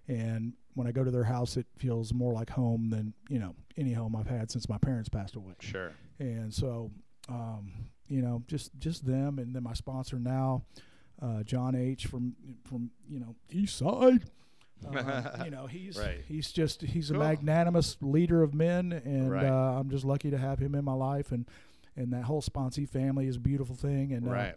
And 0.08 0.52
when 0.74 0.86
I 0.86 0.92
go 0.92 1.04
to 1.04 1.10
their 1.10 1.24
house, 1.24 1.56
it 1.56 1.66
feels 1.76 2.12
more 2.12 2.32
like 2.32 2.50
home 2.50 2.90
than 2.90 3.14
you 3.28 3.38
know 3.38 3.54
any 3.76 3.92
home 3.92 4.14
I've 4.16 4.26
had 4.28 4.50
since 4.50 4.68
my 4.68 4.78
parents 4.78 5.08
passed 5.08 5.36
away 5.36 5.54
Sure. 5.60 5.92
and 6.18 6.52
so 6.52 6.90
um, 7.28 7.72
you 8.08 8.20
know 8.20 8.42
just 8.46 8.70
just 8.78 9.06
them 9.06 9.38
and 9.38 9.54
then 9.54 9.62
my 9.62 9.72
sponsor 9.74 10.18
now 10.18 10.64
uh, 11.20 11.42
John 11.44 11.74
H 11.74 12.06
from 12.06 12.34
from 12.64 12.90
you 13.08 13.20
know 13.20 13.36
East 13.50 13.76
Side 13.78 14.24
uh, 14.86 15.42
you 15.44 15.50
know 15.50 15.66
he's 15.66 15.96
Right. 15.96 16.20
he's 16.26 16.50
just 16.52 16.82
he's 16.82 17.10
a 17.10 17.14
magnanimous 17.14 17.96
leader 18.02 18.42
of 18.42 18.54
men 18.54 18.92
and 18.92 19.30
Right. 19.30 19.46
uh, 19.46 19.78
I'm 19.78 19.88
just 19.90 20.04
lucky 20.04 20.30
to 20.30 20.38
have 20.38 20.58
him 20.58 20.74
in 20.74 20.84
my 20.84 20.94
life 20.94 21.30
and 21.32 21.46
and 21.96 22.12
that 22.12 22.24
whole 22.24 22.42
sponsee 22.42 22.88
family 22.88 23.26
is 23.26 23.36
a 23.36 23.40
beautiful 23.40 23.74
thing 23.76 24.12
and 24.12 24.26
uh, 24.26 24.30
right. 24.32 24.54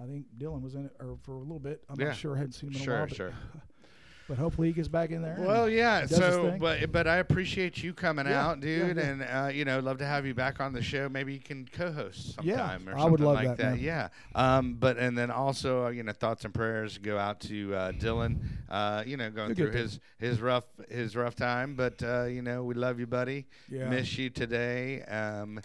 I 0.00 0.06
think 0.06 0.24
Dylan 0.38 0.62
was 0.62 0.74
in 0.74 0.86
it 0.86 0.92
or 1.00 1.16
for 1.22 1.34
a 1.36 1.38
little 1.40 1.58
bit 1.58 1.82
I'm 1.88 2.00
Yeah. 2.00 2.08
not 2.08 2.16
sure 2.16 2.34
I 2.34 2.38
hadn't 2.38 2.52
seen 2.52 2.72
him 2.72 2.82
in 2.82 2.88
a 2.88 2.92
while 2.92 3.06
but, 3.06 3.16
Sure. 3.16 3.32
but 4.28 4.38
hopefully 4.38 4.68
he 4.68 4.72
gets 4.72 4.88
back 4.88 5.10
in 5.10 5.20
there 5.20 5.36
Well, 5.38 5.68
yeah. 5.68 6.06
So, 6.06 6.56
but 6.58 6.90
but 6.92 7.06
I 7.06 7.16
appreciate 7.16 7.82
you 7.82 7.92
coming 7.92 8.26
Yeah, 8.26 8.46
out, 8.46 8.60
dude, 8.60 8.96
yeah. 8.96 9.02
and 9.02 9.22
uh, 9.22 9.50
you 9.52 9.64
know, 9.64 9.80
love 9.80 9.98
to 9.98 10.06
have 10.06 10.24
you 10.24 10.32
back 10.32 10.60
on 10.60 10.72
the 10.72 10.80
show. 10.80 11.08
Maybe 11.08 11.34
you 11.34 11.40
can 11.40 11.66
co-host 11.70 12.38
Yeah, 12.42 12.56
sometime 12.78 12.88
or 12.88 12.92
I 12.92 12.94
something 12.94 13.10
would 13.10 13.20
love 13.20 13.34
like 13.34 13.56
that, 13.56 13.58
man. 13.58 13.78
Yeah. 13.80 14.08
Um. 14.34 14.74
But 14.78 14.96
and 14.96 15.18
then 15.18 15.30
also, 15.30 15.86
uh, 15.86 15.90
you 15.90 16.04
know, 16.04 16.12
thoughts 16.12 16.44
and 16.44 16.54
prayers 16.54 16.96
go 16.98 17.18
out 17.18 17.40
to 17.40 17.74
uh, 17.74 17.92
Dylan. 17.92 18.38
Uh, 18.70 19.02
you 19.04 19.16
know, 19.18 19.28
going 19.30 19.48
You'll 19.48 19.56
through 19.70 19.72
his 19.72 20.00
his 20.18 20.40
rough 20.40 20.64
his 20.88 21.14
rough 21.16 21.34
time, 21.34 21.74
but 21.74 22.00
uh, 22.02 22.24
you 22.24 22.40
know, 22.42 22.62
we 22.62 22.74
love 22.74 23.00
you, 23.00 23.06
buddy. 23.08 23.46
yeah 23.68 23.88
Miss 23.90 24.16
you 24.16 24.30
today. 24.30 25.02
Um, 25.02 25.60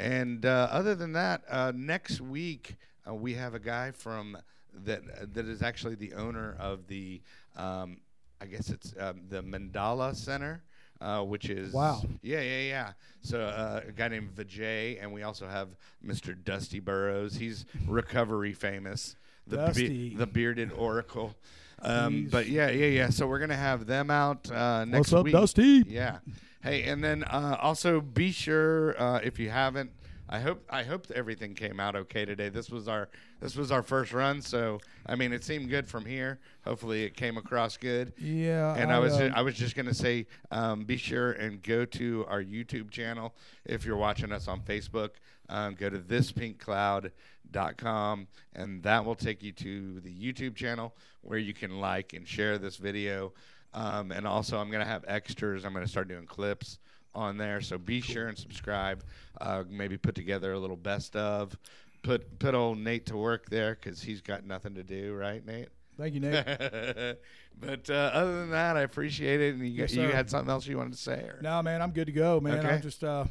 and 0.00 0.46
uh, 0.46 0.68
other 0.70 0.94
than 0.94 1.12
that, 1.12 1.42
uh, 1.48 1.72
next 1.74 2.20
week 2.20 2.76
uh, 3.08 3.14
we 3.14 3.34
have 3.34 3.54
a 3.54 3.58
guy 3.60 3.90
from 3.92 4.36
that 4.84 5.34
that 5.34 5.46
is 5.46 5.62
actually 5.62 5.94
the 5.96 6.14
owner 6.14 6.56
of 6.58 6.86
the, 6.86 7.20
um, 7.56 7.98
I 8.40 8.46
guess 8.46 8.70
it's 8.70 8.94
um, 8.98 9.22
the 9.28 9.42
Mandala 9.42 10.14
Center. 10.16 10.62
Uh, 11.02 11.22
which 11.22 11.48
is 11.48 11.72
Wow. 11.72 12.02
yeah 12.20 12.42
yeah 12.42 12.60
yeah 12.60 12.92
so 13.22 13.40
uh, 13.40 13.80
a 13.88 13.90
guy 13.90 14.08
named 14.08 14.34
Vijay 14.36 14.98
and 15.02 15.10
we 15.14 15.22
also 15.22 15.48
have 15.48 15.68
Mr. 16.06 16.36
Dusty 16.44 16.78
Burrows 16.78 17.34
he's 17.36 17.64
recovery 17.88 18.52
famous 18.52 19.16
the 19.46 19.56
be- 19.56 19.62
Dusty. 19.64 20.14
the 20.14 20.26
bearded 20.26 20.70
oracle 20.72 21.34
um, 21.80 22.28
but 22.30 22.48
yeah 22.50 22.68
yeah 22.68 22.84
yeah 22.84 23.08
so 23.08 23.26
we're 23.26 23.38
gonna 23.38 23.56
have 23.56 23.86
them 23.86 24.10
out 24.10 24.50
uh, 24.50 24.84
next 24.84 24.92
week. 24.92 24.98
What's 24.98 25.12
up 25.14 25.24
week 25.24 25.32
Dusty 25.32 25.84
yeah. 25.88 26.18
Hey, 26.62 26.84
and 26.84 27.02
then 27.02 27.24
uh, 27.24 27.56
also 27.60 28.00
be 28.00 28.32
sure 28.32 29.00
uh, 29.00 29.20
if 29.22 29.38
you 29.38 29.50
haven't 29.50 29.92
I 30.32 30.38
hope 30.38 30.64
I 30.70 30.84
hope 30.84 31.10
everything 31.12 31.54
came 31.54 31.80
out 31.80 31.96
okay 31.96 32.24
today. 32.24 32.50
This 32.50 32.70
was 32.70 32.86
our 32.86 33.08
this 33.40 33.56
was 33.56 33.72
our 33.72 33.82
first 33.82 34.12
run, 34.12 34.40
so 34.40 34.78
I 35.04 35.16
mean 35.16 35.32
it 35.32 35.42
seemed 35.42 35.68
good 35.68 35.88
from 35.88 36.04
here. 36.04 36.38
Hopefully 36.64 37.02
it 37.02 37.16
came 37.16 37.36
across 37.36 37.76
good. 37.76 38.12
Yeah. 38.16 38.76
And 38.76 38.92
I, 38.92 39.00
was 39.00 39.14
uh, 39.14 39.32
I 39.34 39.42
was 39.42 39.56
just 39.56 39.74
gonna 39.74 39.92
say, 39.92 40.28
um, 40.52 40.84
be 40.84 40.96
sure 40.96 41.32
and 41.32 41.60
go 41.60 41.84
to 41.84 42.24
our 42.28 42.44
YouTube 42.44 42.92
channel 42.92 43.34
if 43.64 43.84
you're 43.84 43.96
watching 43.96 44.30
us 44.30 44.46
on 44.46 44.60
Facebook. 44.60 45.14
Um, 45.48 45.74
go 45.74 45.90
to 45.90 45.98
thispinkcloud.com, 45.98 48.28
and 48.54 48.84
that 48.84 49.04
will 49.04 49.16
take 49.16 49.42
you 49.42 49.50
to 49.50 49.98
the 49.98 50.14
YouTube 50.14 50.54
channel 50.54 50.94
where 51.22 51.40
you 51.40 51.52
can 51.52 51.80
like 51.80 52.12
and 52.12 52.28
share 52.28 52.56
this 52.56 52.76
video. 52.76 53.32
Um, 53.72 54.10
and 54.12 54.26
also, 54.26 54.58
I'm 54.58 54.70
gonna 54.70 54.84
have 54.84 55.04
extras. 55.06 55.64
I'm 55.64 55.72
gonna 55.72 55.86
start 55.86 56.08
doing 56.08 56.26
clips 56.26 56.78
on 57.14 57.36
there, 57.36 57.60
so 57.60 57.78
be 57.78 58.00
sure 58.00 58.28
and 58.28 58.38
subscribe. 58.38 59.04
Uh, 59.40 59.64
maybe 59.68 59.96
put 59.96 60.14
together 60.14 60.52
a 60.52 60.58
little 60.58 60.76
best 60.76 61.16
of. 61.16 61.56
Put 62.02 62.38
put 62.38 62.54
old 62.54 62.78
Nate 62.78 63.06
to 63.06 63.16
work 63.16 63.48
there 63.50 63.74
because 63.74 64.02
he's 64.02 64.20
got 64.20 64.44
nothing 64.44 64.74
to 64.74 64.82
do, 64.82 65.14
right, 65.14 65.44
Nate? 65.44 65.68
Thank 65.98 66.14
you, 66.14 66.20
Nate. 66.20 66.44
but 67.60 67.90
uh, 67.90 68.10
other 68.14 68.40
than 68.40 68.50
that, 68.50 68.76
I 68.76 68.82
appreciate 68.82 69.40
it. 69.40 69.54
And 69.54 69.62
you, 69.62 69.82
Yes, 69.82 69.94
you 69.94 70.08
had 70.08 70.30
something 70.30 70.50
else 70.50 70.66
you 70.66 70.78
wanted 70.78 70.94
to 70.94 70.98
say? 70.98 71.24
Or? 71.24 71.38
no, 71.42 71.62
man, 71.62 71.82
I'm 71.82 71.90
good 71.90 72.06
to 72.06 72.12
go, 72.12 72.40
man. 72.40 72.58
Okay. 72.58 72.68
I'm 72.68 72.80
just, 72.80 73.04
uh, 73.04 73.24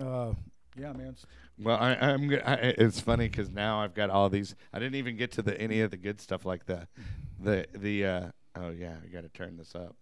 uh, 0.00 0.32
yeah, 0.76 0.92
man. 0.92 1.14
Well, 1.58 1.78
I, 1.78 1.94
I'm. 1.94 2.30
I, 2.44 2.74
it's 2.78 3.00
funny 3.00 3.28
because 3.28 3.48
now 3.50 3.80
I've 3.80 3.94
got 3.94 4.10
all 4.10 4.28
these. 4.28 4.54
I 4.72 4.78
didn't 4.78 4.96
even 4.96 5.16
get 5.16 5.32
to 5.32 5.42
the 5.42 5.58
any 5.58 5.80
of 5.80 5.90
the 5.90 5.96
good 5.96 6.20
stuff 6.20 6.44
like 6.44 6.66
the, 6.66 6.86
the 7.40 7.66
the. 7.74 8.32
Oh 8.56 8.70
yeah, 8.70 8.94
I 9.02 9.08
got 9.08 9.22
to 9.22 9.28
turn 9.28 9.56
this 9.56 9.74
up. 9.74 9.96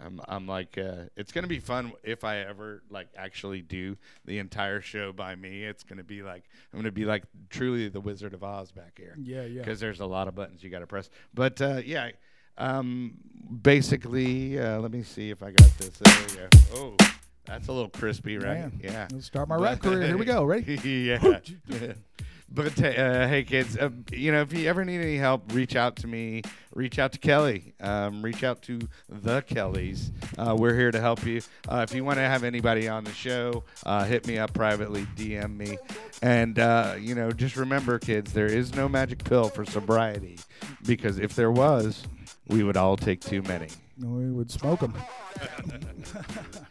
I'm 0.00 0.20
I'm 0.28 0.46
like 0.46 0.78
uh, 0.78 1.04
it's 1.16 1.32
gonna 1.32 1.48
be 1.48 1.58
fun 1.58 1.92
if 2.04 2.22
I 2.22 2.38
ever 2.38 2.82
like 2.88 3.08
actually 3.16 3.62
do 3.62 3.96
the 4.24 4.38
entire 4.38 4.80
show 4.80 5.12
by 5.12 5.34
me. 5.34 5.64
It's 5.64 5.82
gonna 5.82 6.04
be 6.04 6.22
like 6.22 6.44
I'm 6.72 6.78
gonna 6.78 6.92
be 6.92 7.04
like 7.04 7.24
truly 7.50 7.88
the 7.88 8.00
Wizard 8.00 8.32
of 8.32 8.44
Oz 8.44 8.70
back 8.70 8.96
here. 8.96 9.16
Yeah, 9.20 9.42
yeah. 9.42 9.60
because 9.60 9.80
there's 9.80 10.00
a 10.00 10.06
lot 10.06 10.28
of 10.28 10.34
buttons 10.36 10.62
you 10.62 10.70
got 10.70 10.80
to 10.80 10.86
press. 10.86 11.10
But 11.34 11.60
uh, 11.60 11.80
yeah, 11.84 12.10
um, 12.58 13.14
basically, 13.62 14.58
uh, 14.58 14.80
let 14.80 14.92
me 14.92 15.02
see 15.02 15.30
if 15.30 15.42
I 15.42 15.50
got 15.50 15.78
this. 15.78 15.98
There 15.98 16.14
we 16.28 16.36
go. 16.36 16.48
Oh, 16.74 16.96
that's 17.44 17.68
a 17.68 17.72
little 17.72 17.90
crispy, 17.90 18.36
right? 18.36 18.60
Man, 18.60 18.80
Yeah. 18.82 19.08
Let's 19.10 19.26
start 19.26 19.48
my 19.48 19.56
rap 19.56 19.80
career. 19.80 20.06
Here 20.06 20.18
we 20.18 20.24
go. 20.26 20.44
Ready? 20.44 20.74
yeah. 20.84 21.38
But 22.50 22.82
uh, 22.82 23.28
hey, 23.28 23.44
kids, 23.44 23.76
uh, 23.76 23.90
you 24.10 24.32
know, 24.32 24.40
if 24.40 24.52
you 24.52 24.68
ever 24.68 24.84
need 24.84 25.00
any 25.00 25.16
help, 25.16 25.52
reach 25.52 25.76
out 25.76 25.96
to 25.96 26.06
me. 26.06 26.42
Reach 26.74 26.98
out 26.98 27.12
to 27.12 27.18
Kelly. 27.18 27.74
Um, 27.80 28.22
reach 28.22 28.42
out 28.42 28.62
to 28.62 28.78
the 29.08 29.42
Kellys. 29.42 30.10
Uh, 30.38 30.56
we're 30.58 30.74
here 30.74 30.90
to 30.90 31.00
help 31.00 31.26
you. 31.26 31.42
Uh, 31.68 31.84
if 31.88 31.94
you 31.94 32.04
want 32.04 32.16
to 32.16 32.22
have 32.22 32.44
anybody 32.44 32.88
on 32.88 33.04
the 33.04 33.12
show, 33.12 33.64
uh, 33.84 34.04
hit 34.04 34.26
me 34.26 34.38
up 34.38 34.54
privately, 34.54 35.06
DM 35.16 35.56
me. 35.56 35.76
And, 36.22 36.58
uh, 36.58 36.94
you 36.98 37.14
know, 37.14 37.30
just 37.32 37.56
remember, 37.56 37.98
kids, 37.98 38.32
there 38.32 38.46
is 38.46 38.74
no 38.74 38.88
magic 38.88 39.24
pill 39.24 39.50
for 39.50 39.64
sobriety 39.66 40.38
because 40.86 41.18
if 41.18 41.34
there 41.34 41.52
was, 41.52 42.04
we 42.46 42.62
would 42.62 42.76
all 42.76 42.96
take 42.96 43.20
too 43.20 43.42
many. 43.42 43.68
We 44.00 44.30
would 44.30 44.50
smoke 44.50 44.80
them. 44.80 44.94